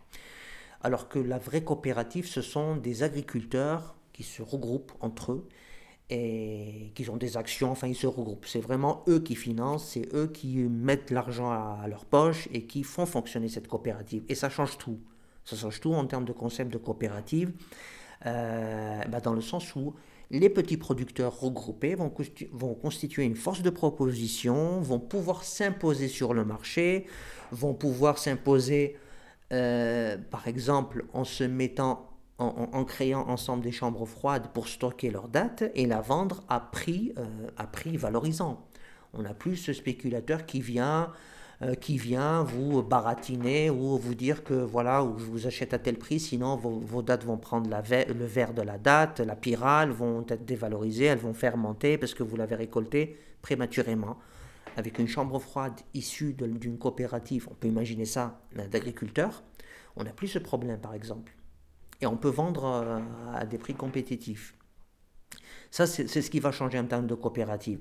Alors 0.83 1.09
que 1.09 1.19
la 1.19 1.39
vraie 1.39 1.63
coopérative, 1.63 2.27
ce 2.27 2.43
sont 2.43 2.77
des 2.77 3.03
agriculteurs 3.03 3.97
qui 4.13 4.23
se 4.23 4.43
regroupent 4.43 4.93
entre 5.01 5.33
eux 5.33 5.49
et 6.11 6.93
qui 6.95 7.09
ont 7.11 7.17
des 7.17 7.37
actions, 7.37 7.71
enfin 7.71 7.87
ils 7.87 7.95
se 7.95 8.07
regroupent. 8.07 8.47
C'est 8.47 8.61
vraiment 8.61 9.05
eux 9.09 9.21
qui 9.21 9.35
financent, 9.35 9.91
c'est 9.91 10.15
eux 10.15 10.27
qui 10.27 10.57
mettent 10.57 11.11
l'argent 11.11 11.51
à, 11.51 11.87
leur 11.89 12.05
poche 12.05 12.49
et 12.53 12.63
qui 12.63 12.83
font 12.83 13.07
fonctionner 13.07 13.49
cette 13.49 13.69
coopérative. 13.69 14.23
Et 14.29 14.35
ça 14.35 14.49
change 14.49 14.79
tout. 14.79 14.99
Ça 15.45 15.57
change 15.57 15.81
tout 15.81 15.93
en 15.93 16.07
termes 16.07 16.25
de 16.25 16.33
concept 16.33 16.73
de 16.73 16.79
coopérative, 16.79 17.53
euh, 18.27 19.03
bah, 19.05 19.21
dans 19.21 19.33
le 19.33 19.41
sens 19.41 19.75
où 19.77 19.95
les 20.31 20.51
petits 20.51 20.77
producteurs 20.77 21.41
regroupés 21.41 21.95
vont, 21.95 22.13
vont, 22.53 22.75
constituer 22.75 23.25
une 23.25 23.37
force 23.37 23.63
de 23.63 23.71
proposition, 23.71 24.81
vont 24.81 24.99
pouvoir 24.99 25.45
s'imposer 25.45 26.09
sur 26.09 26.35
le 26.35 26.45
marché, 26.45 27.07
vont 27.51 27.73
pouvoir 27.73 28.19
s'imposer, 28.19 28.97
euh, 29.53 30.19
par 30.31 30.49
exemple, 30.49 31.07
en 31.15 31.25
se 31.25 31.45
mettant 31.45 32.08
en, 32.39 32.85
créant 32.85 33.29
ensemble 33.29 33.65
des 33.65 33.73
chambres 33.73 34.07
froides 34.07 34.49
pour 34.55 34.69
stocker 34.69 35.11
leurs 35.11 35.29
dates 35.29 35.65
et 35.75 35.87
la 35.87 36.01
vendre 36.01 36.45
à 36.49 36.61
prix, 36.61 37.13
euh, 37.19 37.27
à 37.57 37.67
prix 37.67 37.97
valorisant. 37.97 38.65
On 39.13 39.23
n'a 39.23 39.35
plus 39.35 39.57
ce 39.57 39.73
spéculateur 39.73 40.47
qui 40.47 40.61
vient, 40.61 41.11
euh, 41.63 41.75
qui 41.75 41.99
vient 41.99 42.45
vous 42.45 42.83
baratiner 42.83 43.71
ou 43.71 43.99
vous 43.99 44.15
dire 44.15 44.45
que 44.45 44.55
voilà, 44.55 45.05
je 45.19 45.25
vous 45.25 45.49
achète 45.49 45.75
à 45.75 45.81
tel 45.81 45.97
prix, 45.97 46.21
sinon 46.21 46.55
vos, 46.57 47.03
dates 47.03 47.25
vont 47.25 47.39
prendre 47.39 47.69
la 47.69 47.83
le 47.83 48.27
verre 48.27 48.55
de 48.55 48.63
la 48.63 48.79
date, 48.79 49.19
la 49.19 49.35
pyrale, 49.35 49.91
vont 49.91 50.25
être 50.29 50.45
dévalorisées, 50.45 51.07
elles 51.07 51.19
vont 51.19 51.35
fermenter 51.35 51.99
parce 51.99 52.15
que 52.15 52.23
vous 52.23 52.37
l'avez 52.37 52.55
récolté 52.55 53.17
prématurément. 53.43 54.17
Avec 54.77 55.01
une 55.01 55.09
chambre 55.09 55.41
froide 55.41 55.81
issue 55.93 56.35
d'une 56.35 56.79
coopérative, 56.79 57.49
on 57.51 57.55
peut 57.55 57.67
imaginer 57.67 58.05
ça, 58.05 58.41
d'agriculteurs, 58.71 59.43
on 59.97 60.05
n'a 60.05 60.13
plus 60.13 60.29
ce 60.29 60.39
problème 60.39 60.79
par 60.79 60.95
exemple 60.95 61.33
et 62.01 62.07
on 62.07 62.17
peut 62.17 62.29
vendre 62.29 62.65
euh, 62.65 63.01
à 63.35 63.47
des 63.47 63.59
prix 63.59 63.75
compétitifs. 63.75 64.55
Ça, 65.71 65.87
c'est 65.87 66.07
ce 66.07 66.31
qui 66.31 66.41
va 66.41 66.51
changer 66.51 66.79
en 66.79 66.87
termes 66.87 67.07
de 67.07 67.15
coopérative. 67.15 67.81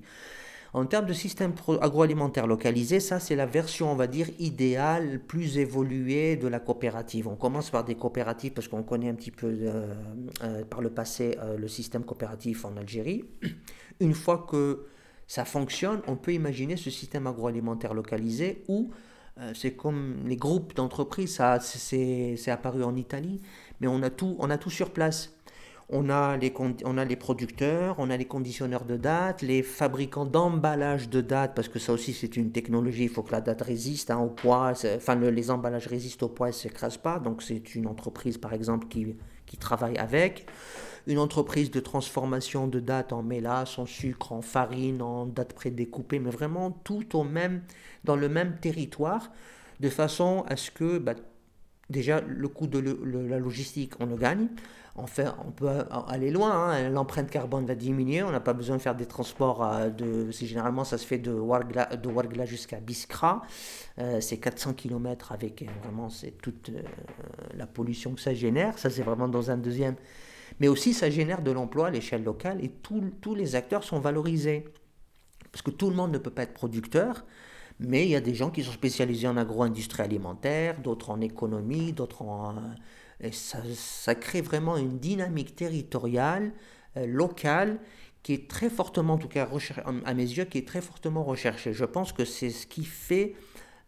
En 0.73 0.85
termes 0.85 1.05
de 1.05 1.13
système 1.13 1.53
agroalimentaire 1.81 2.45
localisé, 2.45 2.99
ça 2.99 3.21
c'est 3.21 3.37
la 3.37 3.45
version, 3.45 3.89
on 3.89 3.95
va 3.95 4.07
dire, 4.07 4.27
idéale, 4.37 5.21
plus 5.25 5.57
évoluée 5.57 6.35
de 6.35 6.47
la 6.49 6.59
coopérative. 6.59 7.29
On 7.29 7.37
commence 7.37 7.69
par 7.69 7.85
des 7.85 7.95
coopératives 7.95 8.51
parce 8.51 8.67
qu'on 8.67 8.83
connaît 8.83 9.07
un 9.07 9.15
petit 9.15 9.31
peu 9.31 9.47
euh, 9.47 9.95
euh, 10.43 10.65
par 10.65 10.81
le 10.81 10.89
passé 10.89 11.37
le 11.57 11.67
système 11.69 12.03
coopératif 12.03 12.65
en 12.65 12.75
Algérie. 12.75 13.23
Une 14.01 14.13
fois 14.13 14.45
que 14.49 14.87
ça 15.25 15.45
fonctionne, 15.45 16.01
on 16.05 16.17
peut 16.17 16.33
imaginer 16.33 16.75
ce 16.75 16.89
système 16.89 17.27
agroalimentaire 17.27 17.93
localisé 17.93 18.63
où 18.67 18.91
c'est 19.53 19.73
comme 19.73 20.23
les 20.25 20.35
groupes 20.35 20.75
d'entreprises, 20.75 21.35
ça 21.35 21.59
c'est 21.59 22.49
apparu 22.49 22.83
en 22.83 22.95
Italie, 22.95 23.39
mais 23.79 23.87
on 23.87 24.01
a 24.03 24.09
tout, 24.09 24.35
on 24.39 24.49
a 24.49 24.57
tout 24.57 24.69
sur 24.69 24.91
place. 24.91 25.33
On 25.89 26.09
a, 26.09 26.35
les, 26.35 26.53
on 26.83 26.97
a 26.97 27.05
les 27.05 27.15
producteurs, 27.15 27.95
on 27.97 28.09
a 28.09 28.17
les 28.17 28.25
conditionneurs 28.25 28.83
de 28.83 28.97
date, 28.97 29.41
les 29.41 29.63
fabricants 29.63 30.25
d'emballage 30.25 31.07
de 31.07 31.21
date, 31.21 31.55
parce 31.55 31.69
que 31.69 31.79
ça 31.79 31.93
aussi 31.93 32.11
c'est 32.11 32.35
une 32.35 32.51
technologie, 32.51 33.03
il 33.03 33.09
faut 33.09 33.23
que 33.23 33.31
la 33.31 33.39
date 33.39 33.61
résiste 33.61 34.11
hein, 34.11 34.19
au 34.19 34.27
poids, 34.27 34.73
enfin 34.97 35.15
les 35.15 35.49
emballages 35.49 35.87
résistent 35.87 36.23
au 36.23 36.27
poids 36.27 36.49
et 36.49 36.51
ne 36.51 36.55
s'écrasent 36.55 36.97
pas, 36.97 37.19
donc 37.19 37.41
c'est 37.41 37.73
une 37.73 37.87
entreprise 37.87 38.37
par 38.37 38.51
exemple 38.51 38.89
qui, 38.89 39.15
qui 39.45 39.55
travaille 39.55 39.97
avec. 39.97 40.47
Une 41.07 41.19
entreprise 41.19 41.71
de 41.71 41.79
transformation 41.79 42.67
de 42.67 42.81
date 42.81 43.13
en 43.13 43.23
mélasse, 43.23 43.79
en 43.79 43.85
sucre, 43.85 44.33
en 44.33 44.41
farine, 44.41 45.01
en 45.01 45.25
date 45.25 45.53
prédécoupée, 45.53 46.19
mais 46.19 46.31
vraiment 46.31 46.71
tout 46.71 47.17
au 47.17 47.23
même, 47.23 47.61
dans 48.03 48.17
le 48.17 48.27
même 48.27 48.57
territoire, 48.59 49.31
de 49.79 49.87
façon 49.87 50.43
à 50.49 50.57
ce 50.57 50.69
que 50.69 50.97
bah, 50.97 51.13
déjà 51.89 52.21
le 52.21 52.47
coût 52.47 52.67
de 52.67 52.79
la 53.29 53.39
logistique, 53.39 53.93
on 53.99 54.05
le 54.05 54.15
gagne. 54.15 54.47
Fait, 55.05 55.27
on 55.45 55.51
peut 55.51 55.69
aller 56.07 56.31
loin, 56.31 56.71
hein. 56.71 56.89
l'empreinte 56.89 57.29
carbone 57.29 57.67
va 57.67 57.75
diminuer, 57.75 58.23
on 58.23 58.31
n'a 58.31 58.39
pas 58.39 58.53
besoin 58.53 58.77
de 58.77 58.81
faire 58.81 58.95
des 58.95 59.05
transports, 59.05 59.63
euh, 59.63 59.89
de, 59.89 60.31
généralement 60.31 60.83
ça 60.83 60.97
se 60.97 61.05
fait 61.05 61.19
de 61.19 61.31
Wargla, 61.31 61.85
de 61.85 62.09
Wargla 62.09 62.45
jusqu'à 62.45 62.79
Biskra, 62.79 63.43
euh, 63.99 64.19
c'est 64.21 64.37
400 64.37 64.73
km 64.73 65.33
avec 65.33 65.61
euh, 65.61 65.65
vraiment 65.83 66.09
c'est 66.09 66.31
toute 66.31 66.71
la 67.55 67.67
pollution 67.67 68.15
que 68.15 68.21
ça 68.21 68.33
génère, 68.33 68.79
ça 68.79 68.89
c'est 68.89 69.03
vraiment 69.03 69.27
dans 69.27 69.51
un 69.51 69.57
deuxième, 69.57 69.95
mais 70.59 70.67
aussi 70.67 70.95
ça 70.95 71.11
génère 71.11 71.43
de 71.43 71.51
l'emploi 71.51 71.87
à 71.87 71.91
l'échelle 71.91 72.23
locale 72.23 72.57
et 72.65 72.69
tous 72.69 73.35
les 73.35 73.55
acteurs 73.55 73.83
sont 73.83 73.99
valorisés, 73.99 74.65
parce 75.51 75.61
que 75.61 75.69
tout 75.69 75.91
le 75.91 75.95
monde 75.95 76.11
ne 76.11 76.17
peut 76.17 76.31
pas 76.31 76.41
être 76.41 76.55
producteur, 76.55 77.23
mais 77.79 78.05
il 78.05 78.09
y 78.09 78.15
a 78.15 78.21
des 78.21 78.35
gens 78.35 78.49
qui 78.49 78.63
sont 78.63 78.71
spécialisés 78.71 79.27
en 79.27 79.37
agro-industrie 79.37 80.03
alimentaire, 80.03 80.79
d'autres 80.81 81.09
en 81.09 81.21
économie, 81.21 81.93
d'autres 81.93 82.23
en 82.23 82.55
et 83.19 83.31
ça, 83.31 84.15
crée 84.15 84.41
vraiment 84.41 84.77
une 84.77 84.99
dynamique 84.99 85.55
territoriale, 85.55 86.51
euh, 86.97 87.07
locale, 87.07 87.79
qui 88.23 88.33
est 88.33 88.49
très 88.49 88.69
fortement, 88.69 89.13
en 89.13 89.17
tout 89.17 89.27
cas 89.27 89.49
à 90.05 90.13
mes 90.13 90.23
yeux, 90.23 90.45
qui 90.45 90.59
est 90.59 90.67
très 90.67 90.81
fortement 90.81 91.23
recherchée. 91.23 91.73
Je 91.73 91.85
pense 91.85 92.13
que 92.13 92.25
c'est 92.25 92.49
ce 92.49 92.67
qui 92.67 92.83
fait, 92.83 93.35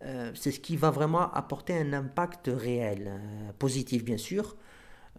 euh, 0.03 0.31
c'est 0.33 0.51
ce 0.51 0.59
qui 0.59 0.77
va 0.77 0.89
vraiment 0.89 1.31
apporter 1.33 1.77
un 1.77 1.93
impact 1.93 2.49
réel, 2.51 3.07
euh, 3.07 3.51
positif 3.59 4.03
bien 4.03 4.17
sûr. 4.17 4.55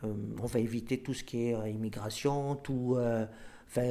on 0.03 0.47
va 0.47 0.61
éviter 0.61 1.03
tout 1.03 1.13
ce 1.13 1.23
qui 1.23 1.49
est 1.49 1.71
immigration, 1.71 2.57
tout, 2.57 2.97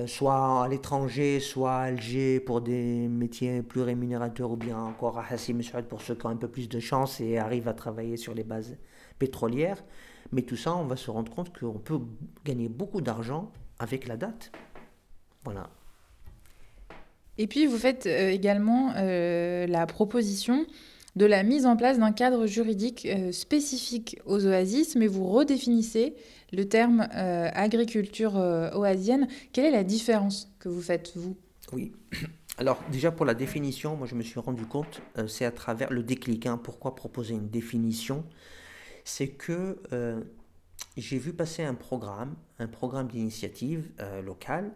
soit 0.07 0.63
à 0.63 0.67
l'étranger, 0.67 1.39
soit 1.39 1.73
à 1.73 1.81
Alger 1.83 2.39
pour 2.39 2.61
des 2.61 3.07
métiers 3.07 3.61
plus 3.61 3.81
rémunérateurs, 3.81 4.51
ou 4.51 4.57
bien 4.57 4.77
encore 4.77 5.17
à 5.17 5.25
Hassim 5.29 5.61
Saoud 5.61 5.85
pour 5.85 6.01
ceux 6.01 6.15
qui 6.15 6.25
ont 6.25 6.29
un 6.29 6.35
peu 6.35 6.49
plus 6.49 6.67
de 6.67 6.79
chance 6.79 7.21
et 7.21 7.37
arrivent 7.37 7.67
à 7.67 7.73
travailler 7.73 8.17
sur 8.17 8.33
les 8.33 8.43
bases 8.43 8.77
pétrolières. 9.19 9.83
Mais 10.31 10.41
tout 10.41 10.57
ça, 10.57 10.75
on 10.75 10.85
va 10.85 10.95
se 10.95 11.09
rendre 11.09 11.33
compte 11.33 11.57
qu'on 11.57 11.79
peut 11.79 11.99
gagner 12.45 12.69
beaucoup 12.69 13.01
d'argent 13.01 13.51
avec 13.79 14.07
la 14.07 14.17
date. 14.17 14.51
Voilà. 15.43 15.69
Et 17.37 17.47
puis, 17.47 17.65
vous 17.65 17.77
faites 17.77 18.05
euh, 18.05 18.29
également 18.29 18.91
euh, 18.97 19.65
la 19.65 19.85
proposition 19.85 20.65
de 21.19 21.25
la 21.25 21.43
mise 21.43 21.65
en 21.65 21.75
place 21.75 21.99
d'un 21.99 22.13
cadre 22.13 22.47
juridique 22.47 23.05
euh, 23.05 23.33
spécifique 23.33 24.19
aux 24.25 24.47
oasis, 24.47 24.95
mais 24.95 25.07
vous 25.07 25.27
redéfinissez 25.27 26.15
le 26.51 26.67
terme 26.67 27.07
agriculture 27.11 28.35
oasienne. 28.73 29.27
Quelle 29.53 29.65
est 29.65 29.71
la 29.71 29.83
différence 29.83 30.51
que 30.57 30.67
vous 30.67 30.81
faites, 30.81 31.11
vous? 31.15 31.37
Oui. 31.73 31.91
Alors 32.57 32.81
déjà 32.91 33.11
pour 33.11 33.25
la 33.25 33.35
définition, 33.35 33.95
moi 33.95 34.07
je 34.07 34.15
me 34.15 34.23
suis 34.23 34.39
rendu 34.39 34.65
compte, 34.65 35.01
c'est 35.27 35.45
à 35.45 35.51
travers 35.51 35.93
le 35.93 36.01
déclic. 36.01 36.47
Hein. 36.47 36.59
pourquoi 36.61 36.95
proposer 36.95 37.35
une 37.35 37.49
définition? 37.49 38.25
C'est 39.05 39.29
que 39.29 39.81
euh, 39.93 40.21
j'ai 40.97 41.17
vu 41.17 41.33
passer 41.33 41.63
un 41.63 41.73
programme, 41.73 42.35
un 42.59 42.67
programme 42.67 43.07
d'initiative 43.07 43.89
euh, 43.99 44.21
locale. 44.21 44.71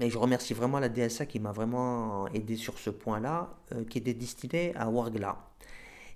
Euh, 0.00 0.04
et 0.04 0.10
je 0.10 0.18
remercie 0.18 0.54
vraiment 0.54 0.78
la 0.78 0.88
DSA 0.88 1.26
qui 1.26 1.40
m'a 1.40 1.52
vraiment 1.52 2.28
aidé 2.28 2.56
sur 2.56 2.78
ce 2.78 2.90
point-là, 2.90 3.50
qui 3.90 3.98
était 3.98 4.14
destiné 4.14 4.74
à 4.76 4.88
Ouargla. 4.88 5.36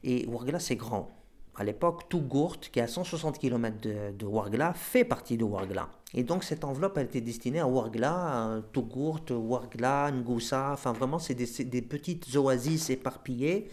Et 0.04 0.26
Ouargla, 0.26 0.60
c'est 0.60 0.76
grand. 0.76 1.10
À 1.56 1.64
l'époque, 1.64 2.08
Tougourt, 2.08 2.60
qui 2.60 2.78
est 2.78 2.82
à 2.82 2.86
160 2.86 3.38
km 3.38 3.80
de, 3.80 4.12
de 4.16 4.26
Ouargla, 4.26 4.72
fait 4.72 5.04
partie 5.04 5.36
de 5.36 5.44
Ouargla. 5.44 5.88
Et 6.14 6.24
donc 6.24 6.42
cette 6.42 6.64
enveloppe, 6.64 6.98
elle 6.98 7.06
était 7.06 7.20
destinée 7.20 7.60
à 7.60 7.68
Ouargla, 7.68 8.62
Tougourt, 8.72 9.20
Ouargla, 9.30 10.10
Ngoussa, 10.10 10.70
enfin 10.72 10.92
vraiment, 10.92 11.18
c'est 11.18 11.34
des, 11.34 11.82
petites 11.82 12.34
oasis 12.34 12.90
éparpillées 12.90 13.68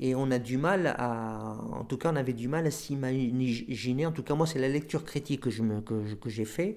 et 0.00 0.14
on 0.16 0.30
a 0.32 0.40
du 0.40 0.58
mal 0.58 0.94
à, 0.98 1.56
en 1.72 1.84
tout 1.84 1.96
cas 1.96 2.10
on 2.12 2.16
avait 2.16 2.32
du 2.32 2.48
mal 2.48 2.66
à 2.66 2.70
s'imaginer, 2.72 4.06
en 4.06 4.12
tout 4.12 4.24
cas 4.24 4.34
moi 4.34 4.46
c'est 4.46 4.58
la 4.58 4.68
lecture 4.68 5.04
critique 5.04 5.42
que, 5.42 6.14
que 6.14 6.28
j'ai 6.28 6.44
fait, 6.44 6.76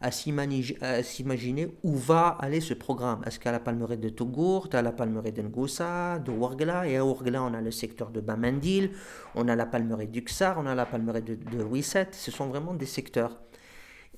à 0.00 0.10
s'imaginer 0.12 1.76
où 1.82 1.96
va 1.96 2.28
aller 2.40 2.60
ce 2.60 2.74
programme. 2.74 3.22
Est-ce 3.26 3.40
qu'à 3.40 3.52
la 3.52 3.58
Palmeraie 3.58 3.96
de 3.96 4.08
Togourt, 4.08 4.68
à 4.72 4.82
la 4.82 4.92
Palmeraie 4.92 5.32
de 5.32 5.42
Ngoussa, 5.42 6.18
de 6.20 6.30
Ouargla, 6.30 6.86
et 6.86 6.96
à 6.96 7.04
Ouargla 7.04 7.42
on 7.42 7.52
a 7.54 7.60
le 7.60 7.70
secteur 7.70 8.10
de 8.10 8.20
Bamandil, 8.20 8.92
on 9.34 9.48
a 9.48 9.56
la 9.56 9.66
Palmeraie 9.66 10.06
d'Uxar, 10.06 10.56
on 10.58 10.66
a 10.66 10.74
la 10.74 10.86
Palmeraie 10.86 11.22
de, 11.22 11.34
de 11.34 11.64
Wisset, 11.64 12.08
ce 12.12 12.30
sont 12.30 12.46
vraiment 12.46 12.74
des 12.74 12.86
secteurs. 12.86 13.38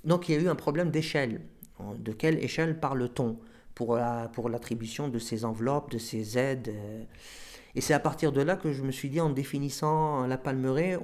Donc 0.05 0.29
il 0.29 0.35
y 0.35 0.39
a 0.39 0.41
eu 0.41 0.49
un 0.49 0.55
problème 0.55 0.91
d'échelle. 0.91 1.41
De 1.99 2.13
quelle 2.13 2.43
échelle 2.45 2.79
parle-t-on 2.79 3.39
pour 3.75 3.97
l'attribution 3.97 5.05
la, 5.05 5.09
pour 5.09 5.15
de 5.15 5.19
ces 5.19 5.47
enveloppes, 5.47 5.91
de 5.91 5.99
ces 5.99 6.37
aides 6.37 6.69
euh, 6.69 7.05
et 7.75 7.81
c'est 7.81 7.95
à 7.95 8.01
partir 8.01 8.33
de 8.33 8.41
là 8.41 8.57
que 8.57 8.73
je 8.73 8.83
me 8.83 8.91
suis 8.91 9.11
dit, 9.11 9.21
en 9.21 9.31
définissant 9.31 10.27
la 10.27 10.39
palmeraie, 10.39 10.99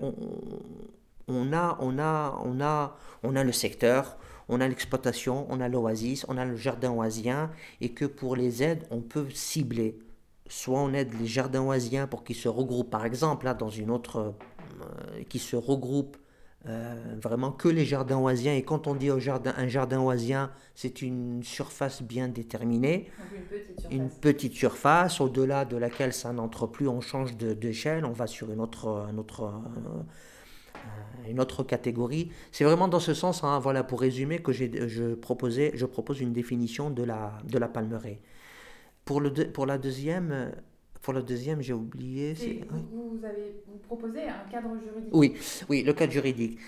on, 1.29 1.53
a, 1.53 1.79
on, 1.81 1.99
a, 1.99 2.41
on, 2.45 2.61
a, 2.61 2.97
on 3.23 3.37
a 3.37 3.45
le 3.45 3.53
secteur, 3.53 4.17
on 4.49 4.61
a 4.61 4.69
l'exploitation, 4.69 5.47
on 5.51 5.61
a 5.61 5.69
l'oasis, 5.69 6.25
on 6.29 6.37
a 6.37 6.45
le 6.45 6.57
jardin 6.57 6.93
oisien, 6.93 7.51
et 7.81 7.91
que 7.93 8.05
pour 8.05 8.37
les 8.37 8.63
aides, 8.63 8.87
on 8.91 9.01
peut 9.01 9.29
cibler. 9.31 9.99
Soit 10.49 10.79
on 10.79 10.93
aide 10.93 11.13
les 11.19 11.27
jardins 11.27 11.63
oisiens 11.63 12.07
pour 12.07 12.23
qu'ils 12.23 12.37
se 12.37 12.49
regroupent, 12.49 12.91
par 12.91 13.05
exemple, 13.05 13.47
là, 13.47 13.55
dans 13.55 13.71
une 13.71 13.91
autre, 13.91 14.35
euh, 14.81 15.23
qui 15.29 15.39
se 15.39 15.57
regroupent 15.57 16.17
euh, 16.69 16.95
vraiment 17.23 17.53
que 17.53 17.69
les 17.69 17.85
jardins 17.85 18.19
oisiens. 18.19 18.55
Et 18.55 18.63
quand 18.63 18.89
on 18.89 18.97
dit 18.97 19.11
au 19.11 19.21
jardin, 19.21 19.55
un 19.57 19.69
jardin 19.69 20.01
oisien, 20.01 20.51
c'est 20.75 21.01
une 21.01 21.45
surface 21.45 22.03
bien 22.03 22.29
déterminée. 22.29 23.11
une 23.91 24.11
petite 24.11 24.55
surface. 24.55 25.21
au-delà 25.21 25.65
de 25.65 25.77
laquelle 25.77 26.13
ça 26.13 26.33
n'entre 26.33 26.67
plus, 26.67 26.89
on 26.89 27.01
change 27.01 27.37
d'échelle, 27.37 28.05
on 28.05 28.13
va 28.13 28.27
sur 28.27 28.51
une 28.51 28.61
autre, 28.61 29.07
un 29.09 29.17
autre, 29.17 29.45
euh, 29.45 30.03
une 31.31 31.41
autre 31.41 31.63
catégorie. 31.63 32.31
C'est 32.53 32.65
vraiment 32.65 32.89
dans 32.89 33.01
ce 33.01 33.15
sens, 33.15 33.45
hein, 33.45 33.59
voilà, 33.59 33.85
pour 33.85 34.01
résumer, 34.01 34.39
que 34.39 34.53
je, 34.53 35.15
proposais, 35.15 35.73
je 35.75 35.87
propose 35.87 36.21
une 36.21 36.33
définition 36.33 36.91
de 36.91 37.03
la, 37.03 37.39
de 37.45 37.59
la 37.59 37.69
palmeraie. 37.69 38.21
Pour, 39.05 39.21
le 39.21 39.33
pour 39.33 39.67
la 39.67 39.79
deuxième, 39.79 40.53
pour 41.03 41.13
le 41.13 41.23
deuxième, 41.23 41.63
j'ai 41.63 41.73
oublié. 41.73 42.35
Vous, 42.35 43.25
avez, 43.25 43.63
vous 43.69 43.79
proposez 43.79 44.25
un 44.25 44.51
cadre 44.51 44.71
juridique 44.83 45.11
Oui, 45.13 45.35
oui 45.69 45.83
le 45.83 45.93
cadre 45.93 46.13
juridique. 46.13 46.59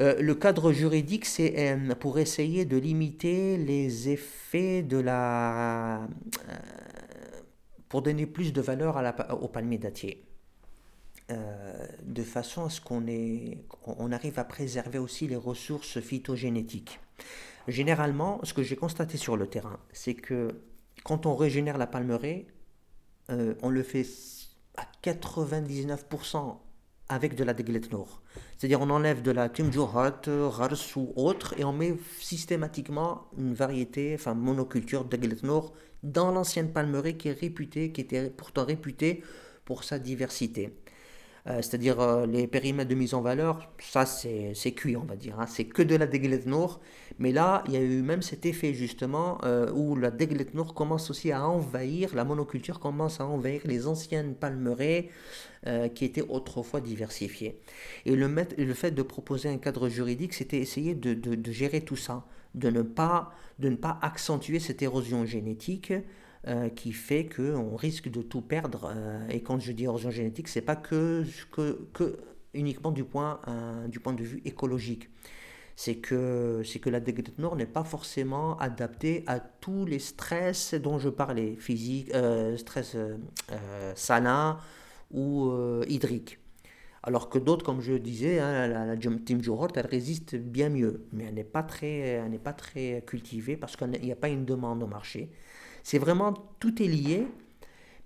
Euh, 0.00 0.20
le 0.20 0.34
cadre 0.34 0.72
juridique, 0.72 1.24
c'est 1.26 1.54
euh, 1.56 1.94
pour 1.94 2.18
essayer 2.18 2.64
de 2.64 2.76
limiter 2.76 3.56
les 3.56 4.08
effets 4.08 4.82
de 4.82 4.98
la. 4.98 6.02
Euh, 6.02 6.54
pour 7.88 8.02
donner 8.02 8.26
plus 8.26 8.52
de 8.52 8.60
valeur 8.62 8.96
à 8.96 9.02
la, 9.02 9.34
au 9.34 9.48
palmier 9.48 9.78
dattier. 9.78 10.24
De 12.02 12.22
façon 12.22 12.64
à 12.64 12.70
ce 12.70 12.80
qu'on 12.80 13.04
on 13.86 14.12
arrive 14.12 14.38
à 14.38 14.44
préserver 14.44 14.98
aussi 14.98 15.28
les 15.28 15.36
ressources 15.36 16.00
phytogénétiques. 16.00 17.00
Généralement, 17.68 18.40
ce 18.42 18.54
que 18.54 18.62
j'ai 18.62 18.76
constaté 18.76 19.16
sur 19.16 19.36
le 19.36 19.46
terrain, 19.46 19.78
c'est 19.92 20.14
que 20.14 20.62
quand 21.04 21.26
on 21.26 21.36
régénère 21.36 21.78
la 21.78 21.86
palmeraie, 21.86 22.46
euh, 23.30 23.54
on 23.62 23.70
le 23.70 23.82
fait 23.82 24.06
à 24.76 24.86
99% 25.02 26.58
avec 27.08 27.34
de 27.34 27.44
la 27.44 27.54
Degletnor. 27.54 28.22
C'est-à-dire 28.56 28.80
on 28.80 28.90
enlève 28.90 29.22
de 29.22 29.30
la 29.30 29.48
Timjuhat, 29.48 30.22
Rars 30.26 30.96
ou 30.96 31.12
autre 31.16 31.54
et 31.58 31.64
on 31.64 31.72
met 31.72 31.94
systématiquement 32.18 33.26
une 33.36 33.54
variété, 33.54 34.14
enfin 34.14 34.34
monoculture 34.34 35.04
Degletnor 35.04 35.72
dans 36.02 36.32
l'ancienne 36.32 36.72
palmeraie 36.72 37.16
qui 37.16 37.28
est 37.28 37.38
réputée, 37.38 37.92
qui 37.92 38.00
était 38.00 38.30
pourtant 38.30 38.64
réputée 38.64 39.22
pour 39.64 39.84
sa 39.84 39.98
diversité. 39.98 40.81
Euh, 41.48 41.56
c'est-à-dire 41.56 42.00
euh, 42.00 42.24
les 42.24 42.46
périmètres 42.46 42.88
de 42.88 42.94
mise 42.94 43.14
en 43.14 43.20
valeur, 43.20 43.68
ça 43.80 44.06
c'est 44.06 44.72
cuit, 44.76 44.96
on 44.96 45.04
va 45.04 45.16
dire. 45.16 45.40
Hein. 45.40 45.46
C'est 45.48 45.64
que 45.64 45.82
de 45.82 45.96
la 45.96 46.06
Degletnor. 46.06 46.80
Mais 47.18 47.32
là, 47.32 47.64
il 47.66 47.72
y 47.72 47.76
a 47.76 47.80
eu 47.80 48.00
même 48.02 48.22
cet 48.22 48.46
effet 48.46 48.74
justement 48.74 49.38
euh, 49.44 49.70
où 49.72 49.96
la 49.96 50.12
Degletnor 50.12 50.72
commence 50.72 51.10
aussi 51.10 51.32
à 51.32 51.44
envahir, 51.44 52.14
la 52.14 52.24
monoculture 52.24 52.78
commence 52.78 53.20
à 53.20 53.26
envahir 53.26 53.60
les 53.64 53.86
anciennes 53.86 54.34
palmeraies 54.34 55.10
qui 55.94 56.04
étaient 56.04 56.28
autrefois 56.28 56.80
diversifiées. 56.80 57.60
Et 58.04 58.16
le, 58.16 58.26
le, 58.26 58.74
fait 58.74 58.90
de 58.90 59.02
proposer 59.02 59.48
un 59.48 59.58
cadre 59.58 59.88
juridique, 59.88 60.34
c'était 60.34 60.58
essayer 60.58 60.96
de, 60.96 61.14
de, 61.14 61.52
gérer 61.52 61.82
tout 61.82 61.94
ça, 61.94 62.26
de 62.56 62.68
ne 62.68 62.82
pas, 62.82 63.30
de 63.60 63.68
ne 63.68 63.76
pas 63.76 63.96
accentuer 64.02 64.58
cette 64.58 64.82
érosion 64.82 65.24
génétique 65.24 65.92
euh, 66.48 66.70
qui 66.70 66.92
fait 66.92 67.28
qu'on 67.28 67.76
risque 67.76 68.08
de 68.08 68.20
tout 68.20 68.40
perdre. 68.40 68.92
Euh, 68.92 69.28
et 69.28 69.42
quand 69.42 69.60
je 69.60 69.70
dis 69.70 69.84
érosion 69.84 70.10
génétique, 70.10 70.48
c'est 70.48 70.60
pas 70.60 70.74
que, 70.74 71.24
que, 71.52 71.86
que, 71.92 72.18
uniquement 72.52 72.90
du 72.90 73.04
point, 73.04 73.38
euh, 73.46 73.86
du 73.86 74.00
point 74.00 74.12
de 74.12 74.24
vue 74.24 74.42
écologique. 74.44 75.08
C'est 75.76 75.98
que, 75.98 76.62
c'est 76.64 76.80
que 76.80 76.90
la 76.90 77.00
nord 77.38 77.54
n'est 77.54 77.64
pas 77.64 77.84
forcément 77.84 78.58
adaptée 78.58 79.22
à 79.28 79.38
tous 79.38 79.86
les 79.86 80.00
stress 80.00 80.74
dont 80.74 80.98
je 80.98 81.10
parlais, 81.10 81.54
physique, 81.54 82.12
stress 82.56 82.96
salin 83.94 84.58
ou 85.12 85.50
hydrique. 85.88 86.40
Alors 87.04 87.28
que 87.30 87.38
d'autres, 87.38 87.64
comme 87.64 87.80
je 87.80 87.94
disais, 87.94 88.40
hein, 88.40 88.66
la, 88.66 88.84
la, 88.84 88.96
Team 88.96 89.40
elle 89.74 89.86
résiste 89.86 90.36
bien 90.36 90.68
mieux, 90.68 91.06
mais 91.12 91.24
elle 91.24 91.34
n'est 91.34 91.44
pas 91.44 91.62
très, 91.62 91.98
elle 91.98 92.30
n'est 92.30 92.38
pas 92.38 92.52
très 92.52 93.02
cultivée 93.06 93.56
parce 93.56 93.76
qu'il 93.76 93.88
n'y 93.88 94.12
a 94.12 94.16
pas 94.16 94.28
une 94.28 94.44
demande 94.44 94.82
au 94.82 94.86
marché. 94.88 95.30
C'est 95.82 95.98
vraiment, 95.98 96.34
tout 96.60 96.82
est 96.82 96.86
lié, 96.86 97.26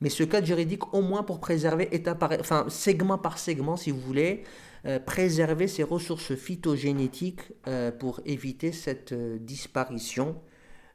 mais 0.01 0.11
ce 0.11 0.25
cadre 0.25 0.47
juridique, 0.47 0.93
au 0.95 1.01
moins 1.01 1.23
pour 1.23 1.41
préserver, 1.41 1.89
état 1.93 2.17
enfin, 2.41 2.67
segment 2.69 3.19
par 3.19 3.39
segment, 3.39 3.77
si 3.77 3.91
vous 3.91 4.01
voulez, 4.01 4.45
euh, 4.85 5.01
préserver 5.01 5.69
ces 5.69 5.83
ressources 5.83 6.35
phytogénétiques 6.35 7.41
euh, 7.67 7.91
pour 7.91 8.21
éviter 8.25 8.73
cette 8.73 9.13
euh, 9.13 9.39
disparition 9.39 10.41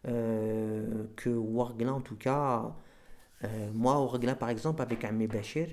que 0.04 1.30
Warglin, 1.30 1.94
en 1.94 2.02
tout 2.02 2.16
cas, 2.16 2.76
moi, 3.72 4.00
Warglin, 4.00 4.34
par 4.34 4.50
exemple, 4.50 4.82
avec 4.82 5.04
un 5.04 5.14
Bachir, 5.28 5.68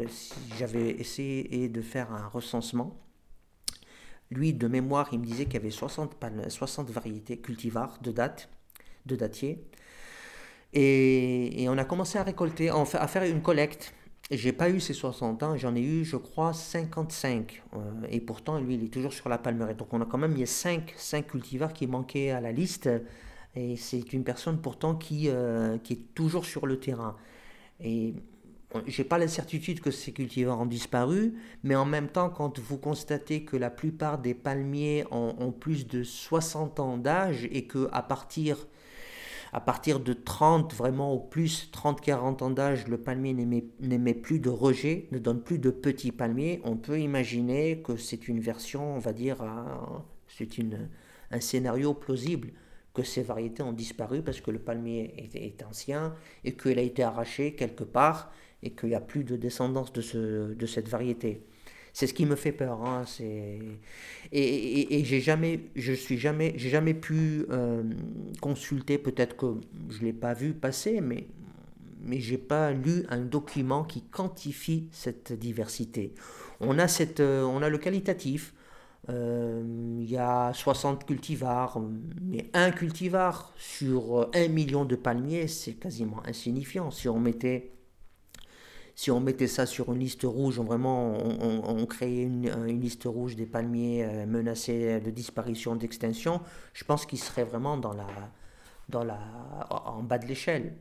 j'avais 0.58 0.90
essayé 0.90 1.70
de 1.70 1.80
faire 1.80 2.12
un 2.12 2.28
recensement. 2.28 2.94
Lui, 4.30 4.52
de 4.52 4.68
mémoire, 4.68 5.08
il 5.12 5.20
me 5.20 5.24
disait 5.24 5.46
qu'il 5.46 5.54
y 5.54 5.56
avait 5.56 5.70
60, 5.70 6.22
60 6.48 6.90
variétés 6.90 7.38
cultivars 7.38 7.98
de 8.02 8.12
date, 8.12 8.50
de 9.06 9.16
datiers. 9.16 9.64
Et, 10.72 11.66
on 11.68 11.78
a 11.78 11.84
commencé 11.84 12.18
à 12.18 12.22
récolter, 12.22 12.70
à 12.70 13.08
faire 13.08 13.24
une 13.24 13.42
collecte. 13.42 13.94
J'ai 14.30 14.52
pas 14.52 14.68
eu 14.68 14.78
ces 14.78 14.92
60 14.92 15.42
ans, 15.42 15.56
j'en 15.56 15.74
ai 15.74 15.80
eu, 15.80 16.04
je 16.04 16.16
crois, 16.16 16.52
55. 16.52 17.62
Euh, 17.74 17.78
et 18.10 18.20
pourtant, 18.20 18.60
lui, 18.60 18.74
il 18.74 18.84
est 18.84 18.92
toujours 18.92 19.14
sur 19.14 19.30
la 19.30 19.38
palmeraie. 19.38 19.74
Donc, 19.74 19.92
on 19.94 20.02
a 20.02 20.04
quand 20.04 20.18
même, 20.18 20.32
il 20.32 20.40
y 20.40 20.42
a 20.42 20.46
5, 20.46 20.92
5 20.96 21.26
cultivars 21.28 21.72
qui 21.72 21.86
manquaient 21.86 22.30
à 22.30 22.40
la 22.40 22.52
liste. 22.52 22.90
Et 23.56 23.76
c'est 23.76 24.12
une 24.12 24.24
personne 24.24 24.60
pourtant 24.60 24.94
qui, 24.94 25.28
euh, 25.28 25.78
qui 25.78 25.94
est 25.94 26.14
toujours 26.14 26.44
sur 26.44 26.66
le 26.66 26.78
terrain. 26.78 27.16
Et 27.80 28.14
j'ai 28.86 29.04
pas 29.04 29.16
la 29.16 29.28
certitude 29.28 29.80
que 29.80 29.90
ces 29.90 30.12
cultivars 30.12 30.60
ont 30.60 30.66
disparu, 30.66 31.34
mais 31.62 31.74
en 31.74 31.86
même 31.86 32.08
temps, 32.08 32.28
quand 32.28 32.58
vous 32.58 32.76
constatez 32.76 33.44
que 33.44 33.56
la 33.56 33.70
plupart 33.70 34.18
des 34.18 34.34
palmiers 34.34 35.06
ont, 35.10 35.34
ont 35.38 35.52
plus 35.52 35.86
de 35.86 36.02
60 36.02 36.80
ans 36.80 36.98
d'âge 36.98 37.48
et 37.50 37.66
que 37.66 37.88
à 37.92 38.02
partir 38.02 38.58
à 39.52 39.60
partir 39.60 40.00
de 40.00 40.12
30, 40.12 40.74
vraiment 40.74 41.12
au 41.12 41.18
plus 41.18 41.70
30-40 41.72 42.42
ans 42.42 42.50
d'âge, 42.50 42.86
le 42.86 42.98
palmier 42.98 43.32
n'émet 43.32 44.14
plus 44.14 44.40
de 44.40 44.50
rejet, 44.50 45.08
ne 45.10 45.18
donne 45.18 45.42
plus 45.42 45.58
de 45.58 45.70
petits 45.70 46.12
palmiers. 46.12 46.60
On 46.64 46.76
peut 46.76 47.00
imaginer 47.00 47.80
que 47.82 47.96
c'est 47.96 48.28
une 48.28 48.40
version, 48.40 48.96
on 48.96 48.98
va 48.98 49.12
dire, 49.12 49.38
c'est 50.26 50.48
un 51.30 51.40
scénario 51.40 51.94
plausible 51.94 52.52
que 52.94 53.02
ces 53.02 53.22
variétés 53.22 53.62
ont 53.62 53.72
disparu 53.72 54.22
parce 54.22 54.40
que 54.40 54.50
le 54.50 54.58
palmier 54.58 55.14
est, 55.34 55.62
ancien 55.62 56.14
et 56.44 56.54
qu'il 56.56 56.78
a 56.78 56.82
été 56.82 57.02
arraché 57.02 57.54
quelque 57.54 57.84
part 57.84 58.32
et 58.62 58.70
qu'il 58.70 58.88
n'y 58.88 58.94
a 58.94 59.00
plus 59.00 59.24
de 59.24 59.36
descendance 59.36 59.92
de, 59.92 60.54
de 60.54 60.66
cette 60.66 60.88
variété. 60.88 61.46
C'est 61.98 62.06
ce 62.06 62.14
qui 62.14 62.26
me 62.26 62.36
fait 62.36 62.52
peur. 62.52 62.84
Hein, 62.84 63.02
c'est... 63.08 63.58
Et, 64.30 65.00
et, 65.00 65.04
j'ai 65.04 65.20
jamais, 65.20 65.62
je 65.74 65.92
suis 65.92 66.16
jamais, 66.16 66.52
j'ai 66.54 66.68
jamais 66.68 66.94
pu 66.94 67.44
euh, 67.50 67.82
consulter, 68.40 68.98
peut-être 68.98 69.36
que 69.36 69.56
je 69.90 70.04
l'ai 70.04 70.12
pas 70.12 70.32
vu 70.32 70.52
passer, 70.52 71.00
mais, 71.00 71.26
mais 72.04 72.20
je 72.20 72.30
n'ai 72.30 72.38
pas 72.38 72.70
lu 72.70 73.04
un 73.08 73.18
document 73.18 73.82
qui 73.82 74.02
quantifie 74.02 74.88
cette 74.92 75.32
diversité. 75.32 76.14
On 76.60 76.78
a, 76.78 76.86
cette, 76.86 77.18
euh, 77.18 77.42
on 77.42 77.62
a 77.62 77.68
le 77.68 77.78
qualitatif. 77.78 78.54
Euh, 79.08 79.98
il 79.98 80.08
y 80.08 80.18
a 80.18 80.52
60 80.54 81.04
cultivars, 81.04 81.80
mais 82.22 82.48
un 82.54 82.70
cultivar 82.70 83.52
sur 83.56 84.30
un 84.32 84.46
million 84.46 84.84
de 84.84 84.94
palmiers, 84.94 85.48
c'est 85.48 85.72
quasiment 85.72 86.22
insignifiant. 86.26 86.92
Si 86.92 87.08
on 87.08 87.18
mettait 87.18 87.72
si 88.98 89.12
on 89.12 89.20
mettait 89.20 89.46
ça 89.46 89.64
sur 89.64 89.92
une 89.92 90.00
liste 90.00 90.24
rouge, 90.24 90.58
on, 90.58 90.64
vraiment 90.64 91.12
on, 91.12 91.86
créait 91.86 92.24
une, 92.24 92.66
liste 92.80 93.04
rouge 93.04 93.36
des 93.36 93.46
palmiers 93.46 94.04
euh, 94.04 94.26
menacés 94.26 94.98
de 94.98 95.10
disparition, 95.12 95.76
d'extinction, 95.76 96.40
je 96.74 96.82
pense 96.82 97.06
qu'il 97.06 97.20
serait 97.20 97.44
vraiment 97.44 97.76
dans 97.76 97.92
la, 97.92 98.08
dans 98.88 99.04
la, 99.04 99.20
en 99.70 100.02
bas 100.02 100.18
de 100.18 100.26
l'échelle. 100.26 100.74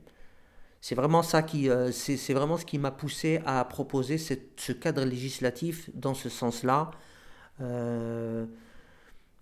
C'est 0.81 0.95
vraiment 0.95 1.21
ça 1.21 1.43
qui, 1.43 1.69
euh, 1.69 1.91
c'est 1.91 2.33
vraiment 2.33 2.57
ce 2.57 2.65
qui 2.65 2.79
m'a 2.79 2.89
poussé 2.89 3.39
à 3.45 3.63
proposer 3.65 4.17
ce 4.17 4.71
cadre 4.71 5.03
législatif 5.03 5.91
dans 5.93 6.15
ce 6.15 6.29
sens-là. 6.29 6.89
Euh, 7.61 8.47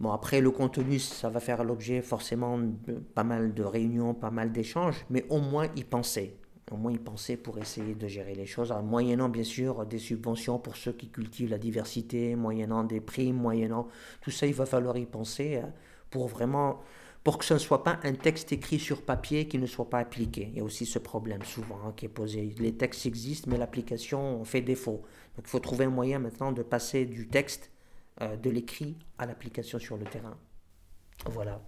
bon, 0.02 0.12
après, 0.12 0.42
le 0.42 0.52
contenu, 0.52 1.00
ça 1.00 1.30
va 1.30 1.40
faire 1.40 1.64
l'objet 1.64 2.02
forcément 2.02 2.58
de 2.58 2.96
pas 2.96 3.24
mal 3.24 3.54
de 3.54 3.64
réunions, 3.64 4.14
pas 4.14 4.32
mal 4.32 4.52
d'échanges, 4.52 5.06
mais 5.10 5.26
au 5.30 5.40
moins 5.40 5.70
y 5.78 5.86
penser 5.86 6.36
au 6.72 6.78
moins 6.78 6.92
y 6.92 6.98
penser 6.98 7.38
pour 7.38 7.60
essayer 7.60 7.94
de 7.94 8.08
gérer 8.08 8.34
les 8.34 8.46
choses, 8.46 8.72
en 8.72 8.82
moyennant 8.82 9.30
bien 9.30 9.44
sûr 9.44 9.86
des 9.86 10.00
subventions 10.00 10.58
pour 10.58 10.76
ceux 10.76 10.94
qui 10.94 11.10
cultivent 11.10 11.52
la 11.52 11.60
diversité, 11.60 12.36
moyennant 12.36 12.84
des 12.84 13.02
primes, 13.02 13.36
moyennant 13.36 13.88
tout 14.22 14.32
ça, 14.32 14.48
il 14.48 14.54
va 14.54 14.66
falloir 14.66 14.98
y 14.98 15.06
penser 15.06 15.58
euh, 15.58 15.68
pour 16.10 16.28
vraiment, 16.28 16.82
pour 17.24 17.38
que 17.38 17.46
ce 17.46 17.54
ne 17.54 17.60
soit 17.60 17.84
pas 17.84 18.00
un 18.04 18.14
texte 18.14 18.52
écrit 18.52 18.80
sur 18.80 19.04
papier 19.04 19.48
qui 19.48 19.60
ne 19.60 19.68
soit 19.68 19.90
pas 19.90 20.00
appliqué. 20.00 20.50
Il 20.52 20.58
y 20.58 20.62
a 20.62 20.64
aussi 20.64 20.86
ce 20.86 20.98
problème 20.98 21.44
souvent 21.44 21.80
hein, 21.86 21.94
qui 21.96 22.06
est 22.06 22.10
posé. 22.10 22.56
Les 22.58 22.74
textes 22.74 23.06
existent, 23.06 23.50
mais 23.52 23.58
l'application 23.58 24.44
fait 24.44 24.62
défaut. 24.62 25.04
Donc 25.36 25.46
il 25.46 25.50
faut 25.50 25.60
trouver 25.60 25.86
un 25.86 25.90
moyen 25.90 26.18
maintenant 26.18 26.52
de 26.52 26.64
passer 26.64 27.06
du 27.06 27.28
texte, 27.28 27.70
euh, 28.22 28.38
de 28.38 28.50
l'écrit, 28.50 28.98
à 29.20 29.28
l'application 29.28 29.78
sur 29.78 29.98
le 29.98 30.06
terrain. 30.06 30.38
Voilà. 31.26 31.62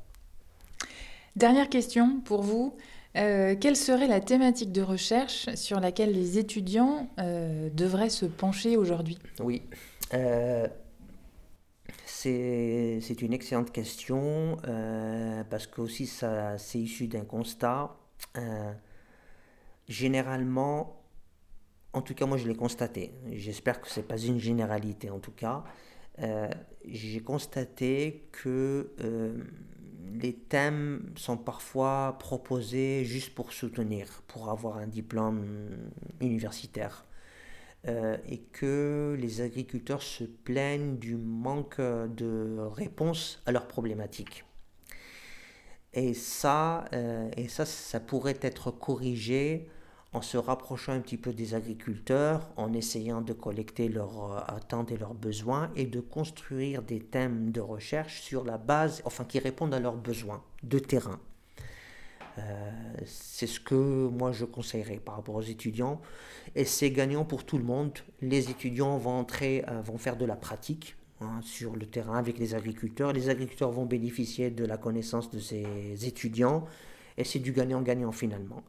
Dernière 1.35 1.69
question 1.69 2.19
pour 2.21 2.41
vous. 2.41 2.75
Euh, 3.17 3.55
quelle 3.59 3.75
serait 3.75 4.07
la 4.07 4.19
thématique 4.19 4.71
de 4.71 4.81
recherche 4.81 5.49
sur 5.55 5.79
laquelle 5.79 6.11
les 6.11 6.37
étudiants 6.37 7.09
euh, 7.19 7.69
devraient 7.73 8.09
se 8.09 8.25
pencher 8.25 8.77
aujourd'hui? 8.77 9.17
Oui, 9.39 9.63
euh, 10.13 10.67
c'est 12.05 13.21
une 13.21 13.33
excellente 13.33 13.71
question 13.71 14.57
parce 15.49 15.67
que 15.67 15.81
aussi 15.81 16.05
ça 16.05 16.57
c'est 16.57 16.79
issu 16.79 17.07
d'un 17.07 17.25
constat. 17.25 17.95
généralement, 19.87 21.01
en 21.93 22.01
tout 22.01 22.13
cas 22.13 22.25
moi 22.25 22.37
je 22.37 22.47
l'ai 22.47 22.55
constaté, 22.55 23.13
j'espère 23.31 23.81
que 23.81 23.87
ce 23.89 23.99
n'est 23.99 24.05
pas 24.05 24.17
une 24.17 24.39
généralité 24.39 25.09
en 25.09 25.19
tout 25.19 25.31
cas, 25.31 25.63
j'ai 26.85 27.19
constaté 27.21 28.27
que 28.31 28.91
les 30.13 30.33
thèmes 30.33 31.11
sont 31.15 31.37
parfois 31.37 32.17
proposés 32.19 33.05
juste 33.05 33.33
pour 33.35 33.53
soutenir, 33.53 34.23
pour 34.27 34.49
avoir 34.49 34.77
un 34.77 34.87
diplôme 34.87 35.45
universitaire. 36.21 37.05
Euh, 37.87 38.17
et 38.27 38.39
que 38.39 39.15
les 39.19 39.41
agriculteurs 39.41 40.01
se 40.01 40.23
plaignent 40.23 40.97
du 40.97 41.15
manque 41.15 41.79
de 41.79 42.57
réponse 42.59 43.41
à 43.45 43.51
leurs 43.51 43.67
problématiques. 43.67 44.43
Et 45.93 46.13
ça, 46.13 46.85
euh, 46.93 47.29
et 47.37 47.47
ça, 47.47 47.65
ça 47.65 47.99
pourrait 47.99 48.39
être 48.41 48.71
corrigé 48.71 49.69
en 50.13 50.21
se 50.21 50.37
rapprochant 50.37 50.93
un 50.93 50.99
petit 50.99 51.17
peu 51.17 51.33
des 51.33 51.53
agriculteurs, 51.53 52.49
en 52.55 52.73
essayant 52.73 53.21
de 53.21 53.33
collecter 53.33 53.89
leurs 53.89 54.31
euh, 54.31 54.39
attentes 54.47 54.91
et 54.91 54.97
leurs 54.97 55.13
besoins 55.13 55.71
et 55.75 55.85
de 55.85 55.99
construire 55.99 56.81
des 56.81 56.99
thèmes 56.99 57.51
de 57.51 57.61
recherche 57.61 58.21
sur 58.21 58.43
la 58.43 58.57
base, 58.57 59.01
enfin 59.05 59.25
qui 59.25 59.39
répondent 59.39 59.73
à 59.73 59.79
leurs 59.79 59.97
besoins 59.97 60.43
de 60.63 60.79
terrain. 60.79 61.19
Euh, 62.37 62.71
c'est 63.05 63.47
ce 63.47 63.59
que 63.59 64.07
moi 64.09 64.31
je 64.31 64.45
conseillerais 64.45 64.97
par 64.97 65.15
rapport 65.15 65.35
aux 65.35 65.41
étudiants 65.41 65.99
et 66.55 66.65
c'est 66.65 66.91
gagnant 66.91 67.25
pour 67.25 67.45
tout 67.45 67.57
le 67.57 67.63
monde. 67.63 67.97
Les 68.21 68.49
étudiants 68.49 68.97
vont 68.97 69.19
entrer, 69.19 69.65
euh, 69.67 69.81
vont 69.81 69.97
faire 69.97 70.17
de 70.17 70.25
la 70.25 70.35
pratique 70.35 70.95
hein, 71.19 71.39
sur 71.41 71.75
le 71.75 71.85
terrain 71.87 72.17
avec 72.17 72.37
les 72.37 72.53
agriculteurs. 72.53 73.11
Les 73.11 73.29
agriculteurs 73.29 73.71
vont 73.71 73.85
bénéficier 73.85 74.51
de 74.51 74.65
la 74.65 74.77
connaissance 74.77 75.31
de 75.31 75.39
ces 75.39 76.05
étudiants 76.05 76.65
et 77.17 77.23
c'est 77.23 77.39
du 77.39 77.51
gagnant-gagnant 77.51 78.11
finalement. 78.11 78.63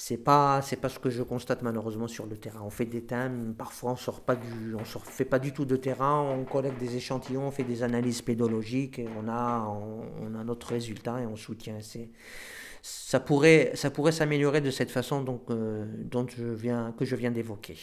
C'est 0.00 0.16
pas 0.16 0.62
c'est 0.62 0.76
pas 0.76 0.88
ce 0.88 1.00
que 1.00 1.10
je 1.10 1.24
constate 1.24 1.62
malheureusement 1.62 2.06
sur 2.06 2.24
le 2.24 2.36
terrain. 2.36 2.60
On 2.64 2.70
fait 2.70 2.86
des 2.86 3.02
thèmes, 3.02 3.54
parfois 3.58 3.92
on 3.92 3.96
sort 3.96 4.20
pas 4.20 4.36
du 4.36 4.76
on 4.76 4.84
sort, 4.84 5.04
fait 5.04 5.24
pas 5.24 5.40
du 5.40 5.52
tout 5.52 5.64
de 5.64 5.74
terrain, 5.74 6.20
on 6.20 6.44
collecte 6.44 6.78
des 6.78 6.94
échantillons, 6.96 7.48
on 7.48 7.50
fait 7.50 7.64
des 7.64 7.82
analyses 7.82 8.22
pédologiques 8.22 9.00
et 9.00 9.08
on 9.20 9.28
a 9.28 9.68
on, 10.22 10.34
a 10.38 10.44
notre 10.44 10.68
résultat 10.68 11.20
et 11.20 11.26
on 11.26 11.34
soutient. 11.34 11.78
C'est 11.80 12.10
ça 12.80 13.18
pourrait 13.18 13.72
ça 13.74 13.90
pourrait 13.90 14.12
s'améliorer 14.12 14.60
de 14.60 14.70
cette 14.70 14.92
façon 14.92 15.20
donc 15.22 15.50
euh, 15.50 15.84
je 16.28 16.44
viens 16.44 16.94
que 16.96 17.04
je 17.04 17.16
viens 17.16 17.32
d'évoquer. 17.32 17.76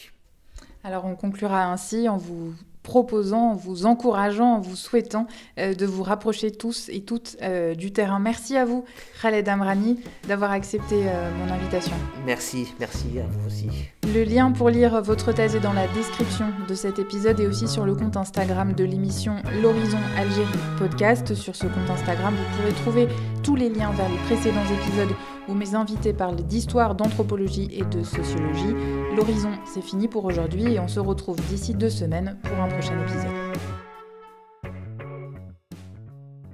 Alors 0.86 1.04
on 1.04 1.18
conclura 1.18 1.66
ainsi 1.66 2.08
en 2.08 2.16
vous 2.16 2.56
proposant, 2.86 3.52
en 3.52 3.56
vous 3.56 3.86
encourageant, 3.86 4.54
en 4.54 4.60
vous 4.62 4.78
souhaitant 4.78 5.28
euh, 5.60 5.74
de 5.74 5.86
vous 5.86 6.04
rapprocher 6.04 6.52
tous 6.52 6.88
et 6.90 7.02
toutes 7.02 7.36
euh, 7.42 7.76
du 7.76 7.92
terrain. 7.92 8.20
Merci 8.20 8.56
à 8.56 8.64
vous, 8.64 8.86
Khaled 9.22 9.50
Amrani, 9.50 10.00
d'avoir 10.28 10.52
accepté 10.52 10.96
euh, 10.96 11.32
mon 11.38 11.54
invitation. 11.54 11.96
Merci, 12.26 12.74
merci 12.80 13.08
à 13.20 13.24
vous 13.28 13.48
aussi. 13.48 13.68
Le 14.14 14.24
lien 14.24 14.52
pour 14.52 14.70
lire 14.70 15.02
votre 15.02 15.34
thèse 15.34 15.56
est 15.56 15.60
dans 15.60 15.74
la 15.74 15.88
description 15.90 16.46
de 16.70 16.76
cet 16.76 17.00
épisode 17.00 17.40
et 17.40 17.48
aussi 17.48 17.68
sur 17.68 17.86
le 17.86 17.96
compte 17.96 18.16
Instagram 18.16 18.74
de 18.74 18.84
l'émission 18.84 19.38
L'Horizon 19.62 19.98
Algérie 20.18 20.48
Podcast. 20.78 21.34
Sur 21.34 21.56
ce 21.56 21.66
compte 21.66 21.90
Instagram, 21.90 22.36
vous 22.36 22.58
pourrez 22.58 22.74
trouver 22.74 23.08
tous 23.46 23.56
les 23.56 23.70
liens 23.70 23.92
vers 23.92 24.10
les 24.10 24.18
précédents 24.26 24.66
épisodes 24.74 25.16
où 25.48 25.54
mes 25.54 25.76
invités 25.76 26.14
parlent 26.14 26.36
d'histoire, 26.36 26.96
d'anthropologie 26.96 27.70
et 27.72 27.84
de 27.84 28.02
sociologie. 28.02 28.74
L'horizon, 29.16 29.52
c'est 29.66 29.84
fini 29.84 30.08
pour 30.08 30.26
aujourd'hui 30.26 30.74
et 30.74 30.80
on 30.80 30.88
se 30.88 31.00
retrouve 31.00 31.38
d'ici 31.48 31.76
deux 31.76 31.92
semaines 31.92 32.38
pour 32.42 32.60
un 32.60 32.68
prochain 32.68 33.00
épisode. 33.04 33.75